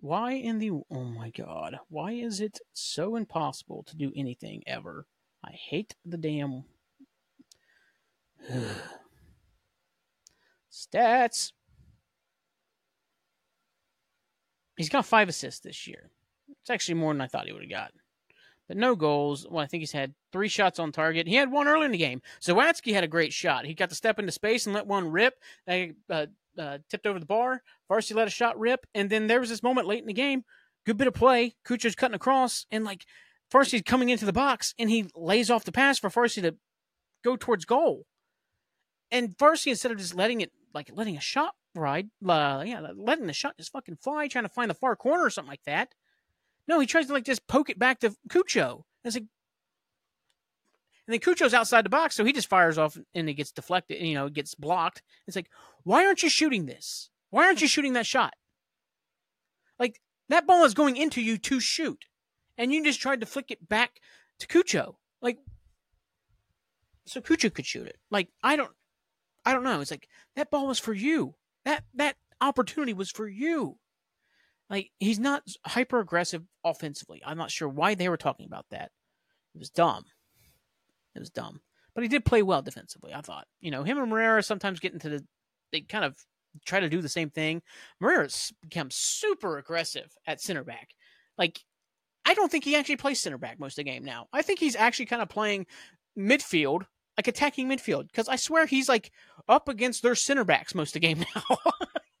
Why 0.00 0.32
in 0.32 0.58
the 0.58 0.70
oh 0.70 1.04
my 1.04 1.28
god? 1.28 1.78
Why 1.90 2.12
is 2.12 2.40
it 2.40 2.60
so 2.72 3.14
impossible 3.14 3.82
to 3.88 3.94
do 3.94 4.10
anything 4.16 4.62
ever? 4.66 5.04
I 5.44 5.50
hate 5.50 5.96
the 6.06 6.16
damn 6.16 6.64
stats. 10.72 11.52
He's 14.76 14.88
got 14.88 15.06
five 15.06 15.28
assists 15.28 15.60
this 15.60 15.86
year. 15.86 16.10
It's 16.48 16.70
actually 16.70 16.94
more 16.94 17.12
than 17.12 17.20
I 17.20 17.26
thought 17.26 17.46
he 17.46 17.52
would 17.52 17.62
have 17.62 17.70
got. 17.70 17.92
But 18.68 18.76
no 18.76 18.94
goals. 18.94 19.46
Well, 19.48 19.62
I 19.62 19.66
think 19.66 19.80
he's 19.82 19.92
had 19.92 20.14
three 20.32 20.48
shots 20.48 20.78
on 20.78 20.92
target. 20.92 21.26
He 21.26 21.34
had 21.34 21.50
one 21.50 21.68
early 21.68 21.86
in 21.86 21.92
the 21.92 21.98
game. 21.98 22.22
Zawadzki 22.40 22.94
had 22.94 23.04
a 23.04 23.08
great 23.08 23.32
shot. 23.32 23.66
He 23.66 23.74
got 23.74 23.90
to 23.90 23.96
step 23.96 24.18
into 24.18 24.32
space 24.32 24.66
and 24.66 24.74
let 24.74 24.86
one 24.86 25.10
rip. 25.10 25.34
They 25.66 25.92
uh, 26.08 26.26
uh, 26.56 26.78
tipped 26.88 27.06
over 27.06 27.18
the 27.18 27.26
bar. 27.26 27.62
Farsi 27.90 28.14
let 28.14 28.28
a 28.28 28.30
shot 28.30 28.58
rip, 28.58 28.86
and 28.94 29.10
then 29.10 29.26
there 29.26 29.40
was 29.40 29.50
this 29.50 29.62
moment 29.62 29.88
late 29.88 30.00
in 30.00 30.06
the 30.06 30.12
game. 30.12 30.44
Good 30.86 30.96
bit 30.96 31.08
of 31.08 31.14
play. 31.14 31.54
Cucho's 31.64 31.94
cutting 31.94 32.14
across, 32.14 32.66
and 32.70 32.84
like 32.84 33.04
Farsi's 33.52 33.82
coming 33.82 34.08
into 34.08 34.24
the 34.24 34.32
box, 34.32 34.74
and 34.78 34.88
he 34.90 35.06
lays 35.14 35.50
off 35.50 35.64
the 35.64 35.72
pass 35.72 35.98
for 35.98 36.10
Farsi 36.10 36.42
to 36.42 36.56
go 37.24 37.36
towards 37.36 37.64
goal. 37.64 38.06
And 39.10 39.36
Farsi, 39.36 39.68
instead 39.68 39.92
of 39.92 39.98
just 39.98 40.14
letting 40.14 40.40
it, 40.40 40.52
like 40.72 40.90
letting 40.94 41.16
a 41.16 41.20
shot 41.20 41.54
right? 41.74 42.06
Uh, 42.26 42.62
yeah, 42.66 42.86
letting 42.94 43.26
the 43.26 43.32
shot 43.32 43.56
just 43.56 43.72
fucking 43.72 43.96
fly, 43.96 44.28
trying 44.28 44.44
to 44.44 44.48
find 44.48 44.70
the 44.70 44.74
far 44.74 44.96
corner 44.96 45.24
or 45.24 45.30
something 45.30 45.50
like 45.50 45.64
that. 45.64 45.94
No, 46.68 46.80
he 46.80 46.86
tries 46.86 47.06
to 47.06 47.12
like 47.12 47.24
just 47.24 47.46
poke 47.46 47.70
it 47.70 47.78
back 47.78 48.00
to 48.00 48.14
Cucho. 48.28 48.84
It's 49.04 49.16
like, 49.16 49.24
and 51.06 51.14
then 51.14 51.20
Cucho's 51.20 51.54
outside 51.54 51.84
the 51.84 51.90
box, 51.90 52.14
so 52.14 52.24
he 52.24 52.32
just 52.32 52.48
fires 52.48 52.78
off 52.78 52.96
and 53.14 53.28
it 53.28 53.34
gets 53.34 53.50
deflected. 53.50 54.00
You 54.00 54.14
know, 54.14 54.26
it 54.26 54.34
gets 54.34 54.54
blocked. 54.54 55.02
It's 55.26 55.36
like, 55.36 55.50
why 55.82 56.06
aren't 56.06 56.22
you 56.22 56.28
shooting 56.28 56.66
this? 56.66 57.10
Why 57.30 57.46
aren't 57.46 57.60
you 57.60 57.68
shooting 57.68 57.94
that 57.94 58.06
shot? 58.06 58.34
Like 59.78 60.00
that 60.28 60.46
ball 60.46 60.64
is 60.64 60.74
going 60.74 60.96
into 60.96 61.20
you 61.20 61.38
to 61.38 61.58
shoot, 61.58 62.04
and 62.56 62.72
you 62.72 62.84
just 62.84 63.00
tried 63.00 63.20
to 63.20 63.26
flick 63.26 63.50
it 63.50 63.68
back 63.68 64.00
to 64.38 64.46
Cucho. 64.46 64.94
Like, 65.20 65.38
so 67.06 67.20
Cucho 67.20 67.52
could 67.52 67.66
shoot 67.66 67.86
it. 67.86 67.98
Like, 68.10 68.28
I 68.42 68.56
don't, 68.56 68.72
I 69.44 69.52
don't 69.52 69.64
know. 69.64 69.80
It's 69.80 69.90
like 69.90 70.08
that 70.36 70.50
ball 70.50 70.68
was 70.68 70.78
for 70.78 70.92
you. 70.92 71.34
That 71.64 71.84
that 71.94 72.16
opportunity 72.40 72.92
was 72.92 73.10
for 73.10 73.28
you. 73.28 73.78
Like 74.68 74.90
he's 74.98 75.18
not 75.18 75.42
hyper 75.66 76.00
aggressive 76.00 76.42
offensively. 76.64 77.22
I'm 77.24 77.38
not 77.38 77.50
sure 77.50 77.68
why 77.68 77.94
they 77.94 78.08
were 78.08 78.16
talking 78.16 78.46
about 78.46 78.66
that. 78.70 78.90
It 79.54 79.58
was 79.58 79.70
dumb. 79.70 80.04
It 81.14 81.18
was 81.18 81.30
dumb. 81.30 81.60
But 81.94 82.02
he 82.02 82.08
did 82.08 82.24
play 82.24 82.42
well 82.42 82.62
defensively, 82.62 83.12
I 83.12 83.20
thought. 83.20 83.46
You 83.60 83.70
know, 83.70 83.82
him 83.82 83.98
and 83.98 84.08
Moreira 84.08 84.42
sometimes 84.42 84.80
get 84.80 84.94
into 84.94 85.08
the 85.10 85.24
they 85.72 85.82
kind 85.82 86.04
of 86.04 86.16
try 86.64 86.80
to 86.80 86.88
do 86.88 87.00
the 87.00 87.08
same 87.08 87.30
thing. 87.30 87.62
Moreira's 88.00 88.52
become 88.62 88.90
super 88.90 89.58
aggressive 89.58 90.10
at 90.26 90.40
center 90.40 90.64
back. 90.64 90.90
Like 91.36 91.60
I 92.24 92.34
don't 92.34 92.50
think 92.50 92.64
he 92.64 92.76
actually 92.76 92.96
plays 92.96 93.20
center 93.20 93.38
back 93.38 93.58
most 93.58 93.72
of 93.72 93.84
the 93.84 93.90
game 93.90 94.04
now. 94.04 94.28
I 94.32 94.42
think 94.42 94.58
he's 94.58 94.76
actually 94.76 95.06
kind 95.06 95.22
of 95.22 95.28
playing 95.28 95.66
midfield 96.18 96.86
like 97.16 97.28
attacking 97.28 97.68
midfield 97.68 98.06
because 98.06 98.28
I 98.28 98.36
swear 98.36 98.66
he's 98.66 98.88
like 98.88 99.10
up 99.48 99.68
against 99.68 100.02
their 100.02 100.14
center 100.14 100.44
backs 100.44 100.74
most 100.74 100.90
of 100.90 100.94
the 100.94 101.06
game 101.06 101.24
now. 101.34 101.56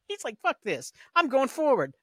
he's 0.08 0.24
like, 0.24 0.36
fuck 0.42 0.56
this. 0.62 0.92
I'm 1.14 1.28
going 1.28 1.48
forward. 1.48 1.94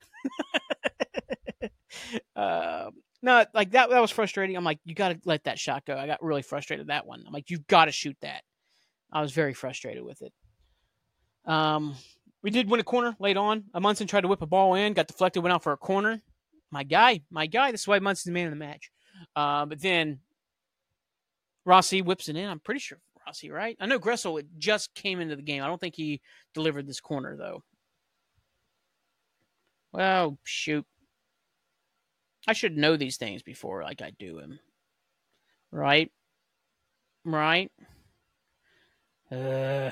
uh, 2.36 2.90
no, 3.22 3.46
like 3.54 3.72
that 3.72 3.90
that 3.90 4.02
was 4.02 4.12
frustrating. 4.12 4.56
I'm 4.56 4.64
like, 4.64 4.80
you 4.86 4.96
gotta 4.96 5.20
let 5.26 5.44
that 5.44 5.60
shot 5.60 5.86
go. 5.86 5.98
I 5.98 6.08
got 6.08 6.24
really 6.24 6.42
frustrated 6.42 6.88
that 6.88 7.06
one. 7.06 7.24
I'm 7.26 7.34
like, 7.34 7.50
you've 7.50 7.68
gotta 7.68 7.92
shoot 7.92 8.18
that. 8.22 8.44
I 9.12 9.22
was 9.22 9.32
very 9.32 9.54
frustrated 9.54 10.04
with 10.04 10.22
it. 10.22 10.34
Um 11.46 11.96
we 12.42 12.52
did 12.52 12.70
win 12.70 12.80
a 12.80 12.84
corner 12.84 13.16
late 13.20 13.38
on. 13.38 13.66
Amundsen 13.74 14.08
tried 14.08 14.22
to 14.22 14.28
whip 14.30 14.42
a 14.42 14.48
ball 14.48 14.76
in, 14.76 14.94
got 14.94 15.08
deflected, 15.08 15.44
went 15.44 15.54
out 15.54 15.64
for 15.64 15.74
a 15.74 15.78
corner. 15.78 16.22
My 16.72 16.84
guy, 16.84 17.22
my 17.30 17.48
guy. 17.48 17.72
This 17.72 17.82
is 17.82 17.88
why 17.88 18.00
Munson's 18.00 18.26
the 18.26 18.32
man 18.32 18.46
of 18.46 18.52
the 18.52 18.58
match. 18.58 18.92
Uh, 19.36 19.66
but 19.66 19.82
then 19.82 20.20
Rossi 21.70 22.02
whips 22.02 22.30
it 22.30 22.36
in. 22.36 22.50
I'm 22.50 22.60
pretty 22.60 22.80
sure 22.80 22.98
Rossi, 23.28 23.52
right? 23.52 23.78
I 23.80 23.86
know 23.86 24.00
Gressel 24.00 24.40
It 24.40 24.48
just 24.58 24.92
came 24.96 25.20
into 25.20 25.36
the 25.36 25.44
game. 25.44 25.62
I 25.62 25.68
don't 25.68 25.80
think 25.80 25.94
he 25.94 26.20
delivered 26.56 26.88
this 26.88 27.00
corner 27.00 27.38
though. 27.38 27.64
Well, 29.94 30.40
shoot. 30.44 30.84
I 32.48 32.54
should 32.54 32.76
know 32.76 32.98
these 32.98 33.18
things 33.18 33.44
before 33.44 33.84
like 33.84 34.02
I 34.02 34.14
do 34.18 34.40
him. 34.40 34.60
Right? 35.72 36.12
Right? 37.24 37.72
Uh 39.32 39.92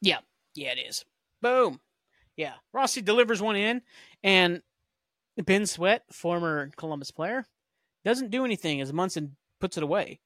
Yeah. 0.00 0.20
Yeah, 0.54 0.72
it 0.72 0.78
is. 0.88 1.04
Boom. 1.42 1.78
Yeah. 2.36 2.54
Rossi 2.72 3.02
delivers 3.02 3.42
one 3.42 3.56
in 3.56 3.82
and 4.24 4.62
Ben 5.36 5.66
Sweat, 5.66 6.02
former 6.12 6.70
Columbus 6.76 7.10
player, 7.10 7.46
doesn't 8.04 8.30
do 8.30 8.44
anything 8.44 8.80
as 8.80 8.92
Munson 8.92 9.36
puts 9.60 9.76
it 9.76 9.82
away. 9.82 10.20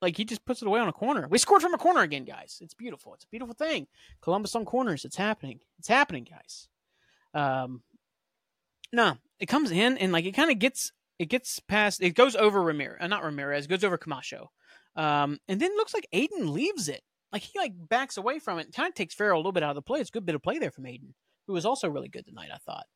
Like 0.00 0.16
he 0.16 0.24
just 0.24 0.44
puts 0.44 0.62
it 0.62 0.68
away 0.68 0.80
on 0.80 0.88
a 0.88 0.92
corner. 0.92 1.26
We 1.28 1.38
scored 1.38 1.62
from 1.62 1.74
a 1.74 1.78
corner 1.78 2.02
again, 2.02 2.24
guys. 2.24 2.58
It's 2.60 2.74
beautiful. 2.74 3.14
It's 3.14 3.24
a 3.24 3.28
beautiful 3.28 3.54
thing. 3.54 3.86
Columbus 4.20 4.54
on 4.54 4.64
corners. 4.64 5.04
It's 5.04 5.16
happening. 5.16 5.60
It's 5.78 5.88
happening, 5.88 6.24
guys. 6.24 6.68
Um, 7.34 7.82
no, 8.92 9.16
it 9.40 9.46
comes 9.46 9.70
in 9.70 9.98
and 9.98 10.12
like 10.12 10.24
it 10.24 10.32
kind 10.32 10.50
of 10.50 10.58
gets 10.58 10.92
it 11.18 11.26
gets 11.26 11.60
past. 11.60 12.02
It 12.02 12.14
goes 12.14 12.36
over 12.36 12.62
Ramirez, 12.62 12.98
uh, 13.00 13.08
not 13.08 13.24
Ramirez. 13.24 13.64
It 13.64 13.68
goes 13.68 13.84
over 13.84 13.98
Camacho, 13.98 14.50
um, 14.96 15.38
and 15.48 15.60
then 15.60 15.76
looks 15.76 15.94
like 15.94 16.06
Aidan 16.12 16.52
leaves 16.52 16.88
it. 16.88 17.02
Like 17.32 17.42
he 17.42 17.58
like 17.58 17.72
backs 17.76 18.16
away 18.16 18.38
from 18.38 18.58
it. 18.58 18.72
Kind 18.72 18.88
of 18.88 18.94
takes 18.94 19.14
Farrell 19.14 19.36
a 19.36 19.40
little 19.40 19.52
bit 19.52 19.62
out 19.62 19.70
of 19.70 19.76
the 19.76 19.82
play. 19.82 20.00
It's 20.00 20.10
a 20.10 20.12
good 20.12 20.26
bit 20.26 20.34
of 20.34 20.42
play 20.42 20.58
there 20.58 20.70
from 20.70 20.86
Aidan, 20.86 21.14
who 21.46 21.52
was 21.52 21.66
also 21.66 21.88
really 21.88 22.08
good 22.08 22.24
tonight. 22.24 22.50
I 22.54 22.58
thought. 22.58 22.86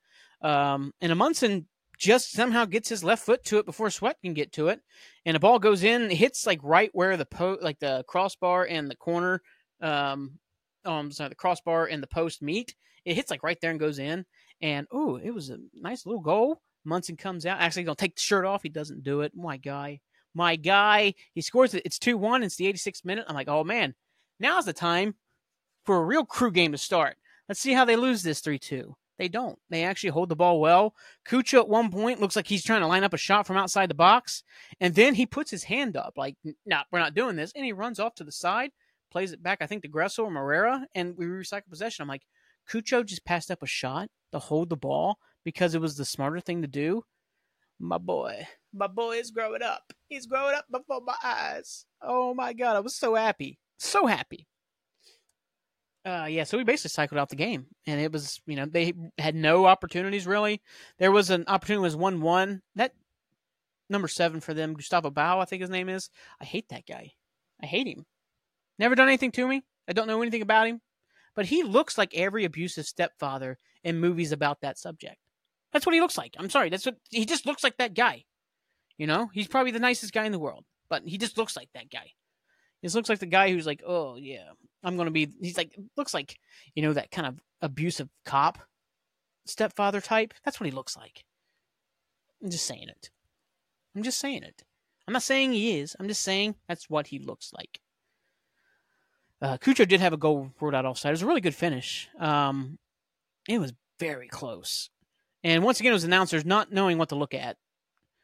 Um, 0.43 0.93
and 1.01 1.13
Amundsen 1.13 1.67
just 1.99 2.33
somehow 2.33 2.65
gets 2.65 2.89
his 2.89 3.05
left 3.05 3.25
foot 3.25 3.45
to 3.45 3.59
it 3.59 3.67
before 3.67 3.89
Sweat 3.89 4.17
can 4.23 4.35
get 4.35 4.53
to 4.53 4.69
it, 4.69 4.81
and 5.25 5.37
the 5.37 5.41
ball 5.41 5.59
goes 5.59 5.85
in, 5.85 6.11
hits 6.11 6.47
like 6.47 6.59
right 6.63 6.91
where 6.93 7.17
the 7.17 7.27
po- 7.27 7.59
like 7.61 7.79
the 7.79 8.05
crossbar 8.09 8.65
and 8.65 8.91
the 8.91 8.97
corner, 8.97 9.41
um, 9.81 10.39
um, 10.85 11.13
sorry, 11.13 11.29
the 11.29 11.37
crossbar 11.37 11.87
and 11.87 12.03
the 12.03 12.09
post 12.09 12.43
meet. 12.43 12.75
It 13.05 13.15
hits 13.15 13.31
like 13.31 13.43
right 13.43 13.59
there 13.61 13.71
and 13.71 13.81
goes 13.81 13.99
in, 13.99 14.25
and 14.61 14.87
oh, 14.91 15.17
it 15.17 15.31
was 15.31 15.51
a 15.51 15.59
nice 15.75 16.05
little 16.05 16.21
goal. 16.21 16.61
Munson 16.85 17.17
comes 17.17 17.47
out, 17.47 17.61
actually 17.61 17.85
gonna 17.85 17.95
take 17.95 18.17
the 18.17 18.21
shirt 18.21 18.45
off. 18.45 18.65
He 18.65 18.69
doesn't 18.69 19.05
do 19.05 19.21
it. 19.21 19.33
My 19.37 19.57
guy, 19.57 20.01
my 20.35 20.57
guy, 20.57 21.15
he 21.35 21.41
scores 21.41 21.75
it. 21.75 21.83
It's 21.85 21.99
two 21.99 22.19
one. 22.19 22.43
It's 22.43 22.57
the 22.57 22.73
86th 22.73 23.05
minute. 23.05 23.27
I'm 23.29 23.37
like, 23.37 23.49
oh 23.49 23.63
man, 23.63 23.95
now's 24.41 24.65
the 24.65 24.73
time 24.73 25.15
for 25.85 25.99
a 25.99 26.05
real 26.05 26.25
crew 26.25 26.51
game 26.51 26.73
to 26.73 26.79
start. 26.79 27.17
Let's 27.49 27.61
see 27.61 27.75
how 27.75 27.85
they 27.85 27.97
lose 27.97 28.25
this 28.25 28.41
three 28.41 28.59
two. 28.59 28.97
They 29.19 29.29
don't. 29.29 29.59
They 29.71 29.85
actually 29.85 30.11
hold 30.11 30.29
the 30.29 30.37
ball 30.37 30.61
well. 30.61 30.95
Cucho 31.29 31.59
at 31.59 31.69
one 31.69 31.91
point 31.91 32.21
looks 32.21 32.35
like 32.35 32.47
he's 32.47 32.65
trying 32.65 32.81
to 32.81 32.87
line 32.87 33.05
up 33.05 33.13
a 33.13 33.19
shot 33.19 33.47
from 33.47 33.57
outside 33.57 33.91
the 33.91 33.95
box, 33.95 34.43
and 34.81 34.95
then 34.95 35.15
he 35.15 35.27
puts 35.27 35.51
his 35.51 35.65
hand 35.65 35.97
up 35.97 36.15
like, 36.17 36.37
"No, 36.45 36.53
nah, 36.67 36.83
we're 36.91 36.99
not 36.99 37.15
doing 37.15 37.37
this," 37.37 37.53
and 37.55 37.65
he 37.65 37.73
runs 37.73 38.01
off 38.01 38.15
to 38.17 38.25
the 38.25 38.33
side, 38.33 38.73
plays 39.11 39.33
it 39.33 39.43
back. 39.43 39.59
I 39.61 39.67
think 39.67 39.83
to 39.83 39.89
Gressel 39.89 40.25
or 40.25 40.31
Moreira, 40.31 40.87
and 40.95 41.17
we 41.17 41.27
recycle 41.27 41.69
possession. 41.69 42.03
I'm 42.03 42.09
like, 42.09 42.27
Cucho 42.69 43.05
just 43.05 43.25
passed 43.25 43.51
up 43.51 43.63
a 43.63 43.67
shot 43.67 44.09
to 44.33 44.39
hold 44.39 44.71
the 44.71 44.77
ball 44.77 45.19
because 45.45 45.75
it 45.75 45.81
was 45.81 45.97
the 45.97 46.05
smarter 46.05 46.41
thing 46.41 46.63
to 46.63 46.69
do. 46.69 47.05
My 47.79 47.99
boy, 47.99 48.47
my 48.73 48.87
boy 48.87 49.19
is 49.19 49.31
growing 49.31 49.63
up. 49.63 49.93
He's 50.09 50.27
growing 50.27 50.55
up 50.55 50.67
before 50.71 51.01
my 51.01 51.17
eyes. 51.23 51.85
Oh 52.01 52.33
my 52.35 52.53
god, 52.53 52.77
I 52.77 52.81
was 52.81 52.95
so 52.95 53.15
happy, 53.15 53.59
so 53.79 54.07
happy. 54.07 54.47
Uh, 56.05 56.27
yeah, 56.29 56.43
so 56.43 56.59
we 56.59 56.65
basically 56.65 56.89
cycled 56.89 57.19
out 57.19 57.29
the 57.29 57.37
game, 57.37 57.67
and 57.87 58.01
it 58.01 58.11
was 58.11 58.41
you 58.47 58.57
know 58.57 58.67
they 58.67 58.93
had 59.19 59.37
no 59.37 59.67
opportunities 59.67 60.27
really. 60.27 60.61
There 60.99 61.13
was 61.13 61.31
an 61.31 61.45
opportunity 61.47 61.83
was 61.83 61.97
one 61.97 62.21
one 62.21 62.63
that 62.75 62.93
number 63.89 64.09
seven 64.09 64.41
for 64.41 64.53
them, 64.53 64.75
Gustavo 64.75 65.11
Bou, 65.11 65.21
I 65.21 65.45
think 65.45 65.61
his 65.61 65.71
name 65.71 65.89
is. 65.89 66.11
I 66.41 66.45
hate 66.45 66.69
that 66.71 66.87
guy. 66.87 67.13
I 67.63 67.67
hate 67.67 67.87
him. 67.87 68.05
Never 68.79 68.97
done 68.97 69.07
anything 69.09 69.31
to 69.33 69.47
me. 69.47 69.63
I 69.87 69.93
don't 69.93 70.09
know 70.09 70.23
anything 70.23 70.43
about 70.43 70.67
him, 70.67 70.81
but 71.37 71.47
he 71.47 71.63
looks 71.63 71.97
like 71.97 72.15
every 72.17 72.45
abusive 72.45 72.87
stepfather 72.87 73.59
in 73.85 74.01
movies 74.01 74.33
about 74.33 74.61
that 74.63 74.79
subject. 74.79 75.17
That's 75.73 75.87
what 75.87 75.95
he 75.95 76.01
looks 76.01 76.19
like. 76.19 76.35
I'm 76.39 76.51
sorry. 76.51 76.69
That's 76.69 76.87
what 76.87 76.97
he 77.11 77.25
just 77.25 77.47
looks 77.47 77.63
like 77.63 77.77
that 77.77 77.95
guy. 77.95 78.25
You 78.99 79.07
know, 79.07 79.31
he's 79.33 79.49
probably 79.49 79.71
the 79.73 79.79
nicest 79.79 80.13
guy 80.13 80.25
in 80.25 80.33
the 80.33 80.39
world, 80.39 80.65
but 80.91 81.07
he 81.07 81.17
just 81.17 81.39
looks 81.39 81.57
like 81.57 81.69
that 81.75 81.91
guy. 81.91 82.11
This 82.83 82.95
looks 82.95 83.09
like 83.09 83.21
the 83.21 83.27
guy 83.27 83.53
who's 83.53 83.67
like, 83.67 83.83
oh 83.87 84.17
yeah, 84.17 84.51
I'm 84.83 84.97
gonna 84.97 85.11
be. 85.11 85.29
He's 85.41 85.57
like, 85.57 85.77
looks 85.97 86.15
like, 86.15 86.39
you 86.75 86.83
know, 86.83 86.93
that 86.93 87.11
kind 87.11 87.27
of 87.27 87.41
abusive 87.61 88.09
cop, 88.25 88.59
stepfather 89.47 90.01
type. 90.01 90.35
That's 90.45 90.59
what 90.59 90.67
he 90.67 90.73
looks 90.73 90.97
like. 90.97 91.25
I'm 92.43 92.51
just 92.51 92.67
saying 92.67 92.89
it. 92.89 93.11
I'm 93.95 94.03
just 94.03 94.19
saying 94.19 94.43
it. 94.43 94.65
I'm 95.07 95.13
not 95.13 95.23
saying 95.23 95.53
he 95.53 95.79
is. 95.79 95.97
I'm 95.99 96.09
just 96.09 96.23
saying 96.23 96.57
that's 96.69 96.89
what 96.89 97.09
he 97.09 97.19
looks 97.19 97.53
like. 97.53 97.81
Uh, 99.41 99.59
Cucho 99.59 99.87
did 99.87 100.01
have 100.01 100.13
a 100.13 100.17
goal 100.17 100.53
ruled 100.61 100.75
out 100.75 100.87
offside. 100.87 101.11
It 101.11 101.15
was 101.15 101.23
a 101.23 101.27
really 101.27 101.41
good 101.41 101.55
finish. 101.55 102.09
Um, 102.19 102.79
it 103.49 103.59
was 103.59 103.73
very 103.99 104.29
close. 104.29 104.89
And 105.43 105.65
once 105.65 105.81
again, 105.81 105.91
it 105.91 105.95
was 105.95 106.05
announcers 106.05 106.45
not 106.45 106.73
knowing 106.73 106.99
what 106.99 107.09
to 107.09 107.17
look 107.17 107.35
at. 107.35 107.57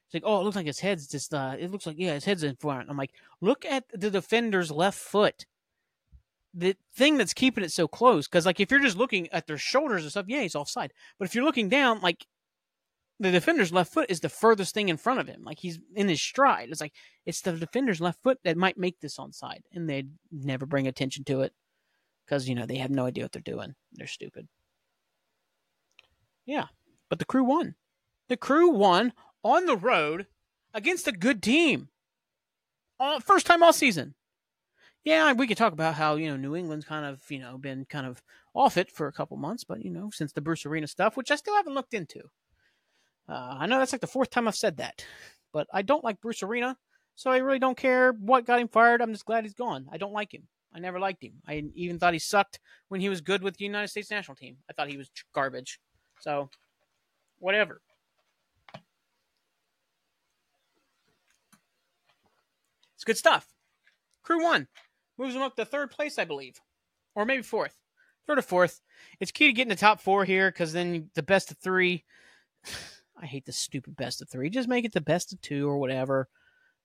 It's 0.07 0.15
like, 0.15 0.23
oh, 0.25 0.41
it 0.41 0.45
looks 0.45 0.57
like 0.57 0.67
his 0.67 0.79
head's 0.79 1.09
just, 1.09 1.35
uh, 1.35 1.57
it 1.59 1.71
looks 1.71 1.87
like, 1.87 1.97
yeah, 1.99 2.15
his 2.15 2.25
head's 2.25 2.45
in 2.45 2.57
front. 2.57 2.89
I'm 2.89 2.97
like, 2.97 3.11
look 3.41 3.65
at 3.65 3.85
the 3.93 4.11
defender's 4.11 4.71
left 4.71 4.99
foot. 4.99 5.45
The 6.59 6.77
thing 6.93 7.19
that's 7.19 7.35
keeping 7.35 7.63
it 7.63 7.71
so 7.71 7.87
close, 7.87 8.27
because, 8.27 8.45
like, 8.45 8.59
if 8.59 8.71
you're 8.71 8.81
just 8.81 8.97
looking 8.97 9.29
at 9.29 9.47
their 9.47 9.59
shoulders 9.59 10.03
and 10.03 10.11
stuff, 10.11 10.27
yeah, 10.27 10.41
he's 10.41 10.57
offside. 10.57 10.93
But 11.17 11.29
if 11.29 11.35
you're 11.35 11.45
looking 11.45 11.69
down, 11.69 12.01
like, 12.01 12.27
the 13.21 13.31
defender's 13.31 13.73
left 13.73 13.93
foot 13.93 14.11
is 14.11 14.21
the 14.21 14.29
furthest 14.29 14.75
thing 14.75 14.89
in 14.89 14.97
front 14.97 15.21
of 15.21 15.29
him. 15.29 15.45
Like, 15.45 15.61
he's 15.61 15.79
in 15.95 16.09
his 16.09 16.21
stride. 16.21 16.71
It's 16.71 16.81
like, 16.81 16.95
it's 17.27 17.43
the 17.43 17.53
defender's 17.53 18.01
left 18.01 18.23
foot 18.25 18.39
that 18.43 18.57
might 18.57 18.77
make 18.77 18.99
this 18.99 19.19
onside. 19.19 19.61
And 19.73 19.89
they 19.89 20.05
never 20.33 20.67
bring 20.67 20.89
attention 20.89 21.23
to 21.25 21.43
it 21.43 21.53
because, 22.27 22.49
you 22.49 22.57
know, 22.57 22.67
they 22.67 22.79
have 22.79 22.91
no 22.91 23.07
idea 23.07 23.25
what 23.25 23.33
they're 23.33 23.43
doing. 23.43 23.75
They're 23.93 24.09
stupid. 24.09 24.49
Yeah. 26.45 26.67
But 27.09 27.21
the 27.21 27.25
crew 27.25 27.45
won. 27.45 27.77
The 28.29 28.37
crew 28.37 28.71
won 28.71 29.13
on 29.45 29.67
the 29.67 29.77
road 29.77 30.27
against 30.75 31.07
a 31.07 31.13
good 31.13 31.43
team. 31.43 31.89
Uh, 32.99 33.21
first 33.21 33.47
time 33.47 33.63
all 33.63 33.73
season. 33.73 34.15
Yeah, 35.09 35.33
we 35.33 35.47
could 35.47 35.57
talk 35.57 35.73
about 35.73 35.95
how, 35.95 36.17
you 36.17 36.29
know, 36.29 36.37
New 36.37 36.55
England's 36.55 36.85
kind 36.85 37.07
of, 37.07 37.23
you 37.31 37.39
know, 37.39 37.57
been 37.57 37.87
kind 37.87 38.07
of 38.07 38.23
off 38.53 38.77
it 38.77 38.91
for 38.91 39.07
a 39.07 39.13
couple 39.13 39.39
months, 39.39 39.65
but, 39.65 39.83
you 39.83 39.91
know, 39.91 40.11
since 40.13 40.35
the 40.35 40.43
Bruce 40.43 40.67
Arena 40.67 40.87
stuff, 40.87 41.17
which 41.17 41.31
I 41.31 41.37
still 41.37 41.57
haven't 41.57 41.73
looked 41.73 41.95
into. 41.95 42.21
Uh, 43.27 43.57
I 43.59 43.67
know 43.67 43.79
that's 43.79 43.93
like 43.93 44.03
the 44.03 44.07
fourth 44.07 44.29
time 44.29 44.47
I've 44.47 44.55
said 44.55 44.77
that, 44.77 45.07
but 45.51 45.67
I 45.73 45.81
don't 45.81 46.05
like 46.05 46.21
Bruce 46.21 46.43
Arena, 46.43 46.77
so 47.15 47.31
I 47.31 47.39
really 47.39 47.59
don't 47.59 47.79
care 47.79 48.13
what 48.21 48.45
got 48.45 48.61
him 48.61 48.69
fired. 48.69 49.01
I'm 49.01 49.15
just 49.15 49.25
glad 49.25 49.45
he's 49.45 49.55
gone. 49.55 49.87
I 49.91 49.97
don't 49.97 50.13
like 50.13 50.35
him. 50.35 50.47
I 50.75 50.79
never 50.79 51.01
liked 51.01 51.25
him. 51.25 51.41
I 51.49 51.65
even 51.75 51.99
thought 51.99 52.13
he 52.13 52.19
sucked 52.19 52.61
when 52.89 53.01
he 53.01 53.09
was 53.09 53.23
good 53.23 53.43
with 53.43 53.57
the 53.57 53.65
United 53.65 53.89
States 53.89 54.11
national 54.11 54.37
team. 54.37 54.59
I 54.69 54.75
thought 54.75 54.91
he 54.91 54.99
was 54.99 55.11
garbage. 55.35 55.81
So, 56.21 56.51
whatever. 57.39 57.81
It's 62.95 63.05
good 63.07 63.17
stuff. 63.17 63.47
Crew 64.23 64.43
one 64.43 64.69
moves 65.19 65.35
them 65.35 65.43
up 65.43 65.57
to 65.57 65.65
third 65.65 65.91
place, 65.91 66.19
I 66.19 66.25
believe, 66.25 66.61
or 67.15 67.25
maybe 67.25 67.43
fourth, 67.43 67.75
third 68.27 68.39
or 68.39 68.43
fourth. 68.43 68.81
It's 69.21 69.33
key 69.33 69.47
to 69.47 69.53
getting 69.53 69.71
the 69.71 69.77
top 69.77 70.01
four 70.01 70.25
here 70.25 70.51
because 70.51 70.73
then 70.73 71.11
the 71.15 71.23
best 71.23 71.51
of 71.51 71.59
three. 71.59 72.05
I 73.21 73.27
hate 73.27 73.47
the 73.47 73.53
stupid 73.53 73.97
best 73.97 74.23
of 74.23 74.29
three. 74.29 74.49
Just 74.49 74.69
make 74.69 74.85
it 74.85 74.93
the 74.93 75.01
best 75.01 75.33
of 75.33 75.41
two 75.41 75.69
or 75.69 75.79
whatever. 75.79 76.29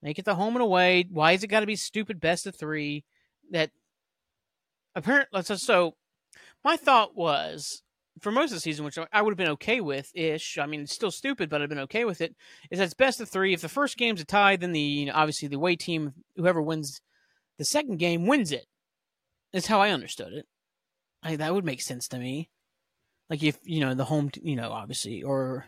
Make 0.02 0.18
it 0.18 0.26
the 0.26 0.36
home 0.36 0.56
and 0.56 0.64
away. 0.64 1.06
Why 1.10 1.34
is 1.34 1.44
it 1.44 1.48
got 1.48 1.60
to 1.60 1.68
be 1.68 1.76
stupid 1.76 2.20
best 2.20 2.48
of 2.48 2.56
three? 2.56 3.06
That 3.52 3.70
apparently 4.96 5.44
so. 5.44 5.96
My 6.64 6.76
thought 6.76 7.16
was 7.16 7.84
for 8.20 8.32
most 8.32 8.52
of 8.52 8.56
the 8.56 8.62
season, 8.62 8.86
which 8.86 8.98
I 9.12 9.22
would 9.22 9.32
have 9.32 9.38
been 9.38 9.50
okay 9.50 9.82
with 9.82 10.12
ish. 10.16 10.58
I 10.58 10.66
mean, 10.66 10.82
it's 10.82 10.94
still 10.94 11.12
stupid, 11.12 11.50
but 11.50 11.62
I've 11.62 11.70
been 11.70 11.80
okay 11.80 12.06
with 12.06 12.22
it. 12.22 12.36
Is 12.72 12.80
that 12.80 12.86
it's 12.86 12.94
best 12.94 13.22
of 13.22 13.30
three. 13.30 13.54
If 13.54 13.62
the 13.62 13.70
first 13.70 13.98
game's 13.98 14.22
a 14.22 14.26
tie, 14.26 14.56
then 14.56 14.72
the 14.72 14.80
you 14.80 15.06
know, 15.06 15.14
obviously 15.14 15.48
the 15.48 15.58
away 15.58 15.76
team, 15.76 16.14
whoever 16.36 16.62
wins 16.62 17.02
the 17.64 17.68
second 17.68 17.97
game, 17.97 18.28
wins 18.28 18.51
it. 18.51 18.66
That's 19.51 19.68
how 19.68 19.82
I 19.82 19.91
understood 19.91 20.34
it. 20.34 20.45
I, 21.24 21.36
that 21.38 21.53
would 21.53 21.66
make 21.66 21.82
sense 21.82 22.07
to 22.09 22.20
me. 22.20 22.49
Like 23.30 23.41
if 23.43 23.57
you 23.64 23.80
know 23.80 23.93
the 23.93 24.05
home, 24.05 24.30
you 24.41 24.55
know, 24.55 24.72
obviously, 24.72 25.24
or 25.24 25.66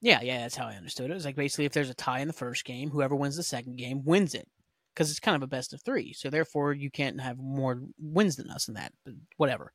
yeah, 0.00 0.20
yeah, 0.22 0.40
that's 0.40 0.56
how 0.56 0.66
I 0.66 0.74
understood 0.74 1.10
it. 1.10 1.14
It's 1.14 1.24
like 1.24 1.36
basically 1.36 1.64
if 1.64 1.72
there's 1.72 1.90
a 1.90 1.94
tie 1.94 2.20
in 2.20 2.28
the 2.28 2.32
first 2.32 2.64
game, 2.64 2.90
whoever 2.90 3.16
wins 3.16 3.36
the 3.36 3.42
second 3.42 3.76
game 3.76 4.04
wins 4.04 4.34
it 4.34 4.48
because 4.94 5.10
it's 5.10 5.20
kind 5.20 5.36
of 5.36 5.42
a 5.42 5.48
best 5.48 5.72
of 5.72 5.82
three. 5.82 6.12
So 6.12 6.30
therefore, 6.30 6.72
you 6.72 6.90
can't 6.90 7.20
have 7.20 7.38
more 7.38 7.82
wins 7.98 8.36
than 8.36 8.50
us 8.50 8.68
in 8.68 8.74
that. 8.74 8.92
But 9.04 9.14
whatever. 9.36 9.72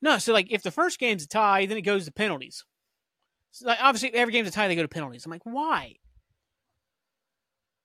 No, 0.00 0.18
so 0.18 0.32
like 0.32 0.50
if 0.50 0.62
the 0.62 0.70
first 0.70 0.98
game's 0.98 1.24
a 1.24 1.28
tie, 1.28 1.66
then 1.66 1.76
it 1.76 1.82
goes 1.82 2.04
to 2.04 2.12
penalties. 2.12 2.64
So 3.50 3.66
like, 3.66 3.78
obviously, 3.80 4.14
every 4.14 4.32
game's 4.32 4.48
a 4.48 4.52
tie, 4.52 4.68
they 4.68 4.76
go 4.76 4.82
to 4.82 4.88
penalties. 4.88 5.24
I'm 5.24 5.30
like, 5.30 5.46
why? 5.46 5.96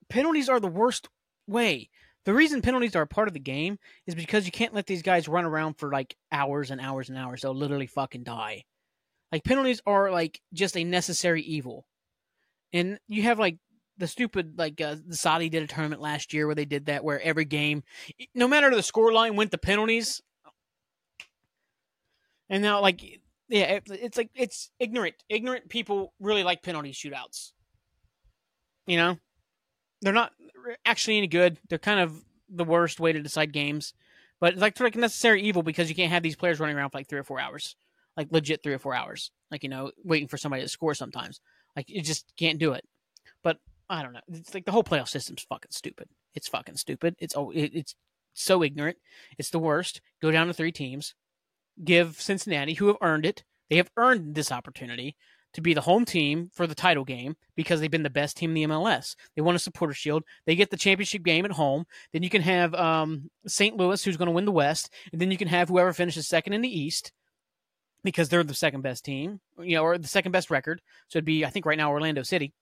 Penalties 0.10 0.50
are 0.50 0.60
the 0.60 0.68
worst 0.68 1.08
way. 1.48 1.90
The 2.26 2.34
reason 2.34 2.62
penalties 2.62 2.96
are 2.96 3.02
a 3.02 3.08
part 3.08 3.28
of 3.28 3.34
the 3.34 3.40
game 3.40 3.78
is 4.06 4.14
because 4.14 4.46
you 4.46 4.52
can't 4.52 4.76
let 4.76 4.86
these 4.86 5.02
guys 5.02 5.28
run 5.28 5.46
around 5.46 5.76
for 5.76 5.92
like 5.92 6.16
hours 6.32 6.70
and 6.70 6.80
hours 6.80 7.10
and 7.10 7.18
hours. 7.18 7.42
They'll 7.42 7.56
literally 7.56 7.88
fucking 7.88 8.24
die. 8.24 8.64
Like 9.32 9.44
penalties 9.44 9.82
are 9.86 10.12
like 10.12 10.40
just 10.54 10.78
a 10.78 10.84
necessary 10.84 11.42
evil. 11.42 11.86
And 12.74 13.00
you 13.08 13.24
have 13.24 13.40
like 13.40 13.58
the 13.98 14.08
stupid 14.08 14.58
like 14.58 14.80
uh, 14.80 14.96
the 15.06 15.16
Saudi 15.16 15.50
did 15.50 15.64
a 15.64 15.68
tournament 15.68 16.02
last 16.02 16.34
year 16.34 16.46
where 16.46 16.56
they 16.56 16.66
did 16.66 16.86
that 16.86 17.04
where 17.04 17.22
every 17.22 17.46
game 17.46 17.84
no 18.34 18.48
matter 18.48 18.74
the 18.74 18.84
score 18.84 19.12
line 19.12 19.36
went 19.36 19.52
to 19.52 19.58
penalties. 19.58 20.22
And 22.50 22.62
now 22.62 22.82
like 22.82 23.02
yeah, 23.50 23.74
it, 23.74 23.84
it's 23.90 24.18
like 24.18 24.30
it's 24.36 24.70
ignorant. 24.80 25.16
Ignorant 25.28 25.70
people 25.70 26.14
really 26.20 26.44
like 26.44 26.62
penalty 26.62 26.92
shootouts. 26.92 27.52
You 28.88 28.98
know? 28.98 29.18
They're 30.02 30.14
not 30.14 30.34
actually 30.86 31.18
any 31.18 31.28
good. 31.28 31.60
They're 31.70 31.78
kind 31.78 32.00
of 32.00 32.24
the 32.50 32.64
worst 32.64 33.00
way 33.00 33.14
to 33.14 33.22
decide 33.22 33.54
games. 33.54 33.94
But 34.40 34.54
it's 34.54 34.62
like, 34.62 34.80
like 34.80 34.96
necessary 34.96 35.42
evil 35.44 35.62
because 35.62 35.90
you 35.90 35.96
can't 35.96 36.12
have 36.12 36.24
these 36.24 36.36
players 36.36 36.60
running 36.60 36.76
around 36.76 36.90
for 36.90 36.98
like 36.98 37.08
three 37.08 37.20
or 37.20 37.24
four 37.24 37.40
hours 37.40 37.76
like 38.18 38.28
legit 38.32 38.64
three 38.64 38.74
or 38.74 38.80
four 38.80 38.94
hours, 38.94 39.32
like 39.50 39.64
you 39.64 39.70
know, 39.70 39.92
waiting 40.04 40.28
for 40.28 40.38
somebody 40.38 40.62
to 40.62 40.70
score. 40.70 40.94
Sometimes, 40.94 41.40
like 41.76 41.90
you 41.90 42.02
just 42.02 42.34
can't 42.38 42.60
do 42.60 42.74
it. 42.74 42.86
But 43.44 43.58
I 43.90 44.04
don't 44.04 44.14
know. 44.14 44.22
It's 44.28 44.54
like 44.54 44.66
the 44.66 44.72
whole 44.72 44.84
playoff 44.84 45.10
system's 45.10 45.46
fucking 45.48 45.72
stupid. 45.72 46.10
It's 46.34 46.48
fucking 46.48 46.78
stupid. 46.78 47.16
It's 47.20 47.36
oh, 47.36 47.52
it's 47.54 47.96
so 48.34 48.64
ignorant. 48.64 48.98
It's 49.38 49.50
the 49.50 49.60
worst. 49.60 50.02
Go 50.22 50.32
down 50.32 50.48
to 50.48 50.54
three 50.54 50.72
teams. 50.72 51.16
Give 51.84 52.20
Cincinnati, 52.20 52.76
who 52.76 52.88
have 52.88 52.98
earned 53.02 53.26
it, 53.26 53.44
they 53.70 53.78
have 53.78 53.92
earned 53.98 54.36
this 54.36 54.52
opportunity 54.52 55.16
to 55.54 55.62
be 55.62 55.74
the 55.74 55.82
home 55.82 56.06
team 56.06 56.50
for 56.54 56.66
the 56.66 56.76
title 56.76 57.04
game 57.04 57.36
because 57.56 57.80
they've 57.80 57.92
been 57.92 58.04
the 58.04 58.10
best 58.10 58.38
team 58.38 58.52
in 58.52 58.54
the 58.56 58.76
MLS. 58.76 59.16
They 59.36 59.42
won 59.42 59.56
a 59.56 59.60
supporter 59.60 59.94
shield. 59.94 60.24
They 60.46 60.56
get 60.56 60.70
the 60.70 60.78
championship 60.78 61.24
game 61.24 61.46
at 61.46 61.52
home. 61.52 61.86
Then 62.14 62.24
you 62.24 62.30
can 62.30 62.42
have 62.42 62.74
um, 62.76 63.30
St. 63.48 63.76
Louis, 63.76 64.04
who's 64.04 64.18
going 64.18 64.28
to 64.28 64.34
win 64.34 64.46
the 64.46 64.52
West, 64.52 64.92
and 65.12 65.20
then 65.20 65.32
you 65.32 65.38
can 65.38 65.48
have 65.48 65.70
whoever 65.70 65.94
finishes 65.94 66.28
second 66.28 66.54
in 66.54 66.62
the 66.62 66.80
East 66.80 67.12
because 68.04 68.30
they're 68.30 68.44
the 68.44 68.54
second 68.54 68.82
best 68.82 69.06
team, 69.06 69.40
you 69.60 69.76
know, 69.76 69.84
or 69.84 69.98
the 69.98 70.08
second 70.08 70.32
best 70.32 70.50
record. 70.50 70.82
So 71.08 71.18
it'd 71.18 71.26
be, 71.26 71.46
I 71.46 71.50
think, 71.50 71.66
right 71.66 71.78
now 71.78 71.92
Orlando 71.92 72.24
City. 72.24 72.54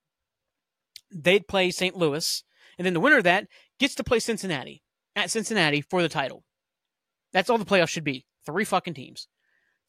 They'd 1.11 1.47
play 1.47 1.71
St. 1.71 1.95
Louis, 1.95 2.43
and 2.77 2.85
then 2.85 2.93
the 2.93 2.99
winner 2.99 3.17
of 3.17 3.23
that 3.23 3.47
gets 3.79 3.95
to 3.95 4.03
play 4.03 4.19
Cincinnati 4.19 4.83
at 5.15 5.31
Cincinnati 5.31 5.81
for 5.81 6.01
the 6.01 6.09
title. 6.09 6.43
That's 7.33 7.49
all 7.49 7.57
the 7.57 7.65
playoffs 7.65 7.89
should 7.89 8.03
be. 8.03 8.25
Three 8.45 8.65
fucking 8.65 8.93
teams. 8.93 9.27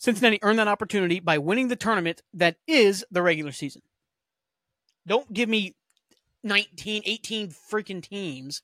Cincinnati 0.01 0.39
earned 0.43 0.59
that 0.59 0.67
opportunity 0.67 1.21
by 1.21 1.37
winning 1.37 1.69
the 1.69 1.77
tournament 1.77 2.23
that 2.33 2.57
is 2.67 3.05
the 3.11 3.21
regular 3.21 3.53
season. 3.53 3.83
Don't 5.07 5.31
give 5.31 5.49
me 5.49 5.77
19, 6.43 7.03
18 7.05 7.51
freaking 7.71 8.03
teams, 8.03 8.63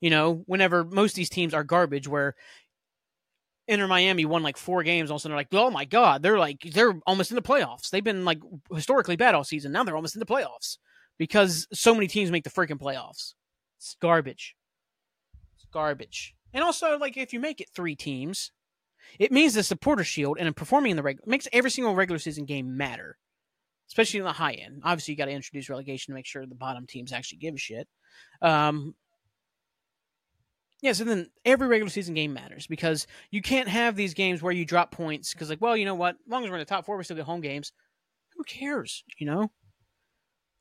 you 0.00 0.10
know, 0.10 0.44
whenever 0.46 0.84
most 0.84 1.12
of 1.12 1.16
these 1.16 1.28
teams 1.28 1.54
are 1.54 1.64
garbage, 1.64 2.06
where 2.06 2.36
Inter 3.66 3.88
Miami 3.88 4.24
won 4.24 4.44
like 4.44 4.56
four 4.56 4.84
games. 4.84 5.10
All 5.10 5.16
of 5.16 5.20
a 5.20 5.22
sudden, 5.22 5.32
they're 5.32 5.40
like, 5.40 5.52
oh 5.52 5.72
my 5.72 5.84
god, 5.84 6.22
they're 6.22 6.38
like 6.38 6.60
they're 6.72 6.94
almost 7.04 7.32
in 7.32 7.34
the 7.34 7.42
playoffs. 7.42 7.90
They've 7.90 8.04
been 8.04 8.24
like 8.24 8.40
historically 8.72 9.16
bad 9.16 9.34
all 9.34 9.42
season. 9.42 9.72
Now 9.72 9.82
they're 9.82 9.96
almost 9.96 10.14
in 10.14 10.20
the 10.20 10.26
playoffs 10.26 10.78
because 11.18 11.66
so 11.72 11.94
many 11.94 12.06
teams 12.06 12.30
make 12.30 12.44
the 12.44 12.50
freaking 12.50 12.80
playoffs. 12.80 13.34
It's 13.78 13.96
garbage. 14.00 14.54
It's 15.56 15.66
garbage. 15.72 16.36
And 16.54 16.62
also, 16.62 16.96
like 16.96 17.16
if 17.16 17.32
you 17.32 17.40
make 17.40 17.60
it 17.60 17.70
three 17.74 17.96
teams, 17.96 18.52
it 19.18 19.32
means 19.32 19.54
the 19.54 19.62
supporter 19.62 20.04
shield 20.04 20.38
and 20.40 20.54
performing 20.54 20.92
in 20.92 20.96
the 20.96 21.02
regular 21.02 21.28
makes 21.28 21.48
every 21.52 21.70
single 21.70 21.94
regular 21.94 22.18
season 22.18 22.44
game 22.44 22.76
matter, 22.76 23.18
especially 23.88 24.18
in 24.18 24.24
the 24.24 24.32
high 24.32 24.52
end. 24.52 24.82
Obviously, 24.84 25.12
you 25.12 25.18
got 25.18 25.26
to 25.26 25.32
introduce 25.32 25.68
relegation 25.68 26.12
to 26.12 26.16
make 26.16 26.26
sure 26.26 26.46
the 26.46 26.54
bottom 26.54 26.86
teams 26.86 27.12
actually 27.12 27.38
give 27.38 27.54
a 27.54 27.58
shit. 27.58 27.88
Um, 28.42 28.94
yeah, 30.82 30.92
so 30.92 31.04
then 31.04 31.30
every 31.44 31.68
regular 31.68 31.90
season 31.90 32.14
game 32.14 32.32
matters 32.32 32.66
because 32.66 33.06
you 33.30 33.42
can't 33.42 33.68
have 33.68 33.96
these 33.96 34.14
games 34.14 34.42
where 34.42 34.52
you 34.52 34.64
drop 34.64 34.90
points 34.90 35.32
because, 35.32 35.50
like, 35.50 35.60
well, 35.60 35.76
you 35.76 35.84
know 35.84 35.94
what? 35.94 36.14
As 36.14 36.30
long 36.30 36.44
as 36.44 36.50
we're 36.50 36.56
in 36.56 36.60
the 36.60 36.64
top 36.64 36.86
four, 36.86 36.96
we 36.96 37.04
still 37.04 37.16
get 37.16 37.26
home 37.26 37.42
games. 37.42 37.72
Who 38.36 38.44
cares? 38.44 39.04
You 39.18 39.26
know? 39.26 39.50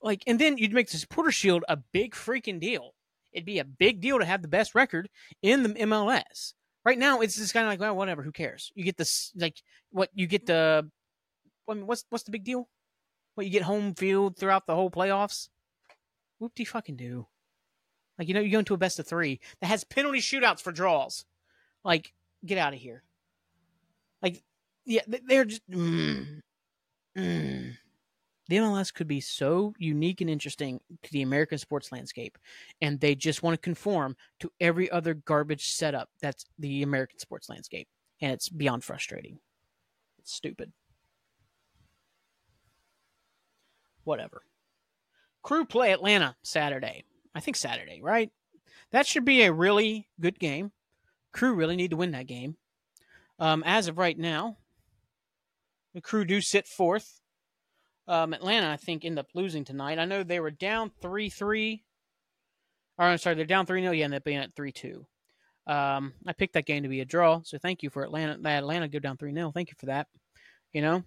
Like, 0.01 0.23
and 0.27 0.39
then 0.39 0.57
you'd 0.57 0.73
make 0.73 0.89
the 0.89 0.97
supporter 0.97 1.31
shield 1.31 1.63
a 1.69 1.77
big 1.77 2.13
freaking 2.15 2.59
deal. 2.59 2.93
It'd 3.31 3.45
be 3.45 3.59
a 3.59 3.65
big 3.65 4.01
deal 4.01 4.19
to 4.19 4.25
have 4.25 4.41
the 4.41 4.47
best 4.47 4.75
record 4.75 5.09
in 5.41 5.63
the 5.63 5.69
MLS. 5.69 6.53
Right 6.89 6.97
now, 6.97 7.21
it's 7.21 7.35
just 7.35 7.53
kind 7.53 7.67
of 7.67 7.69
like, 7.69 7.79
well, 7.79 7.95
whatever. 7.95 8.23
Who 8.23 8.31
cares? 8.31 8.71
You 8.73 8.83
get 8.83 8.97
this, 8.97 9.31
like, 9.35 9.61
what 9.91 10.09
you 10.15 10.25
get 10.25 10.47
the. 10.47 10.89
I 11.69 11.73
mean, 11.75 11.85
what's 11.85 12.03
what's 12.09 12.23
the 12.23 12.31
big 12.31 12.43
deal? 12.43 12.67
What 13.35 13.45
you 13.45 13.51
get 13.51 13.61
home 13.61 13.93
field 13.93 14.37
throughout 14.37 14.65
the 14.65 14.73
whole 14.73 14.89
playoffs? 14.89 15.49
Whoop 16.39 16.55
de 16.55 16.65
fucking 16.65 16.95
do. 16.95 17.27
Like, 18.17 18.27
you 18.27 18.33
know, 18.33 18.39
you 18.39 18.49
go 18.49 18.57
into 18.57 18.73
a 18.73 18.77
best 18.77 18.97
of 18.97 19.05
three 19.05 19.39
that 19.61 19.67
has 19.67 19.83
penalty 19.83 20.17
shootouts 20.17 20.61
for 20.61 20.71
draws. 20.71 21.25
Like, 21.83 22.11
get 22.43 22.57
out 22.57 22.73
of 22.73 22.79
here. 22.79 23.03
Like, 24.23 24.41
yeah, 24.83 25.01
they're 25.27 25.45
just. 25.45 25.61
Mm, 25.69 26.39
mm. 27.15 27.77
The 28.49 28.55
MLS 28.57 28.91
could 28.91 29.07
be 29.07 29.21
so 29.21 29.75
unique 29.77 30.21
and 30.21 30.29
interesting 30.29 30.81
to 31.03 31.11
the 31.11 31.21
American 31.21 31.59
sports 31.59 31.91
landscape, 31.91 32.35
and 32.81 32.99
they 32.99 33.13
just 33.13 33.43
want 33.43 33.53
to 33.53 33.59
conform 33.59 34.17
to 34.39 34.51
every 34.59 34.89
other 34.89 35.13
garbage 35.13 35.67
setup 35.67 36.09
that's 36.19 36.45
the 36.57 36.81
American 36.81 37.19
sports 37.19 37.47
landscape. 37.47 37.87
And 38.19 38.31
it's 38.31 38.49
beyond 38.49 38.83
frustrating. 38.83 39.37
It's 40.17 40.33
stupid. 40.33 40.71
Whatever. 44.03 44.41
Crew 45.43 45.63
play 45.63 45.91
Atlanta 45.91 46.35
Saturday. 46.41 47.03
I 47.35 47.41
think 47.41 47.55
Saturday, 47.55 48.01
right? 48.01 48.31
That 48.89 49.05
should 49.05 49.25
be 49.25 49.43
a 49.43 49.53
really 49.53 50.07
good 50.19 50.39
game. 50.39 50.71
Crew 51.33 51.53
really 51.53 51.75
need 51.75 51.91
to 51.91 51.97
win 51.97 52.11
that 52.11 52.25
game. 52.25 52.57
Um, 53.37 53.61
as 53.63 53.87
of 53.87 53.99
right 53.99 54.17
now, 54.17 54.57
the 55.93 56.01
crew 56.01 56.25
do 56.25 56.41
sit 56.41 56.67
fourth. 56.67 57.21
Um, 58.09 58.33
Atlanta, 58.33 58.67
I 58.67 58.75
think, 58.75 59.05
end 59.05 59.19
up 59.19 59.27
losing 59.35 59.63
tonight. 59.63 59.99
I 59.99 60.05
know 60.05 60.23
they 60.23 60.39
were 60.39 60.49
down 60.49 60.91
3 60.99 61.29
3. 61.29 61.83
Or, 62.97 63.05
I'm 63.05 63.17
sorry, 63.19 63.35
they're 63.35 63.45
down 63.45 63.67
3 63.67 63.81
0. 63.81 63.91
Yeah, 63.93 64.05
end 64.05 64.15
up 64.15 64.23
being 64.23 64.39
at 64.39 64.55
3 64.55 64.71
2. 64.71 65.05
Um, 65.67 66.13
I 66.25 66.33
picked 66.33 66.55
that 66.55 66.65
game 66.65 66.81
to 66.81 66.89
be 66.89 67.01
a 67.01 67.05
draw, 67.05 67.41
so 67.43 67.59
thank 67.59 67.83
you 67.83 67.91
for 67.91 68.03
Atlanta. 68.03 68.35
That 68.41 68.63
Atlanta 68.63 68.87
go 68.87 68.97
down 68.97 69.17
3 69.17 69.31
0. 69.31 69.51
Thank 69.51 69.69
you 69.69 69.75
for 69.77 69.85
that. 69.85 70.07
You 70.73 70.81
know? 70.81 71.03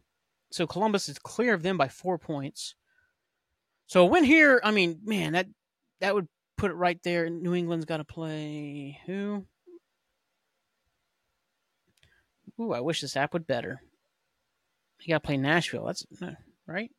So 0.53 0.69
Columbus 0.69 1.09
is 1.09 1.19
clear 1.19 1.55
of 1.55 1.65
them 1.65 1.77
by 1.77 1.89
four 1.89 2.19
points. 2.19 2.77
So 3.87 4.03
a 4.03 4.07
win 4.07 4.23
here, 4.23 4.61
I 4.63 4.71
mean, 4.71 5.01
man, 5.05 5.33
that 5.33 5.49
that 6.01 6.15
would 6.15 6.29
put 6.57 6.71
it 6.71 6.75
right 6.75 7.03
there. 7.03 7.29
New 7.29 7.55
England's 7.55 7.85
got 7.85 7.97
to 7.97 8.05
play 8.05 9.01
who? 9.07 9.45
Ooh, 12.61 12.73
I 12.73 12.81
wish 12.81 13.01
this 13.01 13.17
app 13.17 13.33
would 13.33 13.47
better. 13.47 13.83
You 15.01 15.09
got 15.15 15.23
to 15.23 15.27
play 15.27 15.37
Nashville. 15.37 15.87
That's 15.87 16.07
right. 16.73 16.91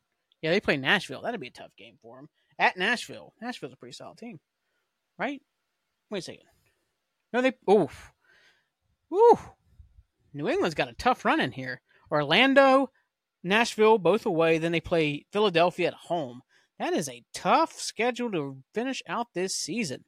Yeah, 0.42 0.50
they 0.50 0.60
play 0.60 0.76
Nashville. 0.76 1.22
That'd 1.22 1.40
be 1.40 1.48
a 1.48 1.52
tough 1.52 1.74
game 1.76 1.96
for 2.02 2.16
them 2.16 2.28
at 2.58 2.76
Nashville. 2.76 3.34
Nashville's 3.40 3.72
a 3.72 3.76
pretty 3.76 3.94
solid 3.94 4.18
team, 4.18 4.40
right? 5.18 5.40
Wait 6.10 6.18
a 6.18 6.22
second. 6.22 6.44
No, 7.32 7.42
they. 7.42 7.52
Oof. 7.70 8.12
Ooh. 9.12 9.38
New 10.32 10.48
England's 10.48 10.74
got 10.74 10.88
a 10.88 10.94
tough 10.94 11.24
run 11.24 11.40
in 11.40 11.52
here. 11.52 11.80
Orlando, 12.10 12.90
Nashville, 13.42 13.98
both 13.98 14.26
away. 14.26 14.58
Then 14.58 14.72
they 14.72 14.80
play 14.80 15.26
Philadelphia 15.32 15.88
at 15.88 15.94
home. 15.94 16.42
That 16.78 16.92
is 16.92 17.08
a 17.08 17.24
tough 17.32 17.72
schedule 17.72 18.30
to 18.32 18.58
finish 18.74 19.02
out 19.08 19.28
this 19.32 19.56
season. 19.56 20.04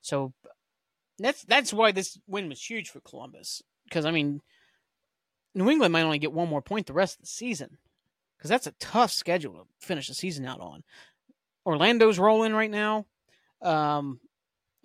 So 0.00 0.32
that's 1.18 1.42
that's 1.44 1.72
why 1.72 1.92
this 1.92 2.18
win 2.26 2.48
was 2.48 2.62
huge 2.62 2.90
for 2.90 3.00
Columbus. 3.00 3.62
Because 3.84 4.04
I 4.04 4.10
mean, 4.10 4.40
New 5.54 5.70
England 5.70 5.92
might 5.92 6.02
only 6.02 6.18
get 6.18 6.32
one 6.32 6.48
more 6.48 6.62
point 6.62 6.86
the 6.86 6.92
rest 6.92 7.16
of 7.16 7.22
the 7.22 7.26
season. 7.28 7.78
Because 8.46 8.62
that's 8.62 8.76
a 8.76 8.86
tough 8.86 9.10
schedule 9.10 9.54
to 9.54 9.66
finish 9.80 10.06
the 10.06 10.14
season 10.14 10.46
out 10.46 10.60
on. 10.60 10.84
Orlando's 11.66 12.16
rolling 12.16 12.52
right 12.52 12.70
now. 12.70 13.06
Um, 13.60 14.20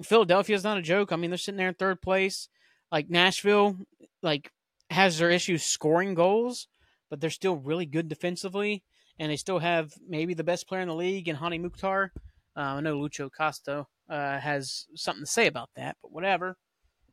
Philadelphia's 0.02 0.64
not 0.64 0.80
a 0.80 0.82
joke. 0.82 1.12
I 1.12 1.16
mean, 1.16 1.30
they're 1.30 1.38
sitting 1.38 1.58
there 1.58 1.68
in 1.68 1.76
third 1.76 2.02
place. 2.02 2.50
Like 2.92 3.08
Nashville, 3.12 3.78
like 4.24 4.52
has 4.90 5.20
their 5.20 5.30
issues 5.30 5.62
scoring 5.62 6.16
goals, 6.16 6.68
but 7.12 7.22
they're 7.22 7.30
still 7.30 7.56
really 7.56 7.86
good 7.86 8.08
defensively, 8.08 8.84
and 9.20 9.32
they 9.32 9.36
still 9.36 9.60
have 9.60 9.94
maybe 10.10 10.34
the 10.34 10.44
best 10.44 10.68
player 10.68 10.82
in 10.82 10.88
the 10.88 10.96
league 10.96 11.28
in 11.28 11.36
Hany 11.36 11.60
Mukhtar. 11.60 12.12
Uh, 12.58 12.62
I 12.62 12.82
know 12.82 12.98
Lucho 12.98 13.28
Acosta 13.28 13.86
uh, 14.10 14.40
has 14.40 14.88
something 14.96 15.24
to 15.24 15.32
say 15.32 15.46
about 15.46 15.70
that, 15.76 15.98
but 16.02 16.12
whatever. 16.12 16.58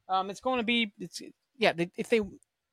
Um, 0.09 0.31
it's 0.31 0.41
going 0.41 0.61
to 0.61 0.65
be 0.65 0.95
it's 0.99 1.21
yeah. 1.59 1.75
They, 1.75 1.91
if 1.99 2.09
they 2.09 2.23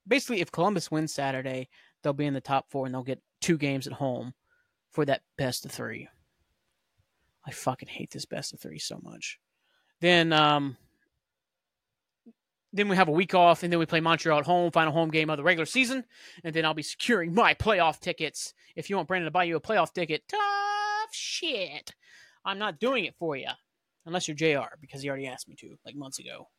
basically 0.07 0.39
if 0.39 0.49
Columbus 0.49 0.89
wins 0.89 1.13
Saturday, 1.13 1.67
they'll 2.01 2.13
be 2.13 2.26
in 2.26 2.34
the 2.34 2.39
top 2.39 2.69
four 2.69 2.86
and 2.86 2.95
they'll 2.95 3.03
get 3.03 3.21
two 3.42 3.58
games 3.58 3.88
at 3.88 3.94
home 3.94 4.34
for 4.92 5.06
that 5.06 5.22
best 5.38 5.66
of 5.66 5.72
three. 5.72 6.08
I 7.46 7.52
fucking 7.52 7.90
hate 7.90 8.12
this 8.12 8.26
best 8.26 8.54
of 8.54 8.60
three 8.60 8.80
so 8.80 9.00
much. 9.04 9.40
Then 10.02 10.34
um, 10.34 10.78
then 12.76 12.90
we 12.90 12.98
have 12.98 13.08
a 13.08 13.12
week 13.12 13.34
off, 13.34 13.64
and 13.64 13.72
then 13.72 13.80
we 13.80 13.86
play 13.86 14.02
Montreal 14.02 14.40
at 14.40 14.46
home, 14.46 14.72
final 14.72 14.92
home 14.92 15.10
game 15.10 15.30
of 15.30 15.38
the 15.38 15.44
regular 15.44 15.66
season, 15.66 16.04
and 16.44 16.54
then 16.54 16.66
I'll 16.66 16.74
be 16.74 16.84
securing 16.84 17.34
my 17.34 17.54
playoff 17.54 18.00
tickets. 18.00 18.54
If 18.76 18.90
you 18.90 18.98
want 18.98 19.08
Brandon 19.08 19.28
to 19.28 19.32
buy 19.32 19.46
you 19.46 19.56
a 19.56 19.62
playoff 19.62 19.94
ticket, 19.94 20.24
tough 20.28 21.14
shit. 21.14 21.94
I'm 22.44 22.60
not 22.60 22.80
doing 22.80 23.06
it 23.06 23.16
for 23.18 23.38
you, 23.38 23.48
unless 24.06 24.28
you're 24.28 24.36
Jr. 24.36 24.76
because 24.82 25.02
he 25.02 25.10
already 25.10 25.28
asked 25.28 25.48
me 25.48 25.56
to 25.60 25.78
like 25.86 25.96
months 25.96 26.20
ago. 26.20 26.50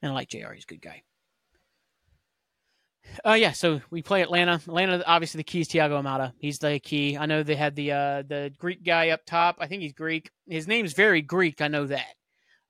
And 0.00 0.12
I 0.12 0.14
like 0.14 0.28
Jr. 0.28 0.52
He's 0.54 0.62
a 0.64 0.68
good 0.68 0.80
guy. 0.82 1.02
Uh, 3.24 3.32
yeah, 3.32 3.52
so 3.52 3.80
we 3.90 4.02
play 4.02 4.22
Atlanta. 4.22 4.54
Atlanta, 4.54 5.02
obviously, 5.06 5.38
the 5.38 5.44
key 5.44 5.60
is 5.60 5.68
Thiago 5.68 6.02
Almada. 6.02 6.32
He's 6.38 6.58
the 6.58 6.78
key. 6.78 7.16
I 7.16 7.26
know 7.26 7.42
they 7.42 7.56
had 7.56 7.74
the 7.74 7.92
uh, 7.92 8.22
the 8.22 8.52
Greek 8.58 8.84
guy 8.84 9.10
up 9.10 9.24
top. 9.26 9.56
I 9.58 9.66
think 9.66 9.82
he's 9.82 9.92
Greek. 9.92 10.30
His 10.46 10.68
name's 10.68 10.92
very 10.92 11.22
Greek. 11.22 11.60
I 11.60 11.68
know 11.68 11.86
that. 11.86 12.14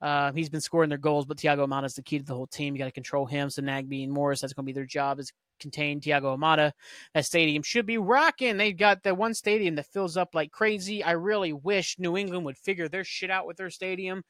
Uh, 0.00 0.32
he's 0.32 0.48
been 0.48 0.60
scoring 0.60 0.88
their 0.88 0.98
goals, 0.98 1.26
but 1.26 1.38
Thiago 1.38 1.66
Almada 1.66 1.86
is 1.86 1.94
the 1.94 2.02
key 2.02 2.18
to 2.18 2.24
the 2.24 2.34
whole 2.34 2.46
team. 2.46 2.74
You 2.74 2.78
got 2.78 2.84
to 2.84 2.92
control 2.92 3.26
him. 3.26 3.50
So 3.50 3.62
Nagbe 3.62 4.04
and 4.04 4.12
Morris, 4.12 4.40
that's 4.40 4.52
going 4.52 4.64
to 4.64 4.66
be 4.66 4.72
their 4.72 4.86
job 4.86 5.18
is 5.18 5.32
contain 5.58 6.00
Thiago 6.00 6.38
Almada. 6.38 6.72
That 7.14 7.26
stadium 7.26 7.62
should 7.62 7.84
be 7.86 7.98
rocking. 7.98 8.56
They've 8.56 8.76
got 8.76 9.02
the 9.02 9.14
one 9.14 9.34
stadium 9.34 9.74
that 9.74 9.86
fills 9.86 10.16
up 10.16 10.34
like 10.34 10.52
crazy. 10.52 11.02
I 11.02 11.12
really 11.12 11.52
wish 11.52 11.96
New 11.98 12.16
England 12.16 12.44
would 12.44 12.58
figure 12.58 12.88
their 12.88 13.04
shit 13.04 13.30
out 13.30 13.46
with 13.46 13.56
their 13.56 13.70
stadium, 13.70 14.22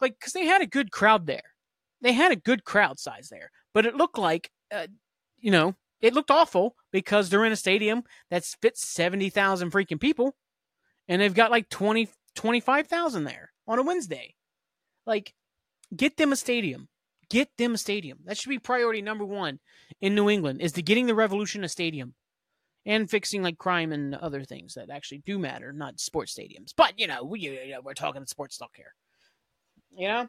like 0.00 0.14
because 0.18 0.34
they 0.34 0.44
had 0.44 0.60
a 0.62 0.66
good 0.66 0.90
crowd 0.90 1.26
there. 1.26 1.54
They 2.02 2.12
had 2.12 2.32
a 2.32 2.36
good 2.36 2.64
crowd 2.64 2.98
size 2.98 3.28
there, 3.30 3.50
but 3.72 3.86
it 3.86 3.96
looked 3.96 4.18
like, 4.18 4.50
uh, 4.70 4.88
you 5.44 5.50
know, 5.50 5.74
it 6.00 6.14
looked 6.14 6.30
awful 6.30 6.74
because 6.90 7.28
they're 7.28 7.44
in 7.44 7.52
a 7.52 7.56
stadium 7.56 8.02
that 8.30 8.44
fits 8.62 8.82
seventy 8.82 9.28
thousand 9.28 9.72
freaking 9.72 10.00
people, 10.00 10.34
and 11.06 11.20
they've 11.20 11.34
got 11.34 11.50
like 11.50 11.68
20, 11.68 12.08
25,000 12.34 13.24
there 13.24 13.52
on 13.68 13.78
a 13.78 13.82
Wednesday. 13.82 14.34
Like, 15.06 15.34
get 15.94 16.16
them 16.16 16.32
a 16.32 16.36
stadium. 16.36 16.88
Get 17.28 17.50
them 17.58 17.74
a 17.74 17.78
stadium. 17.78 18.20
That 18.24 18.38
should 18.38 18.48
be 18.48 18.58
priority 18.58 19.02
number 19.02 19.26
one 19.26 19.60
in 20.00 20.14
New 20.14 20.30
England 20.30 20.62
is 20.62 20.72
to 20.72 20.82
getting 20.82 21.06
the 21.06 21.14
Revolution 21.14 21.62
a 21.62 21.68
stadium 21.68 22.14
and 22.86 23.10
fixing 23.10 23.42
like 23.42 23.58
crime 23.58 23.92
and 23.92 24.14
other 24.14 24.44
things 24.44 24.74
that 24.74 24.88
actually 24.88 25.18
do 25.26 25.38
matter, 25.38 25.74
not 25.74 26.00
sports 26.00 26.34
stadiums. 26.34 26.72
But 26.74 26.98
you 26.98 27.06
know, 27.06 27.22
we 27.22 27.40
you 27.40 27.68
know, 27.70 27.82
we're 27.84 27.92
talking 27.92 28.24
sports 28.24 28.56
talk 28.56 28.72
here. 28.76 28.94
You 29.90 30.08
know, 30.08 30.28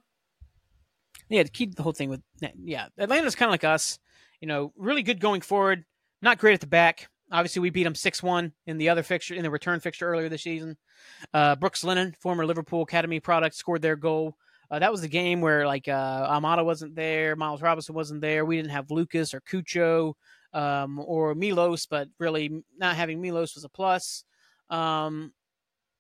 yeah. 1.29 1.43
To 1.43 1.49
keep 1.49 1.75
the 1.75 1.83
whole 1.83 1.93
thing 1.93 2.09
with 2.09 2.21
yeah, 2.61 2.87
Atlanta's 2.97 3.35
kind 3.35 3.47
of 3.47 3.53
like 3.53 3.63
us. 3.63 3.97
You 4.41 4.47
know, 4.47 4.73
really 4.77 5.03
good 5.03 5.19
going 5.19 5.41
forward. 5.41 5.85
Not 6.21 6.37
great 6.37 6.53
at 6.53 6.61
the 6.61 6.67
back. 6.67 7.07
Obviously, 7.31 7.61
we 7.61 7.69
beat 7.69 7.83
them 7.83 7.95
six 7.95 8.21
one 8.21 8.53
in 8.67 8.77
the 8.77 8.89
other 8.89 9.03
fixture 9.03 9.33
in 9.35 9.43
the 9.43 9.49
return 9.49 9.79
fixture 9.79 10.07
earlier 10.07 10.29
this 10.29 10.43
season. 10.43 10.77
Uh, 11.33 11.55
Brooks 11.55 11.83
Lennon, 11.83 12.15
former 12.19 12.45
Liverpool 12.45 12.83
Academy 12.83 13.19
product, 13.19 13.55
scored 13.55 13.81
their 13.81 13.95
goal. 13.95 14.37
Uh, 14.69 14.79
that 14.79 14.91
was 14.91 15.01
the 15.01 15.07
game 15.07 15.41
where 15.41 15.65
like 15.65 15.87
uh, 15.87 16.27
Almada 16.29 16.63
wasn't 16.63 16.95
there, 16.95 17.35
Miles 17.35 17.61
Robinson 17.61 17.95
wasn't 17.95 18.21
there. 18.21 18.45
We 18.45 18.57
didn't 18.57 18.71
have 18.71 18.91
Lucas 18.91 19.33
or 19.33 19.41
Cucho 19.41 20.13
um, 20.53 20.99
or 20.99 21.35
Milos, 21.35 21.85
but 21.85 22.07
really 22.19 22.63
not 22.77 22.95
having 22.95 23.21
Milos 23.21 23.55
was 23.55 23.63
a 23.63 23.69
plus. 23.69 24.23
Um, 24.69 25.33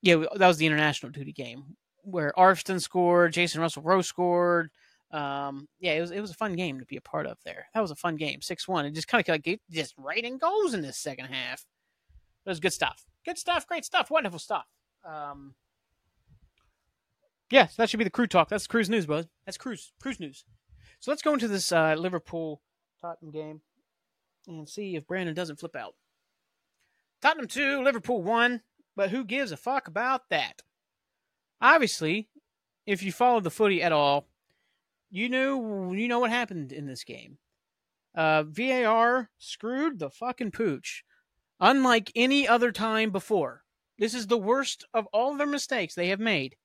yeah, 0.01 0.23
that 0.35 0.47
was 0.47 0.57
the 0.57 0.65
international 0.65 1.11
duty 1.11 1.33
game 1.33 1.75
where 2.03 2.33
Arfsten 2.37 2.81
scored, 2.81 3.33
Jacen 3.33 3.59
Russell 3.59 3.83
Rowe 3.83 4.01
scored. 4.01 4.69
Um, 5.15 5.69
yeah, 5.79 5.93
it 5.93 6.01
was 6.01 6.11
it 6.11 6.19
was 6.19 6.31
a 6.31 6.35
fun 6.35 6.53
game 6.53 6.79
to 6.79 6.85
be 6.85 6.97
a 6.97 7.01
part 7.01 7.25
of 7.25 7.37
there. 7.45 7.67
That 7.73 7.79
was 7.79 7.91
a 7.91 7.95
fun 7.95 8.17
game, 8.17 8.41
six 8.41 8.67
one. 8.67 8.85
It 8.85 8.91
just 8.91 9.07
kind 9.07 9.21
of 9.21 9.29
like 9.29 9.61
just 9.71 9.93
right 9.97 10.39
goals 10.39 10.73
in 10.73 10.81
this 10.81 10.97
second 10.97 11.27
half. 11.27 11.65
It 12.45 12.49
was 12.49 12.59
good 12.59 12.73
stuff. 12.73 13.05
Good 13.23 13.37
stuff. 13.37 13.65
Great 13.65 13.85
stuff. 13.85 14.11
Wonderful 14.11 14.39
stuff. 14.39 14.65
Um, 15.05 15.55
yeah, 17.49 17.67
so 17.67 17.75
that 17.77 17.89
should 17.89 17.97
be 17.97 18.03
the 18.03 18.09
crew 18.09 18.27
talk. 18.27 18.49
That's 18.49 18.67
cruise 18.67 18.89
news, 18.89 19.05
bud. 19.05 19.29
That's 19.45 19.57
cruise 19.57 19.93
cruise 20.01 20.19
news. 20.19 20.43
So 20.99 21.11
let's 21.11 21.21
go 21.21 21.33
into 21.33 21.47
this 21.47 21.71
uh, 21.71 21.95
Liverpool 21.97 22.61
Tottenham 23.01 23.31
game 23.31 23.61
and 24.47 24.67
see 24.67 24.97
if 24.97 25.07
Brandon 25.07 25.33
doesn't 25.33 25.59
flip 25.61 25.77
out. 25.77 25.95
Tottenham 27.21 27.47
two, 27.47 27.81
Liverpool 27.83 28.21
one, 28.21 28.63
but 28.97 29.11
who 29.11 29.23
gives 29.23 29.53
a 29.53 29.57
fuck 29.57 29.87
about 29.87 30.29
that? 30.29 30.61
Obviously, 31.61 32.27
if 32.85 33.01
you 33.01 33.13
follow 33.13 33.39
the 33.39 33.49
footy 33.49 33.81
at 33.81 33.93
all, 33.93 34.27
you 35.09 35.29
knew 35.29 35.93
you 35.93 36.07
know 36.07 36.19
what 36.19 36.31
happened 36.31 36.71
in 36.71 36.85
this 36.85 37.03
game. 37.03 37.37
Uh, 38.15 38.43
VAR 38.43 39.29
screwed 39.37 39.99
the 39.99 40.09
fucking 40.09 40.51
pooch, 40.51 41.03
unlike 41.59 42.11
any 42.15 42.47
other 42.47 42.71
time 42.71 43.11
before. 43.11 43.63
This 43.97 44.13
is 44.13 44.27
the 44.27 44.37
worst 44.37 44.85
of 44.93 45.05
all 45.07 45.35
their 45.35 45.47
mistakes 45.47 45.95
they 45.95 46.09
have 46.09 46.19
made. 46.19 46.55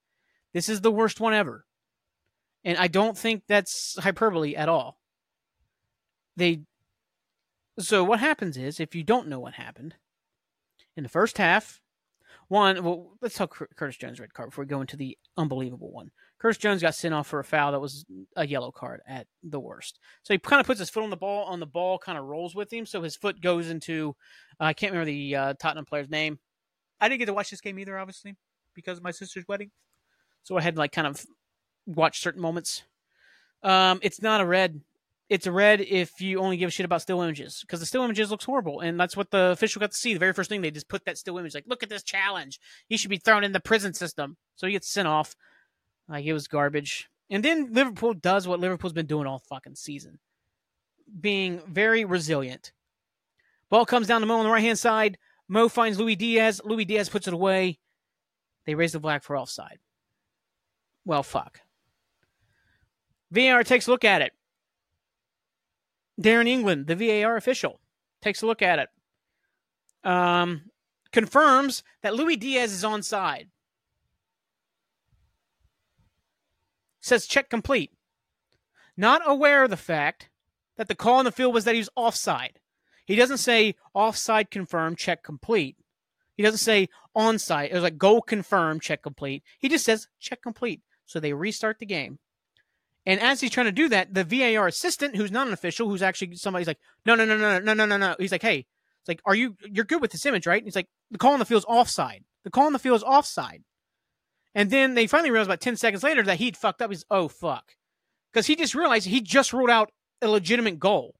This 0.53 0.69
is 0.69 0.81
the 0.81 0.91
worst 0.91 1.19
one 1.19 1.33
ever. 1.33 1.65
And 2.63 2.77
I 2.77 2.87
don't 2.87 3.17
think 3.17 3.43
that's 3.47 3.97
hyperbole 3.99 4.55
at 4.55 4.69
all. 4.69 4.99
They 6.35 6.61
so 7.79 8.03
what 8.03 8.19
happens 8.19 8.57
is 8.57 8.79
if 8.79 8.95
you 8.95 9.03
don't 9.03 9.27
know 9.27 9.39
what 9.39 9.53
happened 9.53 9.95
in 10.95 11.03
the 11.03 11.09
first 11.09 11.37
half, 11.37 11.81
one 12.47 12.83
well 12.83 13.17
let's 13.21 13.35
talk 13.35 13.57
Curtis 13.75 13.97
Jones 13.97 14.19
red 14.19 14.33
card 14.33 14.49
before 14.49 14.65
we 14.65 14.69
go 14.69 14.81
into 14.81 14.97
the 14.97 15.17
unbelievable 15.37 15.91
one. 15.91 16.11
Curtis 16.41 16.57
Jones 16.57 16.81
got 16.81 16.95
sent 16.95 17.13
off 17.13 17.27
for 17.27 17.39
a 17.39 17.43
foul 17.43 17.71
that 17.71 17.79
was 17.79 18.03
a 18.35 18.47
yellow 18.47 18.71
card 18.71 19.01
at 19.07 19.27
the 19.43 19.59
worst. 19.59 19.99
So 20.23 20.33
he 20.33 20.39
kind 20.39 20.59
of 20.59 20.65
puts 20.65 20.79
his 20.79 20.89
foot 20.89 21.03
on 21.03 21.11
the 21.11 21.15
ball, 21.15 21.45
on 21.45 21.59
the 21.59 21.67
ball 21.67 21.99
kind 21.99 22.17
of 22.17 22.25
rolls 22.25 22.55
with 22.55 22.73
him, 22.73 22.87
so 22.87 23.03
his 23.03 23.15
foot 23.15 23.39
goes 23.41 23.69
into 23.69 24.15
uh, 24.59 24.63
I 24.63 24.73
can't 24.73 24.91
remember 24.91 25.11
the 25.11 25.35
uh, 25.35 25.53
Tottenham 25.59 25.85
player's 25.85 26.09
name. 26.09 26.39
I 26.99 27.09
didn't 27.09 27.19
get 27.19 27.27
to 27.27 27.33
watch 27.33 27.51
this 27.51 27.61
game 27.61 27.77
either, 27.77 27.95
obviously, 27.95 28.35
because 28.73 28.97
of 28.97 29.03
my 29.03 29.11
sister's 29.11 29.47
wedding. 29.47 29.69
So 30.41 30.57
I 30.57 30.61
had 30.61 30.77
like 30.77 30.91
kind 30.91 31.05
of 31.05 31.23
watch 31.85 32.21
certain 32.21 32.41
moments. 32.41 32.81
Um, 33.61 33.99
it's 34.01 34.19
not 34.19 34.41
a 34.41 34.45
red. 34.45 34.81
It's 35.29 35.45
a 35.45 35.51
red 35.51 35.79
if 35.79 36.21
you 36.21 36.39
only 36.39 36.57
give 36.57 36.69
a 36.69 36.71
shit 36.71 36.87
about 36.87 37.03
still 37.03 37.21
images 37.21 37.59
because 37.61 37.79
the 37.79 37.85
still 37.85 38.03
images 38.03 38.31
looks 38.31 38.45
horrible, 38.45 38.79
and 38.79 38.99
that's 38.99 39.15
what 39.15 39.29
the 39.29 39.51
official 39.51 39.79
got 39.79 39.91
to 39.91 39.97
see. 39.97 40.13
The 40.13 40.19
very 40.19 40.33
first 40.33 40.49
thing 40.49 40.61
they 40.61 40.71
just 40.71 40.89
put 40.89 41.05
that 41.05 41.19
still 41.19 41.37
image, 41.37 41.53
like, 41.53 41.65
look 41.67 41.83
at 41.83 41.89
this 41.89 42.01
challenge. 42.01 42.59
He 42.87 42.97
should 42.97 43.11
be 43.11 43.17
thrown 43.17 43.43
in 43.43 43.51
the 43.51 43.59
prison 43.59 43.93
system, 43.93 44.37
so 44.55 44.65
he 44.65 44.73
gets 44.73 44.91
sent 44.91 45.07
off. 45.07 45.35
Like 46.07 46.25
it 46.25 46.33
was 46.33 46.47
garbage. 46.47 47.09
And 47.29 47.43
then 47.43 47.71
Liverpool 47.71 48.13
does 48.13 48.47
what 48.47 48.59
Liverpool's 48.59 48.93
been 48.93 49.05
doing 49.05 49.25
all 49.27 49.39
fucking 49.39 49.75
season, 49.75 50.19
being 51.19 51.61
very 51.67 52.03
resilient. 52.03 52.73
Ball 53.69 53.85
comes 53.85 54.07
down 54.07 54.21
the 54.21 54.27
Mo 54.27 54.37
on 54.37 54.45
the 54.45 54.51
right 54.51 54.63
hand 54.63 54.77
side. 54.77 55.17
Mo 55.47 55.69
finds 55.69 55.99
Luis 55.99 56.17
Diaz. 56.17 56.61
Luis 56.65 56.85
Diaz 56.85 57.09
puts 57.09 57.27
it 57.27 57.33
away. 57.33 57.79
They 58.65 58.75
raise 58.75 58.91
the 58.91 58.99
flag 58.99 59.23
for 59.23 59.37
offside. 59.37 59.79
Well, 61.05 61.23
fuck. 61.23 61.61
VAR 63.31 63.63
takes 63.63 63.87
a 63.87 63.91
look 63.91 64.03
at 64.03 64.21
it. 64.21 64.33
Darren 66.21 66.47
England, 66.47 66.87
the 66.87 66.95
VAR 66.95 67.37
official, 67.37 67.79
takes 68.21 68.41
a 68.41 68.45
look 68.45 68.61
at 68.61 68.79
it. 68.79 68.89
Um, 70.03 70.63
confirms 71.11 71.83
that 72.03 72.13
Luis 72.13 72.37
Diaz 72.37 72.73
is 72.73 72.83
onside. 72.83 73.47
Says 77.01 77.25
check 77.25 77.49
complete. 77.49 77.91
Not 78.95 79.21
aware 79.25 79.63
of 79.63 79.69
the 79.69 79.77
fact 79.77 80.29
that 80.77 80.87
the 80.87 80.95
call 80.95 81.19
on 81.19 81.25
the 81.25 81.31
field 81.31 81.53
was 81.53 81.65
that 81.65 81.73
he 81.73 81.79
was 81.79 81.89
offside. 81.95 82.59
He 83.05 83.15
doesn't 83.15 83.37
say 83.37 83.75
offside 83.93 84.51
confirmed, 84.51 84.97
check 84.97 85.23
complete. 85.23 85.77
He 86.35 86.43
doesn't 86.43 86.59
say 86.59 86.89
onside. 87.15 87.69
It 87.71 87.73
was 87.73 87.83
like 87.83 87.97
goal 87.97 88.21
confirmed, 88.21 88.81
check 88.81 89.01
complete. 89.01 89.43
He 89.59 89.69
just 89.69 89.85
says 89.85 90.07
check 90.19 90.41
complete. 90.41 90.81
So 91.05 91.19
they 91.19 91.33
restart 91.33 91.79
the 91.79 91.85
game. 91.85 92.19
And 93.05 93.19
as 93.19 93.41
he's 93.41 93.51
trying 93.51 93.65
to 93.65 93.71
do 93.71 93.89
that, 93.89 94.13
the 94.13 94.23
VAR 94.23 94.67
assistant, 94.67 95.15
who's 95.15 95.31
not 95.31 95.47
an 95.47 95.53
official, 95.53 95.89
who's 95.89 96.03
actually 96.03 96.35
somebody's 96.35 96.67
like, 96.67 96.79
no, 97.05 97.15
no, 97.15 97.25
no, 97.25 97.35
no, 97.35 97.59
no, 97.59 97.73
no, 97.73 97.85
no, 97.85 97.97
no. 97.97 98.15
He's 98.19 98.31
like, 98.31 98.43
hey, 98.43 98.65
it's 98.99 99.07
like, 99.07 99.21
are 99.25 99.35
you 99.35 99.55
you're 99.69 99.85
good 99.85 100.01
with 100.01 100.11
this 100.11 100.25
image, 100.25 100.45
right? 100.45 100.61
And 100.61 100.67
he's 100.67 100.75
like, 100.75 100.89
the 101.09 101.17
call 101.17 101.33
on 101.33 101.39
the 101.39 101.45
field 101.45 101.63
is 101.63 101.65
offside. 101.65 102.23
The 102.43 102.51
call 102.51 102.67
on 102.67 102.73
the 102.73 102.79
field 102.79 102.97
is 102.97 103.03
offside. 103.03 103.63
And 104.53 104.69
then 104.69 104.95
they 104.95 105.07
finally 105.07 105.31
realized 105.31 105.49
about 105.49 105.61
10 105.61 105.77
seconds 105.77 106.03
later 106.03 106.23
that 106.23 106.37
he'd 106.37 106.57
fucked 106.57 106.81
up. 106.81 106.91
He's, 106.91 107.05
oh, 107.09 107.27
fuck. 107.27 107.75
Because 108.31 108.47
he 108.47 108.55
just 108.55 108.75
realized 108.75 109.07
he 109.07 109.21
just 109.21 109.53
ruled 109.53 109.69
out 109.69 109.91
a 110.21 110.27
legitimate 110.27 110.79
goal. 110.79 111.15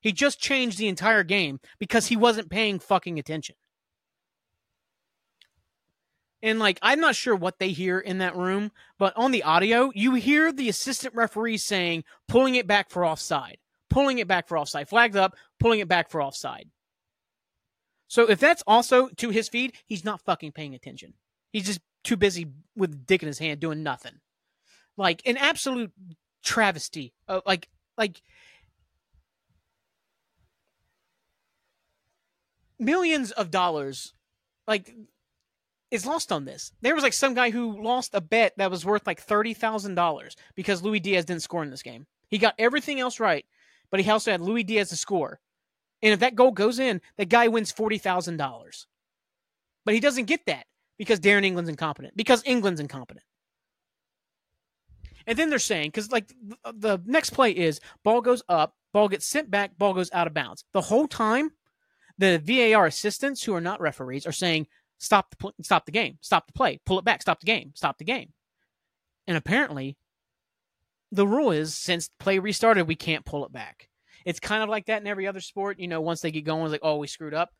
He 0.00 0.12
just 0.12 0.40
changed 0.40 0.78
the 0.78 0.88
entire 0.88 1.24
game 1.24 1.58
because 1.78 2.06
he 2.06 2.16
wasn't 2.16 2.50
paying 2.50 2.78
fucking 2.78 3.18
attention. 3.18 3.56
And 6.42 6.58
like, 6.58 6.78
I'm 6.82 7.00
not 7.00 7.16
sure 7.16 7.34
what 7.34 7.58
they 7.58 7.70
hear 7.70 7.98
in 7.98 8.18
that 8.18 8.36
room, 8.36 8.70
but 8.98 9.12
on 9.16 9.32
the 9.32 9.42
audio, 9.42 9.90
you 9.94 10.14
hear 10.14 10.52
the 10.52 10.68
assistant 10.68 11.14
referee 11.14 11.56
saying, 11.56 12.04
pulling 12.28 12.54
it 12.54 12.68
back 12.68 12.90
for 12.90 13.04
offside, 13.04 13.56
pulling 13.90 14.18
it 14.18 14.28
back 14.28 14.46
for 14.46 14.56
offside, 14.58 14.88
flagged 14.88 15.16
up, 15.16 15.34
pulling 15.58 15.80
it 15.80 15.88
back 15.88 16.08
for 16.08 16.22
offside. 16.22 16.68
So 18.06 18.30
if 18.30 18.38
that's 18.38 18.62
also 18.66 19.08
to 19.16 19.30
his 19.30 19.48
feed, 19.48 19.74
he's 19.86 20.04
not 20.04 20.20
fucking 20.20 20.52
paying 20.52 20.74
attention. 20.74 21.14
He's 21.52 21.66
just 21.66 21.80
too 22.06 22.16
busy 22.16 22.46
with 22.76 23.06
dick 23.06 23.22
in 23.22 23.26
his 23.26 23.38
hand 23.38 23.60
doing 23.60 23.82
nothing. 23.82 24.20
Like 24.96 25.22
an 25.26 25.36
absolute 25.36 25.92
travesty. 26.42 27.12
Of, 27.28 27.42
like 27.44 27.68
like 27.98 28.22
millions 32.78 33.32
of 33.32 33.50
dollars 33.50 34.14
like 34.66 34.94
is 35.90 36.06
lost 36.06 36.32
on 36.32 36.44
this. 36.44 36.72
There 36.80 36.94
was 36.94 37.04
like 37.04 37.12
some 37.12 37.34
guy 37.34 37.50
who 37.50 37.82
lost 37.82 38.10
a 38.14 38.20
bet 38.20 38.54
that 38.56 38.70
was 38.70 38.84
worth 38.84 39.06
like 39.06 39.20
thirty 39.20 39.52
thousand 39.52 39.96
dollars 39.96 40.36
because 40.54 40.82
Luis 40.82 41.02
Diaz 41.02 41.24
didn't 41.24 41.42
score 41.42 41.62
in 41.62 41.70
this 41.70 41.82
game. 41.82 42.06
He 42.28 42.38
got 42.38 42.54
everything 42.58 43.00
else 43.00 43.20
right, 43.20 43.44
but 43.90 44.00
he 44.00 44.10
also 44.10 44.30
had 44.30 44.40
Luis 44.40 44.64
Diaz 44.64 44.88
to 44.90 44.96
score. 44.96 45.40
And 46.02 46.12
if 46.12 46.20
that 46.20 46.34
goal 46.34 46.52
goes 46.52 46.78
in, 46.78 47.00
that 47.18 47.28
guy 47.28 47.48
wins 47.48 47.72
forty 47.72 47.98
thousand 47.98 48.36
dollars. 48.36 48.86
But 49.84 49.94
he 49.94 50.00
doesn't 50.00 50.24
get 50.24 50.46
that 50.46 50.66
because 50.98 51.20
Darren 51.20 51.44
England's 51.44 51.70
incompetent. 51.70 52.16
Because 52.16 52.42
England's 52.44 52.80
incompetent. 52.80 53.24
And 55.26 55.36
then 55.36 55.50
they're 55.50 55.58
saying 55.58 55.88
because 55.88 56.12
like 56.12 56.32
the 56.74 57.00
next 57.04 57.30
play 57.30 57.50
is 57.50 57.80
ball 58.04 58.20
goes 58.20 58.42
up, 58.48 58.74
ball 58.92 59.08
gets 59.08 59.26
sent 59.26 59.50
back, 59.50 59.76
ball 59.76 59.92
goes 59.92 60.10
out 60.12 60.26
of 60.26 60.34
bounds. 60.34 60.64
The 60.72 60.80
whole 60.80 61.08
time, 61.08 61.50
the 62.18 62.38
VAR 62.38 62.86
assistants 62.86 63.42
who 63.42 63.54
are 63.54 63.60
not 63.60 63.80
referees 63.80 64.26
are 64.26 64.32
saying 64.32 64.68
stop 64.98 65.34
the 65.38 65.52
stop 65.62 65.84
the 65.84 65.92
game, 65.92 66.18
stop 66.20 66.46
the 66.46 66.52
play, 66.52 66.80
pull 66.86 66.98
it 66.98 67.04
back, 67.04 67.22
stop 67.22 67.40
the 67.40 67.46
game, 67.46 67.72
stop 67.74 67.98
the 67.98 68.04
game. 68.04 68.32
And 69.26 69.36
apparently, 69.36 69.96
the 71.10 71.26
rule 71.26 71.50
is 71.50 71.74
since 71.74 72.08
play 72.20 72.38
restarted, 72.38 72.86
we 72.86 72.94
can't 72.94 73.24
pull 73.24 73.44
it 73.44 73.52
back. 73.52 73.88
It's 74.24 74.40
kind 74.40 74.62
of 74.62 74.68
like 74.68 74.86
that 74.86 75.00
in 75.00 75.08
every 75.08 75.26
other 75.26 75.40
sport. 75.40 75.80
You 75.80 75.88
know, 75.88 76.00
once 76.00 76.20
they 76.20 76.30
get 76.30 76.44
going, 76.44 76.64
it's 76.64 76.72
like, 76.72 76.80
oh, 76.84 76.98
we 76.98 77.08
screwed 77.08 77.34
up. 77.34 77.50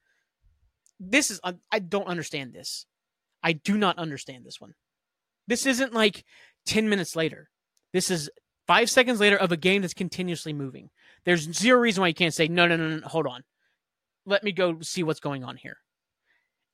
This 1.00 1.30
is 1.30 1.40
I 1.44 1.78
don't 1.80 2.06
understand 2.06 2.52
this. 2.52 2.86
I 3.46 3.52
do 3.52 3.78
not 3.78 3.96
understand 3.96 4.44
this 4.44 4.60
one. 4.60 4.74
This 5.46 5.66
isn't 5.66 5.94
like 5.94 6.24
10 6.66 6.88
minutes 6.88 7.14
later. 7.14 7.48
This 7.92 8.10
is 8.10 8.28
five 8.66 8.90
seconds 8.90 9.20
later 9.20 9.36
of 9.36 9.52
a 9.52 9.56
game 9.56 9.82
that's 9.82 9.94
continuously 9.94 10.52
moving. 10.52 10.90
There's 11.24 11.52
zero 11.52 11.78
reason 11.78 12.00
why 12.00 12.08
you 12.08 12.14
can't 12.14 12.34
say, 12.34 12.48
no, 12.48 12.66
no, 12.66 12.76
no, 12.76 12.96
no, 12.96 13.06
hold 13.06 13.28
on. 13.28 13.44
Let 14.26 14.42
me 14.42 14.50
go 14.50 14.80
see 14.80 15.04
what's 15.04 15.20
going 15.20 15.44
on 15.44 15.56
here. 15.56 15.76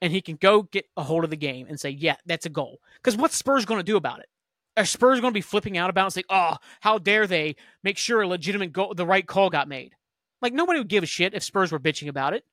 And 0.00 0.14
he 0.14 0.22
can 0.22 0.36
go 0.36 0.62
get 0.62 0.86
a 0.96 1.02
hold 1.02 1.24
of 1.24 1.30
the 1.30 1.36
game 1.36 1.66
and 1.68 1.78
say, 1.78 1.90
yeah, 1.90 2.16
that's 2.24 2.46
a 2.46 2.48
goal. 2.50 2.78
Because 3.02 3.18
what's 3.18 3.36
Spurs 3.36 3.66
going 3.66 3.80
to 3.80 3.84
do 3.84 3.98
about 3.98 4.20
it? 4.20 4.30
Are 4.74 4.86
Spurs 4.86 5.20
going 5.20 5.34
to 5.34 5.38
be 5.38 5.42
flipping 5.42 5.76
out 5.76 5.90
about 5.90 6.04
it 6.04 6.06
and 6.06 6.14
say, 6.14 6.24
oh, 6.30 6.56
how 6.80 6.96
dare 6.96 7.26
they 7.26 7.56
make 7.84 7.98
sure 7.98 8.22
a 8.22 8.26
legitimate 8.26 8.72
goal, 8.72 8.94
the 8.94 9.04
right 9.04 9.26
call 9.26 9.50
got 9.50 9.68
made? 9.68 9.92
Like, 10.40 10.54
nobody 10.54 10.80
would 10.80 10.88
give 10.88 11.04
a 11.04 11.06
shit 11.06 11.34
if 11.34 11.42
Spurs 11.42 11.70
were 11.70 11.78
bitching 11.78 12.08
about 12.08 12.32
it. 12.32 12.44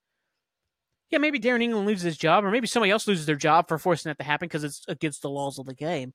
Yeah, 1.09 1.17
maybe 1.17 1.39
Darren 1.39 1.63
England 1.63 1.87
loses 1.87 2.03
his 2.03 2.17
job, 2.17 2.45
or 2.45 2.51
maybe 2.51 2.67
somebody 2.67 2.91
else 2.91 3.07
loses 3.07 3.25
their 3.25 3.35
job 3.35 3.67
for 3.67 3.77
forcing 3.79 4.09
that 4.09 4.19
to 4.19 4.23
happen 4.23 4.47
because 4.47 4.63
it's 4.63 4.85
against 4.87 5.21
the 5.21 5.29
laws 5.29 5.57
of 5.57 5.65
the 5.65 5.73
game. 5.73 6.13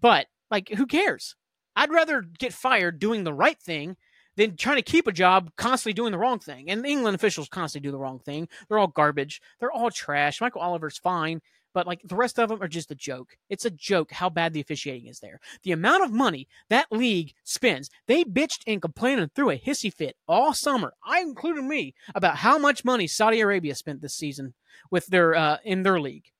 But, 0.00 0.26
like, 0.50 0.68
who 0.68 0.86
cares? 0.86 1.34
I'd 1.76 1.90
rather 1.90 2.22
get 2.38 2.52
fired 2.52 2.98
doing 2.98 3.24
the 3.24 3.32
right 3.32 3.58
thing 3.58 3.96
than 4.36 4.56
trying 4.56 4.76
to 4.76 4.82
keep 4.82 5.06
a 5.06 5.12
job 5.12 5.50
constantly 5.56 5.94
doing 5.94 6.12
the 6.12 6.18
wrong 6.18 6.38
thing. 6.38 6.70
And 6.70 6.84
England 6.84 7.14
officials 7.14 7.48
constantly 7.48 7.88
do 7.88 7.92
the 7.92 7.98
wrong 7.98 8.18
thing. 8.18 8.48
They're 8.68 8.78
all 8.78 8.88
garbage. 8.88 9.40
They're 9.60 9.72
all 9.72 9.90
trash. 9.90 10.40
Michael 10.40 10.60
Oliver's 10.60 10.98
fine, 10.98 11.40
but 11.74 11.86
like 11.86 12.00
the 12.04 12.14
rest 12.14 12.38
of 12.38 12.48
them 12.48 12.62
are 12.62 12.68
just 12.68 12.90
a 12.90 12.94
joke. 12.94 13.36
It's 13.50 13.64
a 13.64 13.70
joke 13.70 14.12
how 14.12 14.30
bad 14.30 14.52
the 14.54 14.60
officiating 14.60 15.08
is 15.08 15.20
there. 15.20 15.40
The 15.64 15.72
amount 15.72 16.04
of 16.04 16.12
money 16.12 16.48
that 16.70 16.86
league 16.90 17.34
spends, 17.42 17.90
they 18.06 18.24
bitched 18.24 18.62
and 18.66 18.80
complained 18.80 19.20
and 19.20 19.34
threw 19.34 19.50
a 19.50 19.58
hissy 19.58 19.92
fit 19.92 20.16
all 20.26 20.54
summer. 20.54 20.94
I 21.04 21.20
included 21.20 21.64
me 21.64 21.94
about 22.14 22.36
how 22.36 22.56
much 22.56 22.84
money 22.84 23.06
Saudi 23.06 23.40
Arabia 23.40 23.74
spent 23.74 24.00
this 24.00 24.14
season 24.14 24.54
with 24.90 25.06
their 25.08 25.34
uh, 25.34 25.58
in 25.64 25.82
their 25.82 26.00
league. 26.00 26.30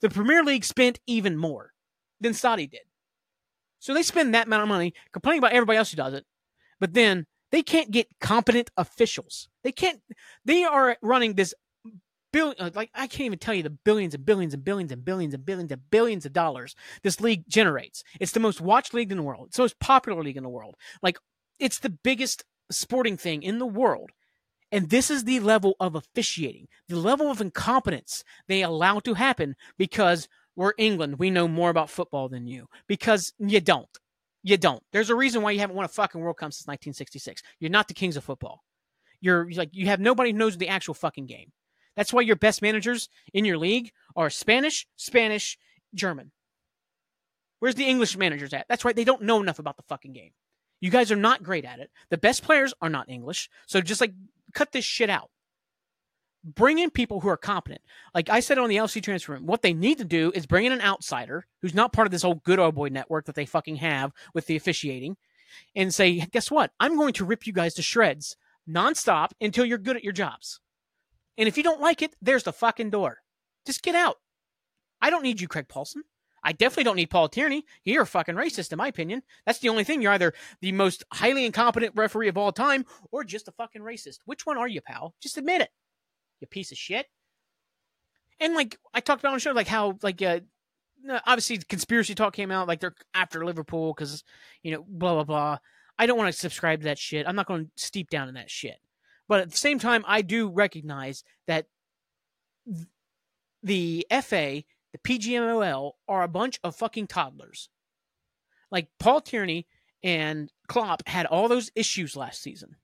The 0.00 0.08
Premier 0.08 0.42
League 0.42 0.64
spent 0.64 1.00
even 1.06 1.36
more 1.36 1.72
than 2.20 2.34
Saudi 2.34 2.66
did. 2.66 2.80
So 3.80 3.92
they 3.92 4.02
spend 4.02 4.34
that 4.34 4.46
amount 4.46 4.62
of 4.62 4.68
money 4.68 4.94
complaining 5.12 5.40
about 5.40 5.52
everybody 5.52 5.76
else 5.76 5.90
who 5.90 5.96
does 5.96 6.14
it, 6.14 6.24
but 6.80 6.94
then 6.94 7.26
they 7.50 7.62
can't 7.62 7.90
get 7.90 8.08
competent 8.20 8.70
officials. 8.76 9.48
They 9.62 9.72
can't. 9.72 10.00
They 10.44 10.64
are 10.64 10.96
running 11.02 11.34
this 11.34 11.54
billion. 12.34 12.56
Uh, 12.58 12.70
like 12.74 12.90
I 12.94 13.06
can't 13.06 13.26
even 13.26 13.38
tell 13.38 13.54
you 13.54 13.62
the 13.62 13.70
billions 13.70 14.14
and 14.14 14.24
billions 14.24 14.52
and 14.52 14.64
billions 14.64 14.92
and 14.92 15.04
billions 15.04 15.34
and 15.34 15.46
billions 15.46 15.70
and 15.72 15.90
billions 15.90 16.26
of 16.26 16.32
dollars 16.32 16.74
this 17.02 17.20
league 17.20 17.44
generates. 17.48 18.02
It's 18.20 18.32
the 18.32 18.40
most 18.40 18.60
watched 18.60 18.92
league 18.92 19.12
in 19.12 19.16
the 19.16 19.22
world. 19.22 19.46
It's 19.48 19.56
the 19.56 19.62
most 19.62 19.78
popular 19.78 20.22
league 20.22 20.36
in 20.36 20.42
the 20.42 20.48
world. 20.48 20.74
Like 21.02 21.18
it's 21.60 21.78
the 21.78 21.90
biggest 21.90 22.44
sporting 22.70 23.16
thing 23.16 23.42
in 23.42 23.58
the 23.58 23.66
world. 23.66 24.10
And 24.72 24.90
this 24.90 25.10
is 25.10 25.22
the 25.22 25.38
level 25.38 25.76
of 25.78 25.94
officiating, 25.94 26.66
the 26.88 26.96
level 26.96 27.30
of 27.30 27.40
incompetence 27.40 28.24
they 28.48 28.62
allow 28.62 28.98
to 29.00 29.14
happen 29.14 29.54
because 29.78 30.28
we're 30.56 30.72
England. 30.76 31.18
We 31.18 31.30
know 31.30 31.46
more 31.46 31.70
about 31.70 31.90
football 31.90 32.28
than 32.28 32.48
you 32.48 32.66
because 32.88 33.32
you 33.38 33.60
don't. 33.60 33.88
You 34.42 34.56
don't. 34.56 34.82
There's 34.92 35.10
a 35.10 35.14
reason 35.14 35.42
why 35.42 35.52
you 35.52 35.60
haven't 35.60 35.76
won 35.76 35.84
a 35.84 35.88
fucking 35.88 36.20
World 36.20 36.38
Cup 36.38 36.52
since 36.52 36.66
1966. 36.66 37.42
You're 37.60 37.70
not 37.70 37.88
the 37.88 37.94
kings 37.94 38.16
of 38.16 38.24
football. 38.24 38.64
You're 39.20 39.48
like 39.52 39.70
you 39.72 39.86
have 39.86 40.00
nobody 40.00 40.32
who 40.32 40.38
knows 40.38 40.58
the 40.58 40.68
actual 40.68 40.94
fucking 40.94 41.26
game. 41.26 41.52
That's 41.96 42.12
why 42.12 42.22
your 42.22 42.36
best 42.36 42.62
managers 42.62 43.08
in 43.32 43.44
your 43.44 43.58
league 43.58 43.92
are 44.16 44.30
Spanish, 44.30 44.86
Spanish, 44.96 45.58
German. 45.94 46.32
Where's 47.60 47.76
the 47.76 47.86
English 47.86 48.16
managers 48.16 48.52
at? 48.52 48.66
That's 48.68 48.84
right. 48.84 48.96
They 48.96 49.04
don't 49.04 49.22
know 49.22 49.40
enough 49.40 49.58
about 49.58 49.76
the 49.76 49.84
fucking 49.84 50.12
game. 50.12 50.32
You 50.80 50.90
guys 50.90 51.10
are 51.10 51.16
not 51.16 51.42
great 51.42 51.64
at 51.64 51.78
it. 51.78 51.90
The 52.10 52.18
best 52.18 52.42
players 52.42 52.74
are 52.82 52.90
not 52.90 53.08
English. 53.08 53.48
So 53.66 53.80
just 53.80 54.00
like 54.00 54.12
cut 54.52 54.72
this 54.72 54.84
shit 54.84 55.08
out 55.08 55.30
bring 56.44 56.78
in 56.78 56.90
people 56.90 57.20
who 57.20 57.28
are 57.28 57.36
competent. 57.36 57.80
Like 58.14 58.28
I 58.28 58.40
said 58.40 58.58
on 58.58 58.68
the 58.68 58.76
LC 58.76 59.02
transfer 59.02 59.32
room, 59.32 59.46
what 59.46 59.62
they 59.62 59.72
need 59.72 59.98
to 59.98 60.04
do 60.04 60.30
is 60.34 60.46
bring 60.46 60.66
in 60.66 60.72
an 60.72 60.82
outsider 60.82 61.46
who's 61.62 61.74
not 61.74 61.92
part 61.92 62.06
of 62.06 62.12
this 62.12 62.24
old 62.24 62.42
good 62.44 62.58
old 62.58 62.74
boy 62.74 62.88
network 62.88 63.24
that 63.26 63.34
they 63.34 63.46
fucking 63.46 63.76
have 63.76 64.12
with 64.34 64.46
the 64.46 64.56
officiating 64.56 65.16
and 65.74 65.94
say, 65.94 66.20
guess 66.32 66.50
what? 66.50 66.72
I'm 66.78 66.96
going 66.96 67.14
to 67.14 67.24
rip 67.24 67.46
you 67.46 67.52
guys 67.52 67.74
to 67.74 67.82
shreds 67.82 68.36
nonstop 68.68 69.30
until 69.40 69.64
you're 69.64 69.78
good 69.78 69.96
at 69.96 70.04
your 70.04 70.12
jobs. 70.12 70.60
And 71.36 71.48
if 71.48 71.56
you 71.56 71.62
don't 71.62 71.80
like 71.80 72.02
it, 72.02 72.14
there's 72.22 72.44
the 72.44 72.52
fucking 72.52 72.90
door. 72.90 73.18
Just 73.66 73.82
get 73.82 73.94
out. 73.94 74.16
I 75.00 75.10
don't 75.10 75.22
need 75.22 75.40
you, 75.40 75.48
Craig 75.48 75.68
Pawson. 75.68 76.02
I 76.46 76.52
definitely 76.52 76.84
don't 76.84 76.96
need 76.96 77.10
Paul 77.10 77.28
Tierney. 77.28 77.64
You're 77.84 78.02
a 78.02 78.06
fucking 78.06 78.34
racist, 78.34 78.70
in 78.70 78.76
my 78.76 78.88
opinion. 78.88 79.22
That's 79.46 79.60
the 79.60 79.70
only 79.70 79.82
thing. 79.82 80.02
You're 80.02 80.12
either 80.12 80.34
the 80.60 80.72
most 80.72 81.02
highly 81.12 81.46
incompetent 81.46 81.94
referee 81.96 82.28
of 82.28 82.36
all 82.36 82.52
time 82.52 82.84
or 83.10 83.24
just 83.24 83.48
a 83.48 83.52
fucking 83.52 83.80
racist. 83.80 84.18
Which 84.26 84.44
one 84.44 84.58
are 84.58 84.68
you, 84.68 84.82
pal? 84.82 85.14
Just 85.22 85.38
admit 85.38 85.62
it 85.62 85.70
you 86.44 86.46
piece 86.46 86.72
of 86.72 86.78
shit. 86.78 87.06
And 88.40 88.54
like 88.54 88.78
I 88.92 89.00
talked 89.00 89.20
about 89.20 89.30
on 89.30 89.36
the 89.36 89.40
show, 89.40 89.52
like 89.52 89.68
how 89.68 89.98
like 90.02 90.20
uh, 90.22 90.40
obviously 91.26 91.58
conspiracy 91.58 92.14
talk 92.14 92.34
came 92.34 92.50
out 92.50 92.68
like 92.68 92.80
they're 92.80 92.94
after 93.14 93.44
Liverpool 93.44 93.94
because 93.94 94.24
you 94.62 94.72
know 94.72 94.84
blah 94.86 95.14
blah 95.14 95.24
blah. 95.24 95.58
I 95.98 96.06
don't 96.06 96.18
want 96.18 96.32
to 96.32 96.38
subscribe 96.38 96.80
to 96.80 96.84
that 96.86 96.98
shit. 96.98 97.26
I'm 97.26 97.36
not 97.36 97.46
going 97.46 97.66
to 97.66 97.70
steep 97.76 98.10
down 98.10 98.28
in 98.28 98.34
that 98.34 98.50
shit. 98.50 98.76
But 99.28 99.40
at 99.40 99.50
the 99.50 99.56
same 99.56 99.78
time, 99.78 100.04
I 100.06 100.22
do 100.22 100.48
recognize 100.50 101.24
that 101.46 101.66
the 103.62 104.06
FA, 104.10 104.62
the 104.92 104.98
PGMOL, 105.02 105.92
are 106.08 106.22
a 106.22 106.28
bunch 106.28 106.60
of 106.62 106.76
fucking 106.76 107.06
toddlers. 107.06 107.68
Like 108.70 108.88
Paul 108.98 109.20
Tierney 109.20 109.66
and 110.02 110.50
Klopp 110.68 111.06
had 111.08 111.26
all 111.26 111.48
those 111.48 111.70
issues 111.74 112.16
last 112.16 112.42
season. 112.42 112.76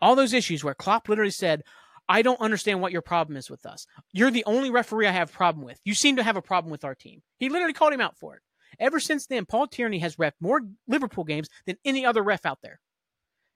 All 0.00 0.14
those 0.14 0.32
issues 0.32 0.62
where 0.62 0.74
Klopp 0.74 1.08
literally 1.08 1.30
said, 1.30 1.62
I 2.08 2.22
don't 2.22 2.40
understand 2.40 2.80
what 2.80 2.92
your 2.92 3.02
problem 3.02 3.36
is 3.36 3.50
with 3.50 3.66
us. 3.66 3.86
You're 4.12 4.30
the 4.30 4.44
only 4.44 4.70
referee 4.70 5.08
I 5.08 5.12
have 5.12 5.30
a 5.30 5.32
problem 5.32 5.64
with. 5.64 5.80
You 5.84 5.94
seem 5.94 6.16
to 6.16 6.22
have 6.22 6.36
a 6.36 6.42
problem 6.42 6.70
with 6.70 6.84
our 6.84 6.94
team. 6.94 7.22
He 7.38 7.48
literally 7.48 7.72
called 7.72 7.92
him 7.92 8.00
out 8.00 8.16
for 8.16 8.36
it. 8.36 8.42
Ever 8.78 9.00
since 9.00 9.26
then, 9.26 9.46
Paul 9.46 9.66
Tierney 9.66 9.98
has 10.00 10.18
ref 10.18 10.34
more 10.40 10.60
Liverpool 10.86 11.24
games 11.24 11.48
than 11.66 11.78
any 11.84 12.04
other 12.04 12.22
ref 12.22 12.46
out 12.46 12.58
there. 12.62 12.78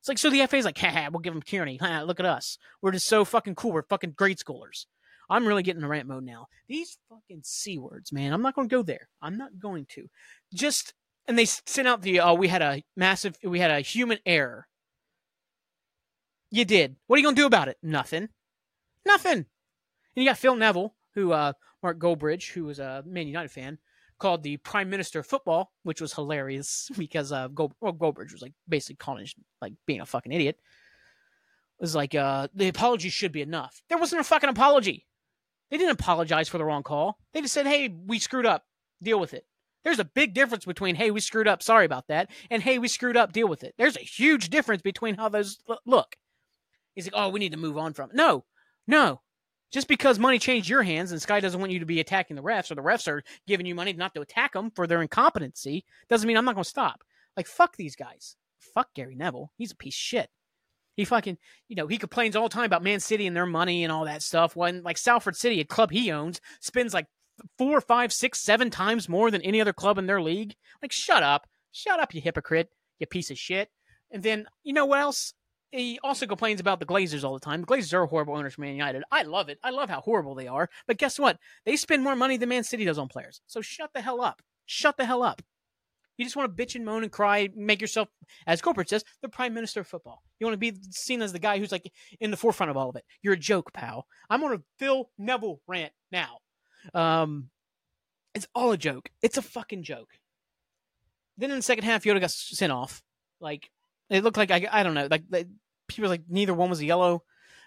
It's 0.01 0.09
like, 0.09 0.19
so 0.19 0.31
the 0.31 0.47
FA's 0.47 0.65
like, 0.65 0.79
ha, 0.79 1.09
we'll 1.13 1.21
give 1.21 1.35
him 1.35 1.43
Tierney. 1.43 1.77
Ha, 1.77 2.03
look 2.03 2.21
at 2.21 2.27
us. 2.27 2.59
We're 2.81 2.93
just 2.93 3.07
so 3.07 3.25
fucking 3.25 3.55
cool. 3.55 3.73
We're 3.73 3.83
fucking 3.83 4.13
grade 4.13 4.39
schoolers. 4.39 4.87
I'm 5.29 5.47
really 5.47 5.63
getting 5.63 5.83
the 5.83 5.89
rant 5.89 6.09
mode 6.09 6.25
now. 6.25 6.49
These 6.69 6.99
fucking 7.09 7.43
C 7.45 7.79
words, 7.79 8.13
man. 8.13 8.33
I'm 8.33 8.43
not 8.43 8.55
going 8.55 8.69
to 8.69 8.75
go 8.75 8.83
there. 8.83 9.09
I'm 9.23 9.37
not 9.37 9.59
going 9.61 9.87
to. 9.91 10.09
Just 10.53 10.95
and 11.29 11.39
they 11.39 11.45
sent 11.45 11.87
out 11.87 12.03
the 12.03 12.19
uh, 12.19 12.35
we 12.35 12.49
had 12.49 12.61
a 12.61 12.83
massive 12.97 13.37
we 13.45 13.61
had 13.61 13.71
a 13.71 13.81
human 13.81 14.19
error. 14.27 14.67
You 16.51 16.65
did. 16.65 16.97
What 17.07 17.17
are 17.17 17.19
you 17.21 17.25
gonna 17.25 17.37
do 17.37 17.47
about 17.47 17.69
it? 17.69 17.79
Nothing. 17.83 18.31
Nothing. 19.07 19.33
And 19.33 19.47
you 20.17 20.25
got 20.25 20.39
Phil 20.39 20.57
Neville, 20.57 20.97
who 21.15 21.33
uh, 21.33 21.53
Mark 21.85 22.01
Goldbridge, 22.01 22.51
who 22.51 22.65
was 22.65 22.81
a 22.81 23.05
Man 23.07 23.29
United 23.29 23.51
fan, 23.51 23.79
called 24.21 24.43
the 24.43 24.59
Prime 24.59 24.89
Minister 24.89 25.21
of 25.21 25.27
Football, 25.27 25.73
which 25.83 26.01
was 26.01 26.15
hilarious 26.15 26.89
because 26.99 27.33
uh, 27.33 27.49
Gold, 27.49 27.75
well, 27.81 27.93
Goldbridge 27.93 28.33
was 28.33 28.43
like 28.43 28.53
basically 28.69 28.97
calling 28.97 29.27
like 29.61 29.73
being 29.87 30.01
a 30.01 30.07
fucking 30.07 30.33
idiot. 30.33 30.57
It 31.79 31.83
was 31.83 31.95
like 31.95 32.15
uh, 32.15 32.49
the 32.55 32.69
apology 32.69 33.09
should 33.09 33.33
be 33.33 33.43
enough. 33.43 33.83
There 33.89 33.99
wasn't 33.99 34.21
a 34.21 34.25
fucking 34.25 34.51
apology. 34.51 35.07
They 35.71 35.79
didn't 35.79 35.93
apologize 35.93 36.49
for 36.49 36.59
the 36.59 36.65
wrong 36.65 36.83
call. 36.83 37.19
They 37.33 37.41
just 37.41 37.55
said, 37.55 37.67
"Hey, 37.67 37.89
we 37.89 38.19
screwed 38.19 38.47
up. 38.47 38.65
Deal 39.03 39.19
with 39.19 39.35
it." 39.35 39.47
There's 39.83 39.99
a 39.99 40.05
big 40.05 40.35
difference 40.35 40.67
between 40.67 40.95
"Hey, 40.95 41.11
we 41.11 41.21
screwed 41.21 41.49
up. 41.49 41.63
Sorry 41.63 41.87
about 41.87 42.09
that," 42.09 42.31
and 42.51 42.63
"Hey, 42.63 42.79
we 42.79 42.89
screwed 42.89 43.17
up. 43.17 43.33
Deal 43.33 43.49
with 43.49 43.65
it." 43.65 43.75
There's 43.79 43.97
a 43.97 44.01
huge 44.01 44.51
difference 44.51 44.83
between 44.83 45.15
how 45.15 45.29
those 45.31 45.59
look. 45.87 46.17
He's 46.95 47.07
like, 47.07 47.15
"Oh, 47.17 47.31
we 47.31 47.41
need 47.41 47.53
to 47.53 47.59
move 47.59 47.79
on 47.79 47.95
from 47.95 48.11
it." 48.11 48.17
No, 48.17 48.45
no. 48.87 49.23
Just 49.71 49.89
because 49.89 50.19
money 50.19 50.39
changed 50.39 50.69
your 50.69 50.83
hands 50.83 51.13
and 51.13 51.23
Sky 51.23 51.41
doesn't 51.41 51.61
want 51.61 51.73
you 51.73 51.79
to 51.79 51.87
be 51.87 52.01
attacking 52.01 52.37
the 52.37 52.43
refs 52.43 52.71
or 52.71 52.75
the 52.75 52.83
refs 52.83 53.07
are 53.07 53.23
giving 53.47 53.67
you 53.67 53.75
money 53.75 53.93
not 53.93 54.15
to 54.15 54.21
attack 54.21 54.53
them 54.53 54.71
for 54.71 54.87
their 54.87 55.03
incompetency 55.03 55.85
doesn't 56.09 56.27
mean 56.27 56.37
I'm 56.37 56.45
not 56.45 56.55
going 56.55 56.65
to 56.65 56.71
stop. 56.71 57.05
Like, 57.37 57.47
fuck 57.47 57.77
these 57.77 57.95
guys. 57.95 58.37
Fuck 58.75 58.93
Gary 58.95 59.15
Neville. 59.15 59.53
He's 59.57 59.73
a 59.73 59.77
piece 59.77 59.95
of 59.95 60.01
shit. 60.01 60.31
He 60.97 61.05
fucking, 61.05 61.39
you 61.69 61.77
know, 61.77 61.87
he 61.87 61.99
complains 61.99 62.35
all 62.35 62.49
the 62.49 62.53
time 62.53 62.65
about 62.65 62.83
Man 62.83 63.01
City 63.01 63.27
and 63.27 63.35
their 63.37 63.47
money 63.47 63.85
and 63.85 63.93
all 63.93 64.05
that 64.05 64.23
stuff. 64.23 64.57
When, 64.57 64.83
like, 64.83 64.99
Salford 64.99 65.37
City, 65.37 65.61
a 65.61 65.65
club 65.65 65.93
he 65.93 66.11
owns, 66.11 66.41
spends 66.61 66.93
like 66.93 67.07
four, 67.57 67.81
five, 67.81 68.13
six, 68.13 68.41
seven 68.41 68.71
times 68.71 69.09
more 69.09 69.31
than 69.31 69.41
any 69.43 69.61
other 69.61 69.73
club 69.73 69.99
in 69.99 70.07
their 70.07 70.21
league. 70.21 70.55
Like, 70.83 70.93
shut 70.93 71.23
up. 71.23 71.47
Shut 71.73 72.01
up, 72.01 72.13
you 72.13 72.21
hypocrite. 72.21 72.71
You 72.99 73.07
piece 73.07 73.31
of 73.31 73.39
shit. 73.39 73.71
And 74.11 74.23
then, 74.23 74.47
you 74.65 74.73
know 74.73 74.87
what 74.87 74.99
else? 74.99 75.33
He 75.73 76.01
also 76.03 76.27
complains 76.27 76.61
about 76.61 76.81
the 76.81 76.87
Glazers 76.87 77.23
all 77.23 77.35
the 77.35 77.41
time. 77.41 77.61
The 77.61 77.67
Glazers 77.67 77.93
are 77.93 78.07
horrible 78.07 78.37
owners 78.37 78.55
for 78.55 78.63
Man 78.63 78.75
United. 78.75 79.05
I 79.13 79.23
love 79.23 79.49
it. 79.49 79.59
I 79.63 79.71
love 79.71 79.89
how 79.89 80.01
horrible 80.01 80.35
they 80.35 80.49
are. 80.49 80.69
But 80.87 80.99
guess 80.99 81.19
what? 81.19 81.39
They 81.65 81.77
spend 81.77 82.03
more 82.03 82.17
money 82.17 82.37
than 82.37 82.49
Man 82.49 82.65
City 82.65 82.85
does 82.85 82.99
on 82.99 83.09
players. 83.09 83.41
So 83.47 83.61
shut 83.61 83.93
the 83.95 84.01
hell 84.01 84.21
up. 84.21 84.43
Shut 84.67 84.97
the 84.97 85.05
hell 85.05 85.23
up. 85.23 85.43
You 86.17 86.27
just 86.27 86.37
want 86.37 86.55
to 86.55 86.67
bitch 86.67 86.75
and 86.75 86.85
moan 86.85 87.03
and 87.03 87.11
cry, 87.11 87.49
make 87.57 87.81
yourself, 87.81 88.09
as 88.47 88.61
corporate 88.61 88.91
says, 88.91 89.05
the 89.23 89.29
prime 89.29 89.55
minister 89.55 89.81
of 89.81 89.87
football. 89.87 90.23
You 90.39 90.47
want 90.47 90.53
to 90.53 90.59
be 90.59 90.77
seen 90.91 91.23
as 91.23 91.33
the 91.33 91.39
guy 91.39 91.59
who's 91.59 91.73
like 91.73 91.91
in 92.21 92.31
the 92.31 92.37
forefront 92.37 92.69
of 92.69 92.77
all 92.77 92.91
of 92.91 92.97
it. 92.97 93.05
You're 93.23 93.33
a 93.35 93.39
joke, 93.39 93.73
pal. 93.73 94.07
I'm 94.29 94.45
on 94.45 94.53
a 94.53 94.63
Phil 94.79 95.09
Neville 95.17 95.63
rant 95.67 95.93
now. 96.13 96.41
Um, 96.93 97.49
it's 98.35 98.47
all 98.55 98.73
a 98.73 98.77
joke. 98.77 99.11
It's 99.23 99.39
a 99.39 99.43
fucking 99.43 99.83
joke. 99.83 100.11
Then 101.39 101.51
in 101.51 101.57
the 101.57 101.63
second 101.63 101.85
half, 101.85 102.05
Jota 102.05 102.21
got 102.21 102.31
sent 102.31 102.71
off. 102.71 103.03
Like 103.41 103.71
it 104.11 104.25
looked 104.25 104.37
like 104.37 104.51
I, 104.51 104.67
I 104.71 104.83
don't 104.83 104.95
know, 104.95 105.09
like 105.11 105.25
people 105.89 106.11
like 106.11 106.23
neither 106.29 106.55
one 106.55 106.71
was 106.71 106.83
yellow, 106.83 107.23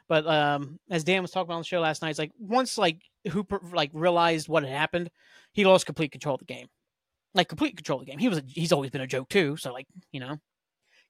but 0.08 0.28
um, 0.28 0.80
as 0.89 1.04
Dan 1.04 1.22
was 1.22 1.32
talking 1.32 1.48
about 1.48 1.56
on 1.56 1.62
the 1.62 1.66
show 1.66 1.80
last 1.80 2.02
night, 2.02 2.12
it's 2.12 2.20
like 2.20 2.32
once 2.38 2.78
like 2.78 3.02
Hooper 3.30 3.62
like 3.72 3.91
realized 3.94 4.50
what 4.50 4.64
had 4.64 4.72
happened, 4.72 5.10
he 5.54 5.66
lost 5.66 5.86
complete 5.86 6.12
control 6.12 6.36
of 6.36 6.39
the 6.39 6.46
game, 6.46 6.68
like 7.34 7.48
complete 7.48 7.78
control 7.78 8.00
of 8.00 8.06
the 8.06 8.12
game. 8.12 8.20
He 8.20 8.30
was 8.30 8.39
a, 8.39 8.44
he's 8.46 8.72
always 8.72 8.91
been 8.91 9.02
a 9.02 9.08
joke 9.08 9.30
too, 9.30 9.58
so 9.58 9.72
like 9.72 9.88
you 10.12 10.20
know, 10.20 10.38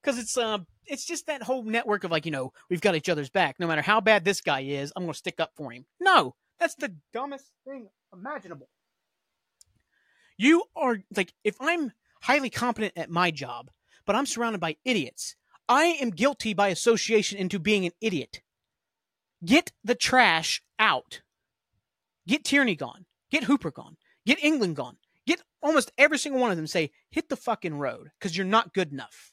because 0.02 0.20
it's 0.20 0.38
uh 0.38 0.60
it's 0.86 1.06
just 1.06 1.28
that 1.28 1.44
whole 1.44 1.64
network 1.64 2.04
of 2.04 2.12
like 2.12 2.26
you 2.26 2.32
know 2.32 2.54
we've 2.70 2.82
got 2.82 2.96
each 2.96 3.10
other's 3.10 3.30
back. 3.30 3.60
No 3.60 3.68
matter 3.68 3.82
how 3.82 4.02
bad 4.02 4.24
this 4.24 4.42
guy 4.42 4.62
is, 4.62 4.94
I'm 4.96 5.04
gonna 5.04 5.14
stick 5.14 5.40
up 5.40 5.52
for 5.56 5.72
him. 5.72 5.86
No, 6.00 6.36
that's 6.60 6.76
the 6.76 6.96
dumbest 7.14 7.46
thing 7.66 7.90
imaginable. 8.14 8.70
You 10.38 10.64
are 10.76 11.00
like 11.16 11.34
if 11.44 11.56
I'm 11.60 11.92
highly 12.22 12.50
competent 12.50 12.94
at 12.96 13.10
my 13.10 13.32
job 13.32 13.70
but 14.06 14.16
I'm 14.16 14.26
surrounded 14.26 14.60
by 14.60 14.78
idiots. 14.86 15.36
I 15.68 15.98
am 16.02 16.10
guilty 16.10 16.54
by 16.54 16.70
association 16.70 17.38
into 17.38 17.60
being 17.60 17.86
an 17.86 17.94
idiot. 18.02 18.42
Get 19.46 19.72
the 19.84 19.96
trash 19.96 20.62
out. 20.80 21.22
Get 22.28 22.44
Tierney 22.44 22.76
gone. 22.76 23.06
Get 23.32 23.46
Hooper 23.46 23.72
gone. 23.72 23.98
Get 24.26 24.44
England 24.44 24.76
gone. 24.76 24.98
Get 25.26 25.42
almost 25.62 25.92
every 25.98 26.18
single 26.18 26.42
one 26.42 26.52
of 26.52 26.58
them 26.58 26.68
say, 26.68 26.92
hit 27.10 27.30
the 27.30 27.36
fucking 27.36 27.78
road 27.78 28.12
because 28.20 28.38
you're 28.38 28.46
not 28.46 28.74
good 28.74 28.92
enough. 28.92 29.32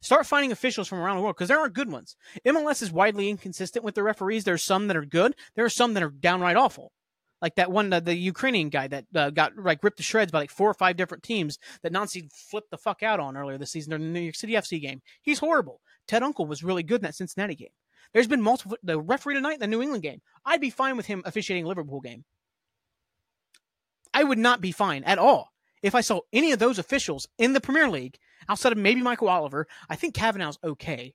Start 0.00 0.26
finding 0.26 0.52
officials 0.52 0.86
from 0.86 1.00
around 1.00 1.16
the 1.16 1.22
world 1.22 1.34
because 1.36 1.48
there 1.48 1.58
are 1.58 1.68
good 1.68 1.90
ones. 1.90 2.16
MLS 2.46 2.82
is 2.82 2.92
widely 2.92 3.28
inconsistent 3.28 3.84
with 3.84 3.94
the 3.94 4.02
referees. 4.02 4.44
There 4.44 4.54
are 4.54 4.58
some 4.58 4.86
that 4.86 4.96
are 4.96 5.04
good. 5.04 5.34
There 5.56 5.64
are 5.64 5.70
some 5.70 5.94
that 5.94 6.02
are 6.02 6.10
downright 6.10 6.56
awful 6.56 6.92
like 7.40 7.54
that 7.56 7.70
one 7.70 7.90
the 7.90 8.14
Ukrainian 8.14 8.68
guy 8.68 8.88
that 8.88 9.04
uh, 9.14 9.30
got 9.30 9.56
like 9.56 9.82
ripped 9.82 9.98
to 9.98 10.02
shreds 10.02 10.32
by 10.32 10.40
like 10.40 10.50
four 10.50 10.70
or 10.70 10.74
five 10.74 10.96
different 10.96 11.22
teams 11.22 11.58
that 11.82 11.92
Nancy 11.92 12.28
flipped 12.32 12.70
the 12.70 12.78
fuck 12.78 13.02
out 13.02 13.20
on 13.20 13.36
earlier 13.36 13.58
this 13.58 13.72
season 13.72 13.90
during 13.90 14.04
the 14.04 14.18
New 14.18 14.24
York 14.24 14.34
City 14.34 14.54
FC 14.54 14.80
game. 14.80 15.02
He's 15.22 15.38
horrible. 15.38 15.80
Ted 16.06 16.22
Unkel 16.22 16.48
was 16.48 16.64
really 16.64 16.82
good 16.82 17.00
in 17.00 17.04
that 17.04 17.14
Cincinnati 17.14 17.54
game. 17.54 17.68
There's 18.12 18.26
been 18.26 18.42
multiple 18.42 18.76
the 18.82 19.00
referee 19.00 19.34
tonight 19.34 19.54
in 19.54 19.60
the 19.60 19.66
New 19.66 19.82
England 19.82 20.02
game. 20.02 20.20
I'd 20.44 20.60
be 20.60 20.70
fine 20.70 20.96
with 20.96 21.06
him 21.06 21.22
officiating 21.24 21.66
Liverpool 21.66 22.00
game. 22.00 22.24
I 24.14 24.24
would 24.24 24.38
not 24.38 24.60
be 24.60 24.72
fine 24.72 25.04
at 25.04 25.18
all 25.18 25.52
if 25.82 25.94
I 25.94 26.00
saw 26.00 26.20
any 26.32 26.52
of 26.52 26.58
those 26.58 26.78
officials 26.78 27.28
in 27.38 27.52
the 27.52 27.60
Premier 27.60 27.88
League 27.88 28.18
outside 28.48 28.72
of 28.72 28.78
maybe 28.78 29.02
Michael 29.02 29.28
Oliver. 29.28 29.66
I 29.88 29.96
think 29.96 30.14
Kavanagh's 30.14 30.58
okay 30.64 31.14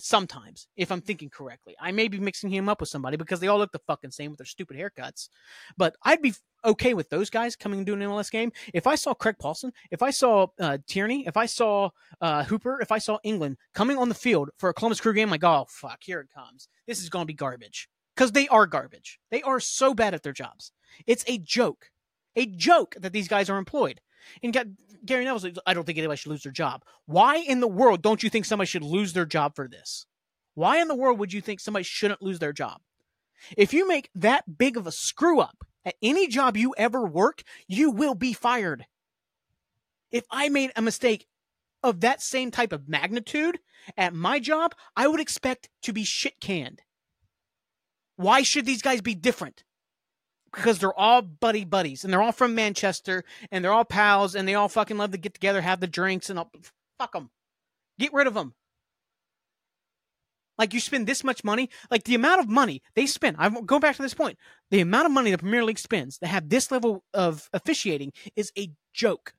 sometimes, 0.00 0.68
if 0.76 0.90
I'm 0.90 1.00
thinking 1.00 1.30
correctly. 1.30 1.74
I 1.80 1.92
may 1.92 2.08
be 2.08 2.18
mixing 2.18 2.50
him 2.50 2.68
up 2.68 2.80
with 2.80 2.88
somebody 2.88 3.16
because 3.16 3.40
they 3.40 3.48
all 3.48 3.58
look 3.58 3.72
the 3.72 3.80
fucking 3.86 4.10
same 4.10 4.30
with 4.30 4.38
their 4.38 4.46
stupid 4.46 4.76
haircuts. 4.76 5.28
But 5.76 5.96
I'd 6.02 6.22
be 6.22 6.34
okay 6.64 6.94
with 6.94 7.10
those 7.10 7.30
guys 7.30 7.56
coming 7.56 7.80
and 7.80 7.86
doing 7.86 8.02
an 8.02 8.08
MLS 8.08 8.30
game. 8.30 8.52
If 8.74 8.86
I 8.86 8.94
saw 8.94 9.14
Craig 9.14 9.36
Pawson, 9.38 9.72
if 9.90 10.02
I 10.02 10.10
saw 10.10 10.48
uh, 10.58 10.78
Tierney, 10.86 11.26
if 11.26 11.36
I 11.36 11.46
saw 11.46 11.90
uh, 12.20 12.44
Hooper, 12.44 12.80
if 12.80 12.92
I 12.92 12.98
saw 12.98 13.18
England 13.22 13.56
coming 13.74 13.98
on 13.98 14.08
the 14.08 14.14
field 14.14 14.50
for 14.58 14.68
a 14.68 14.74
Columbus 14.74 15.00
Crew 15.00 15.14
game, 15.14 15.30
like, 15.30 15.44
oh, 15.44 15.66
fuck, 15.68 15.98
here 16.02 16.20
it 16.20 16.28
comes. 16.34 16.68
This 16.86 17.02
is 17.02 17.08
going 17.08 17.22
to 17.22 17.26
be 17.26 17.34
garbage. 17.34 17.88
Because 18.14 18.32
they 18.32 18.48
are 18.48 18.66
garbage. 18.66 19.20
They 19.30 19.42
are 19.42 19.60
so 19.60 19.94
bad 19.94 20.12
at 20.12 20.24
their 20.24 20.32
jobs. 20.32 20.72
It's 21.06 21.24
a 21.28 21.38
joke. 21.38 21.90
A 22.34 22.46
joke 22.46 22.96
that 22.98 23.12
these 23.12 23.28
guys 23.28 23.48
are 23.48 23.58
employed. 23.58 24.00
And 24.42 24.52
Gary 25.04 25.24
Neville's 25.24 25.44
like, 25.44 25.56
I 25.66 25.74
don't 25.74 25.84
think 25.84 25.98
anybody 25.98 26.16
should 26.16 26.30
lose 26.30 26.42
their 26.42 26.52
job. 26.52 26.84
Why 27.06 27.36
in 27.36 27.60
the 27.60 27.68
world 27.68 28.02
don't 28.02 28.22
you 28.22 28.30
think 28.30 28.44
somebody 28.44 28.66
should 28.66 28.82
lose 28.82 29.12
their 29.12 29.26
job 29.26 29.54
for 29.54 29.68
this? 29.68 30.06
Why 30.54 30.80
in 30.80 30.88
the 30.88 30.94
world 30.94 31.18
would 31.18 31.32
you 31.32 31.40
think 31.40 31.60
somebody 31.60 31.84
shouldn't 31.84 32.22
lose 32.22 32.38
their 32.38 32.52
job? 32.52 32.80
If 33.56 33.72
you 33.72 33.86
make 33.86 34.10
that 34.14 34.58
big 34.58 34.76
of 34.76 34.86
a 34.86 34.92
screw 34.92 35.40
up 35.40 35.64
at 35.84 35.94
any 36.02 36.26
job 36.26 36.56
you 36.56 36.74
ever 36.76 37.06
work, 37.06 37.42
you 37.66 37.90
will 37.90 38.14
be 38.14 38.32
fired. 38.32 38.86
If 40.10 40.24
I 40.30 40.48
made 40.48 40.72
a 40.74 40.82
mistake 40.82 41.26
of 41.82 42.00
that 42.00 42.20
same 42.20 42.50
type 42.50 42.72
of 42.72 42.88
magnitude 42.88 43.60
at 43.96 44.14
my 44.14 44.40
job, 44.40 44.74
I 44.96 45.06
would 45.06 45.20
expect 45.20 45.68
to 45.82 45.92
be 45.92 46.02
shit 46.04 46.40
canned. 46.40 46.82
Why 48.16 48.42
should 48.42 48.66
these 48.66 48.82
guys 48.82 49.00
be 49.00 49.14
different? 49.14 49.62
Because 50.52 50.78
they're 50.78 50.98
all 50.98 51.22
buddy 51.22 51.64
buddies 51.64 52.04
and 52.04 52.12
they're 52.12 52.22
all 52.22 52.32
from 52.32 52.54
Manchester 52.54 53.24
and 53.50 53.64
they're 53.64 53.72
all 53.72 53.84
pals 53.84 54.34
and 54.34 54.46
they 54.46 54.54
all 54.54 54.68
fucking 54.68 54.96
love 54.96 55.12
to 55.12 55.18
get 55.18 55.34
together, 55.34 55.60
have 55.60 55.80
the 55.80 55.86
drinks 55.86 56.30
and 56.30 56.38
all, 56.38 56.50
fuck 56.98 57.12
them. 57.12 57.30
Get 57.98 58.12
rid 58.12 58.26
of 58.26 58.34
them. 58.34 58.54
Like 60.56 60.74
you 60.74 60.80
spend 60.80 61.06
this 61.06 61.22
much 61.22 61.44
money, 61.44 61.70
like 61.90 62.04
the 62.04 62.16
amount 62.16 62.40
of 62.40 62.48
money 62.48 62.82
they 62.94 63.06
spend. 63.06 63.36
I'm 63.38 63.64
going 63.64 63.80
back 63.80 63.96
to 63.96 64.02
this 64.02 64.14
point. 64.14 64.38
The 64.70 64.80
amount 64.80 65.06
of 65.06 65.12
money 65.12 65.30
the 65.30 65.38
Premier 65.38 65.64
League 65.64 65.78
spends 65.78 66.18
to 66.18 66.26
have 66.26 66.48
this 66.48 66.72
level 66.72 67.04
of 67.14 67.48
officiating 67.52 68.12
is 68.34 68.52
a 68.58 68.70
joke. 68.92 69.34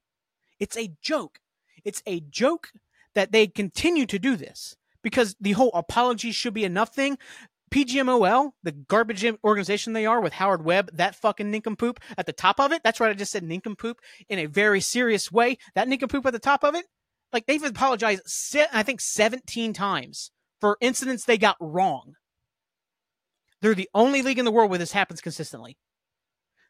It's 0.60 0.78
a 0.78 0.94
joke. 1.02 1.40
It's 1.84 2.02
a 2.06 2.22
joke 2.22 2.72
that 3.16 3.32
they 3.32 3.48
continue 3.48 4.06
to 4.06 4.20
do 4.20 4.38
this 4.38 4.78
because 5.02 5.36
the 5.40 5.54
whole 5.54 5.72
apology 5.74 6.32
should 6.32 6.54
be 6.54 6.64
enough 6.64 6.94
thing 6.94 7.18
PGMOL, 7.70 8.52
the 8.64 8.72
garbage 8.72 9.26
organization 9.44 9.94
they 9.94 10.06
are 10.06 10.22
with 10.22 10.34
Howard 10.34 10.64
Webb, 10.64 10.90
that 10.94 11.16
fucking 11.16 11.50
nincompoop 11.50 12.00
at 12.18 12.26
the 12.26 12.34
top 12.34 12.60
of 12.60 12.72
it. 12.72 12.82
That's 12.84 13.00
right, 13.00 13.10
I 13.10 13.14
just 13.14 13.32
said 13.32 13.44
nincompoop 13.44 14.00
in 14.28 14.40
a 14.40 14.46
very 14.46 14.82
serious 14.82 15.32
way. 15.32 15.58
That 15.76 15.88
nincompoop 15.88 16.26
at 16.26 16.34
the 16.34 16.40
top 16.40 16.64
of 16.64 16.76
it, 16.76 16.86
like 17.32 17.46
they've 17.46 17.64
apologized, 17.64 18.22
I 18.74 18.84
think, 18.84 19.02
17 19.02 19.74
times 19.74 20.32
for 20.60 20.78
incidents 20.82 21.26
they 21.26 21.38
got 21.38 21.58
wrong. 21.60 22.14
They're 23.62 23.76
the 23.76 23.90
only 23.94 24.22
league 24.22 24.40
in 24.40 24.46
the 24.46 24.52
world 24.52 24.70
where 24.70 24.80
this 24.80 24.94
happens 24.94 25.22
consistently. 25.22 25.78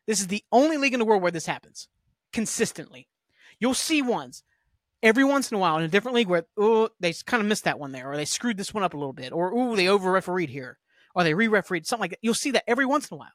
This 0.07 0.19
is 0.19 0.27
the 0.27 0.43
only 0.51 0.77
league 0.77 0.93
in 0.93 0.99
the 0.99 1.05
world 1.05 1.21
where 1.21 1.31
this 1.31 1.45
happens 1.45 1.87
consistently. 2.33 3.07
You'll 3.59 3.73
see 3.73 4.01
ones 4.01 4.43
every 5.03 5.23
once 5.23 5.51
in 5.51 5.55
a 5.55 5.59
while 5.59 5.77
in 5.77 5.83
a 5.83 5.87
different 5.87 6.15
league 6.15 6.27
where 6.27 6.45
oh 6.57 6.89
they 6.99 7.13
kind 7.25 7.41
of 7.41 7.47
missed 7.47 7.63
that 7.65 7.79
one 7.79 7.91
there, 7.91 8.11
or 8.11 8.17
they 8.17 8.25
screwed 8.25 8.57
this 8.57 8.73
one 8.73 8.83
up 8.83 8.93
a 8.93 8.97
little 8.97 9.13
bit, 9.13 9.31
or 9.31 9.53
oh 9.53 9.75
they 9.75 9.87
over 9.87 10.11
refereed 10.11 10.49
here 10.49 10.77
or 11.15 11.23
they 11.23 11.33
re-refereed 11.33 11.85
something 11.85 12.01
like 12.01 12.11
that. 12.11 12.19
You'll 12.21 12.33
see 12.33 12.51
that 12.51 12.63
every 12.67 12.85
once 12.85 13.09
in 13.09 13.15
a 13.15 13.17
while. 13.17 13.29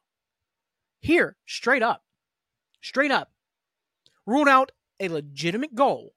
Here, 1.01 1.37
straight 1.47 1.83
up, 1.83 2.03
straight 2.81 3.11
up, 3.11 3.31
ruled 4.27 4.49
out 4.49 4.73
a 5.01 5.09
legitimate 5.09 5.75
goal 5.75 6.15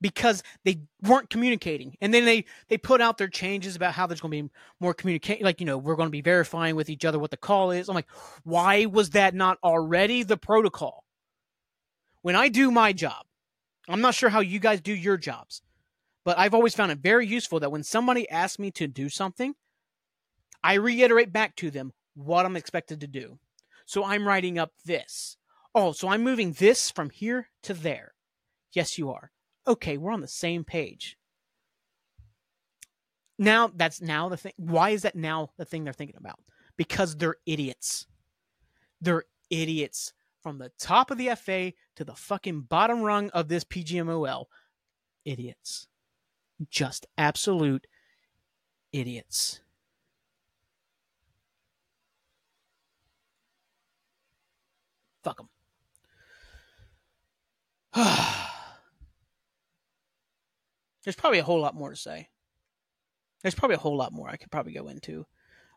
because 0.00 0.42
they 0.64 0.80
weren't 1.02 1.30
communicating. 1.30 1.96
And 2.00 2.12
then 2.12 2.24
they 2.24 2.44
they 2.68 2.76
put 2.76 3.00
out 3.00 3.18
their 3.18 3.28
changes 3.28 3.76
about 3.76 3.94
how 3.94 4.06
there's 4.06 4.20
going 4.20 4.32
to 4.32 4.42
be 4.42 4.50
more 4.80 4.92
communication. 4.92 5.44
Like 5.44 5.60
you 5.60 5.66
know, 5.66 5.78
we're 5.78 5.96
going 5.96 6.08
to 6.08 6.12
be 6.12 6.20
verifying 6.20 6.76
with 6.76 6.90
each 6.90 7.04
other 7.04 7.18
what 7.18 7.30
the 7.30 7.36
call 7.36 7.70
is. 7.70 7.88
I'm 7.88 7.94
like, 7.94 8.10
why 8.42 8.86
was 8.86 9.10
that 9.10 9.34
not 9.34 9.58
already 9.62 10.22
the 10.22 10.36
protocol? 10.36 11.04
When 12.22 12.36
I 12.36 12.48
do 12.48 12.70
my 12.70 12.92
job, 12.92 13.24
I'm 13.88 14.00
not 14.00 14.14
sure 14.14 14.28
how 14.28 14.40
you 14.40 14.58
guys 14.60 14.80
do 14.80 14.94
your 14.94 15.16
jobs, 15.16 15.62
but 16.24 16.38
I've 16.38 16.54
always 16.54 16.74
found 16.74 16.92
it 16.92 16.98
very 16.98 17.26
useful 17.26 17.60
that 17.60 17.72
when 17.72 17.82
somebody 17.82 18.28
asks 18.28 18.58
me 18.58 18.70
to 18.72 18.86
do 18.86 19.08
something, 19.08 19.54
I 20.64 20.74
reiterate 20.74 21.32
back 21.32 21.56
to 21.56 21.70
them 21.70 21.92
what 22.14 22.46
I'm 22.46 22.56
expected 22.56 23.00
to 23.00 23.06
do. 23.06 23.38
So 23.86 24.04
I'm 24.04 24.26
writing 24.26 24.58
up 24.58 24.72
this. 24.84 25.36
Oh, 25.74 25.92
so 25.92 26.08
I'm 26.08 26.22
moving 26.22 26.52
this 26.52 26.90
from 26.90 27.10
here 27.10 27.48
to 27.62 27.74
there. 27.74 28.14
Yes, 28.72 28.98
you 28.98 29.10
are. 29.10 29.30
Okay, 29.66 29.96
we're 29.96 30.12
on 30.12 30.20
the 30.20 30.28
same 30.28 30.64
page. 30.64 31.16
Now 33.38 33.70
that's 33.74 34.00
now 34.00 34.28
the 34.28 34.36
thing. 34.36 34.52
Why 34.56 34.90
is 34.90 35.02
that 35.02 35.16
now 35.16 35.50
the 35.56 35.64
thing 35.64 35.84
they're 35.84 35.92
thinking 35.92 36.18
about? 36.18 36.38
Because 36.76 37.16
they're 37.16 37.36
idiots. 37.46 38.06
They're 39.00 39.24
idiots 39.50 40.12
from 40.42 40.58
the 40.58 40.70
top 40.78 41.10
of 41.10 41.18
the 41.18 41.34
FA 41.36 41.72
to 41.96 42.04
the 42.04 42.14
fucking 42.14 42.62
bottom 42.62 43.02
rung 43.02 43.30
of 43.30 43.48
this 43.48 43.64
PGMOL. 43.64 44.46
Idiots. 45.24 45.88
Just 46.70 47.06
absolute 47.16 47.86
idiots. 48.92 49.60
Fuck 55.22 55.38
them. 55.38 55.48
There's 61.04 61.16
probably 61.16 61.38
a 61.40 61.44
whole 61.44 61.60
lot 61.60 61.74
more 61.74 61.90
to 61.90 61.96
say. 61.96 62.28
There's 63.42 63.54
probably 63.54 63.74
a 63.76 63.80
whole 63.80 63.96
lot 63.96 64.12
more 64.12 64.28
I 64.28 64.36
could 64.36 64.50
probably 64.50 64.72
go 64.72 64.88
into. 64.88 65.26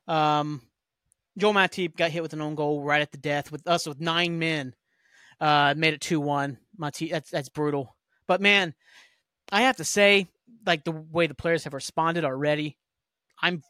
Um, 0.07 0.61
Joel 1.37 1.53
Matip 1.53 1.97
got 1.97 2.11
hit 2.11 2.21
with 2.21 2.33
an 2.33 2.41
own 2.41 2.55
goal 2.55 2.83
right 2.83 3.01
at 3.01 3.11
the 3.11 3.17
death 3.17 3.51
with 3.51 3.67
us 3.67 3.87
with 3.87 3.99
nine 3.99 4.39
men. 4.39 4.75
Uh, 5.41 5.73
made 5.75 5.93
it 5.93 6.01
two 6.01 6.19
one. 6.19 6.57
Matip, 6.79 7.11
that's 7.11 7.29
that's 7.29 7.49
brutal. 7.49 7.95
But 8.27 8.41
man, 8.41 8.73
I 9.51 9.63
have 9.63 9.77
to 9.77 9.83
say, 9.83 10.27
like 10.65 10.83
the 10.83 10.91
way 10.91 11.27
the 11.27 11.35
players 11.35 11.63
have 11.65 11.73
responded 11.73 12.23
already, 12.23 12.77
I'm, 13.41 13.61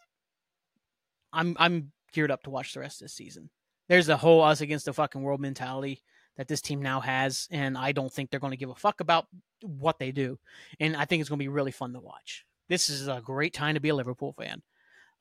I'm, 1.33 1.55
I'm 1.59 1.91
geared 2.13 2.31
up 2.31 2.43
to 2.43 2.49
watch 2.49 2.73
the 2.73 2.79
rest 2.79 3.01
of 3.01 3.05
this 3.05 3.13
season. 3.13 3.49
There's 3.87 4.09
a 4.09 4.17
whole 4.17 4.41
us 4.41 4.61
against 4.61 4.85
the 4.85 4.93
fucking 4.93 5.21
world 5.21 5.41
mentality 5.41 6.01
that 6.37 6.47
this 6.47 6.61
team 6.61 6.81
now 6.81 6.99
has, 6.99 7.47
and 7.51 7.77
I 7.77 7.91
don't 7.91 8.11
think 8.11 8.29
they're 8.29 8.39
going 8.39 8.51
to 8.51 8.57
give 8.57 8.69
a 8.69 8.75
fuck 8.75 8.99
about 8.99 9.27
what 9.61 9.99
they 9.99 10.11
do. 10.11 10.37
And 10.79 10.95
I 10.95 11.05
think 11.05 11.21
it's 11.21 11.29
going 11.29 11.39
to 11.39 11.43
be 11.43 11.49
really 11.49 11.71
fun 11.71 11.93
to 11.93 11.99
watch. 11.99 12.45
This 12.67 12.89
is 12.89 13.07
a 13.07 13.21
great 13.23 13.53
time 13.53 13.75
to 13.75 13.79
be 13.79 13.89
a 13.89 13.95
Liverpool 13.95 14.33
fan. 14.37 14.61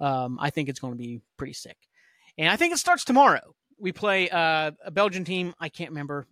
Um, 0.01 0.39
I 0.41 0.51
think 0.51 0.69
it's 0.69 0.81
going 0.81 0.95
to 0.95 0.99
be 0.99 1.21
pretty 1.37 1.53
sick. 1.53 1.77
And 2.37 2.49
I 2.49 2.57
think 2.57 2.73
it 2.73 2.79
starts 2.79 3.05
tomorrow. 3.05 3.55
We 3.79 3.93
play 3.93 4.29
uh, 4.29 4.73
a 4.85 4.91
Belgian 4.91 5.25
team. 5.25 5.55
I 5.61 5.69
can't 5.69 5.91
remember. 5.91 6.27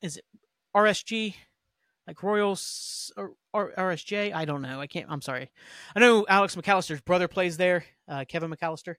Is 0.00 0.16
it 0.16 0.24
RSG? 0.74 1.34
Like 2.06 2.22
Royals 2.22 3.12
or, 3.16 3.32
RSJ? 3.54 4.34
I 4.34 4.44
don't 4.44 4.62
know. 4.62 4.80
I 4.80 4.86
can't. 4.86 5.06
I'm 5.10 5.20
sorry. 5.20 5.50
I 5.94 6.00
know 6.00 6.24
Alex 6.28 6.56
McAllister's 6.56 7.00
brother 7.00 7.28
plays 7.28 7.56
there. 7.56 7.84
Uh, 8.08 8.24
Kevin 8.26 8.50
McAllister 8.50 8.96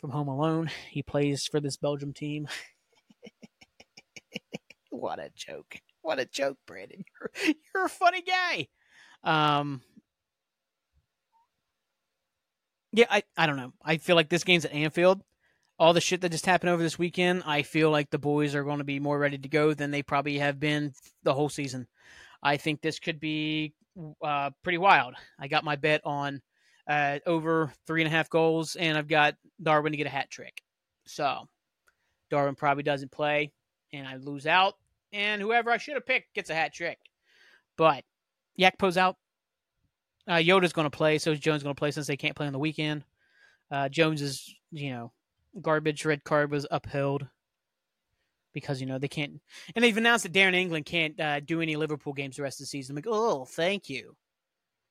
from 0.00 0.10
Home 0.10 0.28
Alone. 0.28 0.70
He 0.90 1.02
plays 1.02 1.46
for 1.46 1.60
this 1.60 1.76
Belgium 1.76 2.12
team. 2.12 2.48
what 4.90 5.18
a 5.18 5.30
joke! 5.34 5.76
What 6.02 6.18
a 6.18 6.26
joke, 6.26 6.58
Brandon. 6.66 7.04
You're, 7.44 7.54
you're 7.74 7.84
a 7.86 7.88
funny 7.88 8.22
guy. 8.22 8.68
Um, 9.22 9.80
yeah, 12.92 13.06
I, 13.10 13.22
I 13.36 13.46
don't 13.46 13.56
know. 13.56 13.72
I 13.82 13.96
feel 13.96 14.14
like 14.14 14.28
this 14.28 14.44
game's 14.44 14.64
at 14.64 14.72
Anfield. 14.72 15.22
All 15.78 15.92
the 15.92 16.00
shit 16.00 16.20
that 16.20 16.30
just 16.30 16.46
happened 16.46 16.70
over 16.70 16.82
this 16.82 16.98
weekend, 16.98 17.42
I 17.44 17.62
feel 17.62 17.90
like 17.90 18.10
the 18.10 18.18
boys 18.18 18.54
are 18.54 18.62
going 18.62 18.78
to 18.78 18.84
be 18.84 19.00
more 19.00 19.18
ready 19.18 19.38
to 19.38 19.48
go 19.48 19.74
than 19.74 19.90
they 19.90 20.02
probably 20.02 20.38
have 20.38 20.60
been 20.60 20.92
the 21.24 21.34
whole 21.34 21.48
season. 21.48 21.88
I 22.42 22.58
think 22.58 22.80
this 22.80 23.00
could 23.00 23.18
be 23.18 23.72
uh, 24.22 24.50
pretty 24.62 24.78
wild. 24.78 25.14
I 25.40 25.48
got 25.48 25.64
my 25.64 25.74
bet 25.74 26.02
on 26.04 26.42
uh, 26.86 27.18
over 27.26 27.72
three 27.86 28.02
and 28.02 28.08
a 28.08 28.16
half 28.16 28.28
goals, 28.28 28.76
and 28.76 28.96
I've 28.98 29.08
got 29.08 29.36
Darwin 29.62 29.92
to 29.92 29.96
get 29.96 30.06
a 30.06 30.10
hat 30.10 30.30
trick. 30.30 30.62
So 31.06 31.48
Darwin 32.30 32.54
probably 32.54 32.82
doesn't 32.82 33.10
play, 33.10 33.52
and 33.92 34.06
I 34.06 34.16
lose 34.16 34.46
out, 34.46 34.74
and 35.12 35.40
whoever 35.40 35.70
I 35.70 35.78
should 35.78 35.94
have 35.94 36.06
picked 36.06 36.34
gets 36.34 36.50
a 36.50 36.54
hat 36.54 36.74
trick. 36.74 36.98
But 37.76 38.04
Gakpo's 38.58 38.96
out. 38.96 39.16
Uh, 40.26 40.40
Jota's 40.42 40.72
going 40.72 40.86
to 40.86 40.96
play, 40.96 41.18
so 41.18 41.32
is 41.32 41.40
Jones 41.40 41.62
going 41.62 41.74
to 41.74 41.78
play 41.78 41.90
since 41.90 42.06
they 42.06 42.16
can't 42.16 42.36
play 42.36 42.46
on 42.46 42.52
the 42.52 42.58
weekend. 42.58 43.04
Uh, 43.70 43.88
Jones 43.88 44.22
is, 44.22 44.54
you 44.70 44.90
know, 44.90 45.12
garbage 45.60 46.04
red 46.04 46.24
card 46.24 46.50
was 46.50 46.66
upheld 46.70 47.26
because 48.52 48.80
you 48.80 48.86
know 48.86 48.98
they 48.98 49.08
can't, 49.08 49.40
and 49.74 49.84
they've 49.84 49.96
announced 49.96 50.22
that 50.22 50.32
Darren 50.32 50.54
England 50.54 50.86
can't 50.86 51.18
uh, 51.18 51.40
do 51.40 51.60
any 51.60 51.76
Liverpool 51.76 52.12
games 52.12 52.36
the 52.36 52.42
rest 52.42 52.60
of 52.60 52.64
the 52.64 52.68
season. 52.68 52.92
I'm 52.92 52.96
like, 52.96 53.06
oh, 53.08 53.44
thank 53.44 53.90
you. 53.90 54.16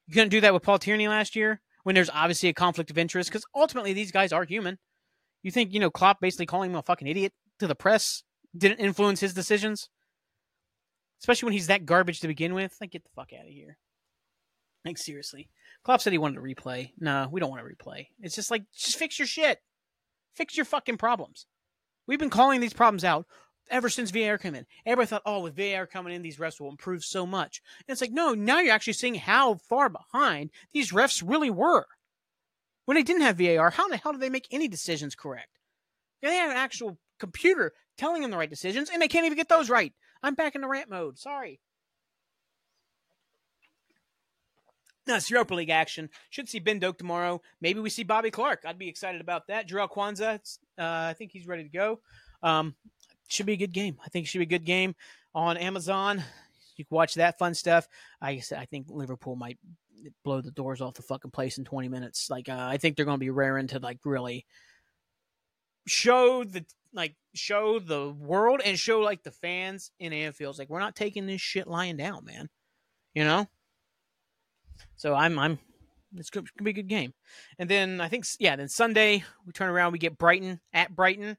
You 0.08 0.14
couldn't 0.14 0.30
do 0.30 0.42
that 0.42 0.54
with 0.54 0.64
Paul 0.64 0.80
Tierney 0.80 1.08
last 1.08 1.36
year 1.36 1.62
when 1.84 1.96
there's 1.96 2.10
obviously 2.10 2.50
a 2.50 2.54
conflict 2.54 2.90
of 2.90 2.98
interest 2.98 3.30
because 3.30 3.46
ultimately 3.56 3.94
these 3.94 4.12
guys 4.12 4.34
are 4.34 4.44
human. 4.44 4.80
You 5.42 5.52
think 5.52 5.74
you 5.74 5.80
know 5.80 5.92
Klopp 5.92 6.20
basically 6.20 6.46
calling 6.46 6.72
him 6.72 6.78
a 6.78 6.82
fucking 6.82 7.08
idiot 7.08 7.34
to 7.60 7.68
the 7.68 7.76
press 7.76 8.24
didn't 8.58 8.80
influence 8.80 9.20
his 9.20 9.34
decisions, 9.34 9.90
especially 11.22 11.48
when 11.48 11.54
he's 11.54 11.68
that 11.68 11.86
garbage 11.86 12.20
to 12.20 12.28
begin 12.28 12.54
with. 12.54 12.76
Like, 12.80 12.92
get 12.92 13.04
the 13.04 13.10
fuck 13.16 13.32
out 13.34 13.46
of 13.46 13.52
here. 13.52 13.78
Like 14.86 14.98
seriously, 14.98 15.50
Klopp 15.84 16.02
said 16.02 16.12
he 16.12 16.20
wanted 16.20 16.36
to 16.36 16.42
replay. 16.42 16.92
No, 17.00 17.30
we 17.32 17.40
don't 17.40 17.50
want 17.50 17.66
to 17.66 17.74
replay. 17.74 18.08
It's 18.20 18.36
just 18.36 18.52
like 18.52 18.64
just 18.76 18.98
fix 18.98 19.18
your 19.18 19.28
shit, 19.28 19.60
fix 20.36 20.58
your 20.58 20.66
fucking 20.66 20.98
problems. 20.98 21.46
We've 22.06 22.20
been 22.20 22.30
calling 22.30 22.60
these 22.60 22.74
problems 22.74 23.06
out 23.06 23.26
ever 23.70 23.90
since 23.90 24.12
VAR 24.12 24.38
came 24.38 24.56
in. 24.56 24.66
Everybody 24.86 25.08
thought, 25.08 25.22
oh, 25.26 25.42
with 25.42 25.56
VAR 25.56 25.86
coming 25.88 26.14
in, 26.14 26.22
these 26.22 26.38
refs 26.38 26.60
will 26.60 26.70
improve 26.70 27.04
so 27.04 27.26
much. 27.26 27.62
And 27.80 27.94
it's 27.94 28.02
like, 28.02 28.12
no, 28.12 28.34
now 28.34 28.60
you're 28.60 28.74
actually 28.74 28.94
seeing 28.94 29.16
how 29.16 29.56
far 29.56 29.90
behind 29.90 30.52
these 30.72 30.92
refs 30.92 31.24
really 31.26 31.50
were. 31.50 31.86
When 32.86 32.96
they 32.96 33.04
didn't 33.04 33.22
have 33.22 33.38
VAR, 33.38 33.70
how 33.72 33.86
in 33.86 33.92
the 33.92 33.98
hell 33.98 34.12
did 34.12 34.22
they 34.22 34.30
make 34.30 34.48
any 34.52 34.68
decisions 34.68 35.16
correct? 35.16 35.60
They 36.22 36.36
had 36.36 36.52
an 36.52 36.58
actual 36.58 36.98
computer 37.20 37.74
telling 37.98 38.22
them 38.22 38.32
the 38.32 38.38
right 38.38 38.50
decisions, 38.50 38.90
and 38.90 39.02
they 39.02 39.08
can't 39.08 39.26
even 39.26 39.38
get 39.38 39.50
those 39.50 39.70
right. 39.70 39.94
I'm 40.22 40.36
back 40.36 40.56
in 40.56 40.62
the 40.62 40.68
rant 40.68 40.90
mode. 40.90 41.18
Sorry. 41.18 41.60
No, 45.06 45.16
it's 45.16 45.30
Europa 45.30 45.54
League 45.54 45.70
action. 45.70 46.10
Should 46.30 46.48
see 46.48 46.60
Ben 46.60 46.80
Doak 46.80 46.98
tomorrow. 46.98 47.42
Maybe 47.60 47.82
we 47.82 47.90
see 47.90 48.04
Bobby 48.04 48.32
Clark. 48.32 48.64
I'd 48.66 48.80
be 48.80 48.88
excited 48.88 49.20
about 49.20 49.48
that. 49.48 49.68
Jarell 49.68 49.90
Quansah, 49.90 50.40
uh, 50.78 50.82
I 51.10 51.14
think 51.14 51.32
he's 51.32 51.46
ready 51.46 51.64
to 51.64 51.70
go. 51.70 52.00
Um, 52.42 52.76
should 53.28 53.46
be 53.46 53.54
a 53.54 53.58
good 53.58 53.74
game. 53.74 53.98
I 54.04 54.10
think 54.10 54.26
it 54.26 54.30
should 54.30 54.40
be 54.40 54.46
a 54.56 54.58
good 54.60 54.66
game 54.66 54.96
on 55.34 55.58
Amazon. 55.58 56.24
You 56.76 56.86
can 56.86 56.96
watch 56.96 57.16
that 57.16 57.38
fun 57.38 57.54
stuff. 57.54 57.88
I 58.22 58.40
said 58.40 58.60
I 58.60 58.66
think 58.66 58.88
Liverpool 58.90 59.36
might 59.36 59.58
blow 60.24 60.42
the 60.42 60.52
doors 60.52 60.82
off 60.82 60.96
the 60.96 61.02
fucking 61.02 61.32
place 61.32 61.58
in 61.58 61.66
20 61.66 61.88
minutes. 61.88 62.30
Like 62.30 62.50
uh, 62.50 62.58
I 62.58 62.78
think 62.78 62.96
they're 62.96 63.06
going 63.06 63.20
to 63.20 63.26
be 63.26 63.30
raring 63.30 63.68
to 63.68 63.80
like 63.80 64.00
really 64.04 64.46
show 65.88 66.44
the 66.44 66.66
like 66.94 67.16
show 67.34 67.80
the 67.80 68.12
world 68.12 68.62
and 68.64 68.78
show 68.78 69.00
like 69.00 69.24
the 69.24 69.32
fans 69.32 69.92
in 70.00 70.14
Anfield 70.14 70.58
like 70.58 70.70
we're 70.70 70.80
not 70.80 70.96
taking 70.96 71.26
this 71.26 71.42
shit 71.42 71.68
lying 71.68 71.98
down, 71.98 72.26
man. 72.26 72.50
You 73.14 73.24
know? 73.24 73.48
So 74.96 75.14
I'm 75.14 75.38
I'm 75.40 75.60
it's 76.16 76.30
gonna 76.30 76.46
be 76.62 76.72
a 76.72 76.74
good 76.74 76.88
game. 76.88 77.14
And 77.58 77.70
then 77.70 78.00
I 78.02 78.08
think 78.08 78.26
yeah, 78.40 78.56
then 78.56 78.70
Sunday 78.70 79.24
we 79.46 79.54
turn 79.54 79.70
around 79.70 79.92
we 79.92 80.00
get 80.00 80.18
Brighton 80.18 80.60
at 80.74 80.96
Brighton. 80.96 81.38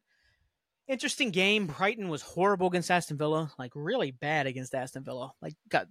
Interesting 0.86 1.30
game. 1.30 1.66
Brighton 1.66 2.08
was 2.08 2.22
horrible 2.22 2.66
against 2.66 2.90
Aston 2.90 3.16
Villa, 3.16 3.50
like 3.58 3.72
really 3.74 4.10
bad 4.10 4.46
against 4.46 4.74
Aston 4.74 5.02
Villa. 5.02 5.32
Like 5.40 5.54
got 5.68 5.86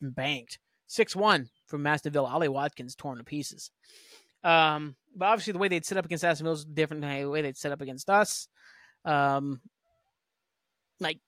banked. 0.00 0.58
6-1 0.88 1.48
from 1.66 1.86
Aston 1.86 2.12
Villa. 2.12 2.28
Ollie 2.28 2.48
Watkins 2.48 2.94
torn 2.94 3.18
to 3.18 3.24
pieces. 3.24 3.70
Um, 4.44 4.94
but 5.16 5.26
obviously 5.26 5.54
the 5.54 5.58
way 5.58 5.68
they'd 5.68 5.86
set 5.86 5.98
up 5.98 6.04
against 6.04 6.24
Aston 6.24 6.44
Villa 6.44 6.54
is 6.54 6.64
different 6.64 7.02
than 7.02 7.22
the 7.22 7.30
way 7.30 7.42
they'd 7.42 7.56
set 7.56 7.72
up 7.72 7.80
against 7.80 8.10
us. 8.10 8.48
Um, 9.04 9.60
like 11.00 11.18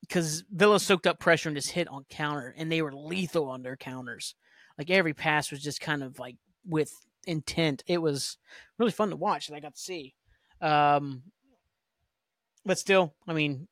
because 0.00 0.42
Villa 0.50 0.80
soaked 0.80 1.06
up 1.06 1.20
pressure 1.20 1.48
and 1.48 1.56
just 1.56 1.70
hit 1.70 1.86
on 1.88 2.04
counter, 2.10 2.52
and 2.56 2.70
they 2.70 2.82
were 2.82 2.92
lethal 2.92 3.48
on 3.48 3.62
their 3.62 3.76
counters. 3.76 4.34
Like 4.76 4.90
every 4.90 5.14
pass 5.14 5.50
was 5.50 5.62
just 5.62 5.80
kind 5.80 6.02
of 6.02 6.18
like 6.18 6.36
with 6.66 6.92
intent. 7.26 7.84
It 7.86 7.98
was 7.98 8.38
really 8.78 8.92
fun 8.92 9.10
to 9.10 9.16
watch 9.16 9.48
and 9.48 9.56
I 9.56 9.60
got 9.60 9.74
to 9.74 9.80
see. 9.80 10.14
Um, 10.60 11.22
but 12.64 12.78
still, 12.78 13.14
I 13.26 13.32
mean, 13.32 13.68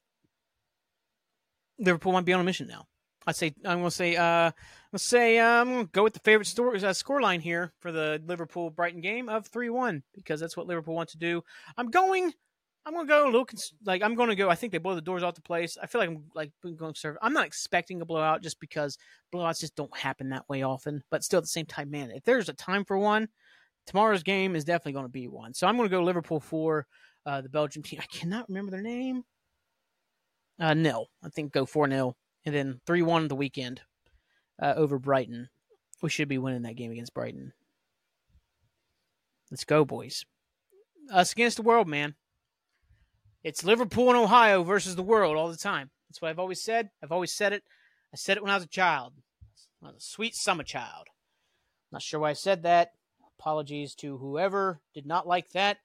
Liverpool 1.78 2.12
might 2.12 2.24
be 2.24 2.32
on 2.32 2.40
a 2.40 2.44
mission 2.44 2.66
now. 2.66 2.86
I 3.26 3.32
say 3.32 3.52
I'm 3.64 3.78
gonna 3.78 3.90
say 3.90 4.16
uh 4.16 4.50
let's 4.92 5.04
say 5.04 5.38
uh, 5.38 5.60
I'm 5.60 5.70
gonna 5.70 5.84
go 5.84 6.02
with 6.02 6.14
the 6.14 6.20
favorite 6.20 6.46
store 6.46 6.74
uh, 6.74 6.92
score 6.94 7.20
line 7.20 7.40
here 7.40 7.74
for 7.80 7.92
the 7.92 8.22
Liverpool 8.24 8.70
Brighton 8.70 9.02
game 9.02 9.28
of 9.28 9.46
three 9.46 9.68
one 9.68 10.02
because 10.14 10.40
that's 10.40 10.56
what 10.56 10.66
Liverpool 10.66 10.94
wants 10.94 11.12
to 11.12 11.18
do. 11.18 11.42
I'm 11.76 11.90
going 11.90 12.32
I'm 12.86 12.94
gonna 12.94 13.06
go 13.06 13.26
little 13.26 13.44
cons- 13.44 13.74
like 13.84 14.02
I'm 14.02 14.14
gonna 14.14 14.34
go. 14.34 14.48
I 14.48 14.54
think 14.54 14.72
they 14.72 14.78
blow 14.78 14.94
the 14.94 15.02
doors 15.02 15.22
off 15.22 15.34
the 15.34 15.42
place. 15.42 15.76
I 15.80 15.86
feel 15.86 16.00
like 16.00 16.08
I'm 16.08 16.24
like 16.34 16.52
going 16.62 16.94
to 16.94 16.98
serve. 16.98 17.18
I'm 17.20 17.34
not 17.34 17.46
expecting 17.46 18.00
a 18.00 18.06
blowout 18.06 18.42
just 18.42 18.58
because 18.60 18.96
blowouts 19.30 19.60
just 19.60 19.76
don't 19.76 19.94
happen 19.94 20.30
that 20.30 20.48
way 20.48 20.62
often. 20.62 21.02
But 21.10 21.22
still, 21.22 21.36
at 21.36 21.44
the 21.44 21.48
same 21.48 21.66
time, 21.66 21.90
man, 21.90 22.10
if 22.10 22.24
there's 22.24 22.48
a 22.48 22.54
time 22.54 22.86
for 22.86 22.96
one, 22.96 23.28
tomorrow's 23.86 24.22
game 24.22 24.56
is 24.56 24.64
definitely 24.64 24.92
going 24.92 25.04
to 25.04 25.10
be 25.10 25.28
one. 25.28 25.52
So 25.52 25.66
I'm 25.66 25.76
gonna 25.76 25.90
go 25.90 26.02
Liverpool 26.02 26.40
for 26.40 26.86
uh, 27.28 27.42
the 27.42 27.48
Belgium 27.48 27.82
team. 27.82 28.00
I 28.02 28.06
cannot 28.06 28.48
remember 28.48 28.70
their 28.70 28.82
name. 28.82 29.24
Uh, 30.58 30.74
nil. 30.74 31.10
I 31.22 31.28
think 31.28 31.52
go 31.52 31.66
four 31.66 31.86
nil 31.86 32.16
and 32.44 32.54
then 32.54 32.80
three 32.86 33.02
one 33.02 33.28
the 33.28 33.36
weekend 33.36 33.82
uh, 34.60 34.74
over 34.76 34.98
Brighton. 34.98 35.50
We 36.02 36.10
should 36.10 36.28
be 36.28 36.38
winning 36.38 36.62
that 36.62 36.76
game 36.76 36.90
against 36.90 37.14
Brighton. 37.14 37.52
Let's 39.50 39.64
go, 39.64 39.84
boys. 39.84 40.24
Us 41.12 41.32
against 41.32 41.56
the 41.56 41.62
world, 41.62 41.88
man. 41.88 42.14
It's 43.42 43.64
Liverpool 43.64 44.08
and 44.08 44.18
Ohio 44.18 44.62
versus 44.62 44.96
the 44.96 45.02
world 45.02 45.36
all 45.36 45.50
the 45.50 45.56
time. 45.56 45.90
That's 46.08 46.20
what 46.20 46.28
I've 46.28 46.38
always 46.38 46.62
said. 46.62 46.90
I've 47.02 47.12
always 47.12 47.32
said 47.32 47.52
it. 47.52 47.62
I 48.12 48.16
said 48.16 48.36
it 48.36 48.42
when 48.42 48.50
I 48.50 48.56
was 48.56 48.64
a 48.64 48.68
child. 48.68 49.14
I 49.82 49.86
was 49.86 49.96
a 49.96 50.00
sweet 50.00 50.34
summer 50.34 50.64
child. 50.64 51.06
Not 51.92 52.02
sure 52.02 52.20
why 52.20 52.30
I 52.30 52.34
said 52.34 52.62
that. 52.64 52.92
Apologies 53.38 53.94
to 53.96 54.18
whoever 54.18 54.80
did 54.94 55.06
not 55.06 55.26
like 55.26 55.50
that. 55.50 55.78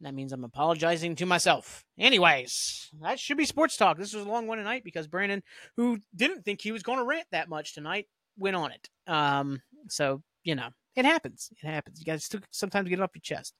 That 0.00 0.14
means 0.14 0.32
I'm 0.32 0.44
apologizing 0.44 1.16
to 1.16 1.26
myself. 1.26 1.84
Anyways, 1.98 2.90
that 3.00 3.18
should 3.18 3.36
be 3.36 3.46
sports 3.46 3.76
talk. 3.76 3.96
This 3.96 4.12
was 4.12 4.26
a 4.26 4.28
long 4.28 4.46
one 4.46 4.58
tonight 4.58 4.84
because 4.84 5.06
Brandon, 5.06 5.42
who 5.76 5.98
didn't 6.14 6.44
think 6.44 6.60
he 6.60 6.72
was 6.72 6.82
going 6.82 6.98
to 6.98 7.04
rant 7.04 7.26
that 7.32 7.48
much 7.48 7.74
tonight, 7.74 8.06
went 8.36 8.56
on 8.56 8.72
it. 8.72 8.88
Um, 9.06 9.62
so 9.88 10.22
you 10.42 10.54
know, 10.54 10.68
it 10.94 11.04
happens. 11.04 11.50
It 11.52 11.66
happens. 11.66 11.98
You 11.98 12.04
guys 12.04 12.28
sometimes 12.50 12.88
get 12.88 12.98
it 12.98 13.02
off 13.02 13.10
your 13.14 13.22
chest. 13.22 13.54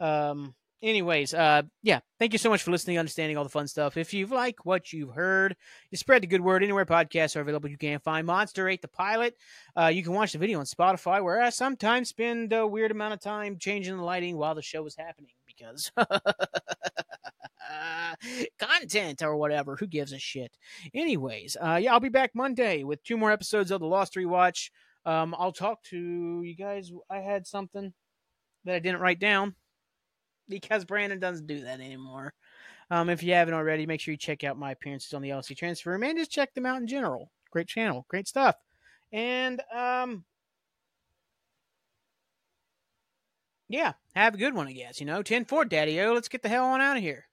Um, 0.00 0.54
anyways, 0.82 1.32
uh, 1.32 1.62
yeah, 1.82 2.00
thank 2.18 2.32
you 2.32 2.38
so 2.38 2.50
much 2.50 2.62
for 2.62 2.70
listening, 2.70 2.98
understanding 2.98 3.36
all 3.36 3.44
the 3.44 3.50
fun 3.50 3.68
stuff. 3.68 3.96
If 3.96 4.12
you 4.12 4.26
like 4.26 4.64
what 4.64 4.92
you've 4.92 5.14
heard, 5.14 5.56
you 5.90 5.98
spread 5.98 6.22
the 6.22 6.26
good 6.26 6.40
word 6.40 6.62
anywhere 6.62 6.86
podcasts 6.86 7.36
are 7.36 7.40
available. 7.40 7.70
You 7.70 7.78
can 7.78 8.00
find 8.00 8.26
Monster 8.26 8.68
Ate 8.68 8.82
the 8.82 8.88
Pilot. 8.88 9.36
Uh, 9.76 9.86
you 9.86 10.02
can 10.02 10.12
watch 10.12 10.32
the 10.32 10.38
video 10.38 10.58
on 10.58 10.66
Spotify, 10.66 11.22
where 11.22 11.40
I 11.40 11.50
sometimes 11.50 12.08
spend 12.08 12.52
a 12.52 12.66
weird 12.66 12.90
amount 12.90 13.14
of 13.14 13.20
time 13.20 13.58
changing 13.58 13.96
the 13.96 14.02
lighting 14.02 14.36
while 14.36 14.54
the 14.54 14.62
show 14.62 14.84
is 14.86 14.96
happening 14.96 15.30
because 15.58 15.90
content 18.58 19.22
or 19.22 19.36
whatever. 19.36 19.76
Who 19.76 19.86
gives 19.86 20.12
a 20.12 20.18
shit? 20.18 20.56
Anyways, 20.94 21.56
uh, 21.60 21.78
yeah, 21.80 21.92
I'll 21.92 22.00
be 22.00 22.08
back 22.08 22.32
Monday 22.34 22.84
with 22.84 23.02
two 23.02 23.16
more 23.16 23.32
episodes 23.32 23.70
of 23.70 23.80
the 23.80 23.86
Lost 23.86 24.14
Rewatch. 24.14 24.70
Um, 25.04 25.34
I'll 25.38 25.52
talk 25.52 25.82
to 25.84 26.42
you 26.42 26.54
guys. 26.54 26.92
I 27.10 27.18
had 27.18 27.46
something 27.46 27.92
that 28.64 28.74
I 28.74 28.78
didn't 28.78 29.00
write 29.00 29.20
down 29.20 29.54
because 30.48 30.84
Brandon 30.84 31.18
doesn't 31.18 31.46
do 31.46 31.62
that 31.62 31.80
anymore. 31.80 32.34
Um, 32.90 33.10
if 33.10 33.22
you 33.22 33.34
haven't 33.34 33.54
already, 33.54 33.86
make 33.86 34.00
sure 34.00 34.12
you 34.12 34.18
check 34.18 34.44
out 34.44 34.58
my 34.58 34.72
appearances 34.72 35.12
on 35.12 35.22
the 35.22 35.30
LC 35.30 35.56
Transfer 35.56 35.94
and 35.94 36.18
just 36.18 36.30
check 36.30 36.54
them 36.54 36.66
out 36.66 36.80
in 36.80 36.86
general. 36.86 37.30
Great 37.50 37.68
channel, 37.68 38.06
great 38.08 38.26
stuff. 38.26 38.56
And 39.12 39.62
um, 39.74 40.24
yeah, 43.68 43.92
have 44.14 44.34
a 44.34 44.38
good 44.38 44.54
one, 44.54 44.66
I 44.66 44.72
guess. 44.72 45.00
You 45.00 45.06
know, 45.06 45.22
10 45.22 45.44
4, 45.44 45.64
Daddy 45.66 46.00
O. 46.00 46.12
Let's 46.12 46.28
get 46.28 46.42
the 46.42 46.48
hell 46.48 46.64
on 46.64 46.80
out 46.80 46.96
of 46.96 47.02
here. 47.02 47.27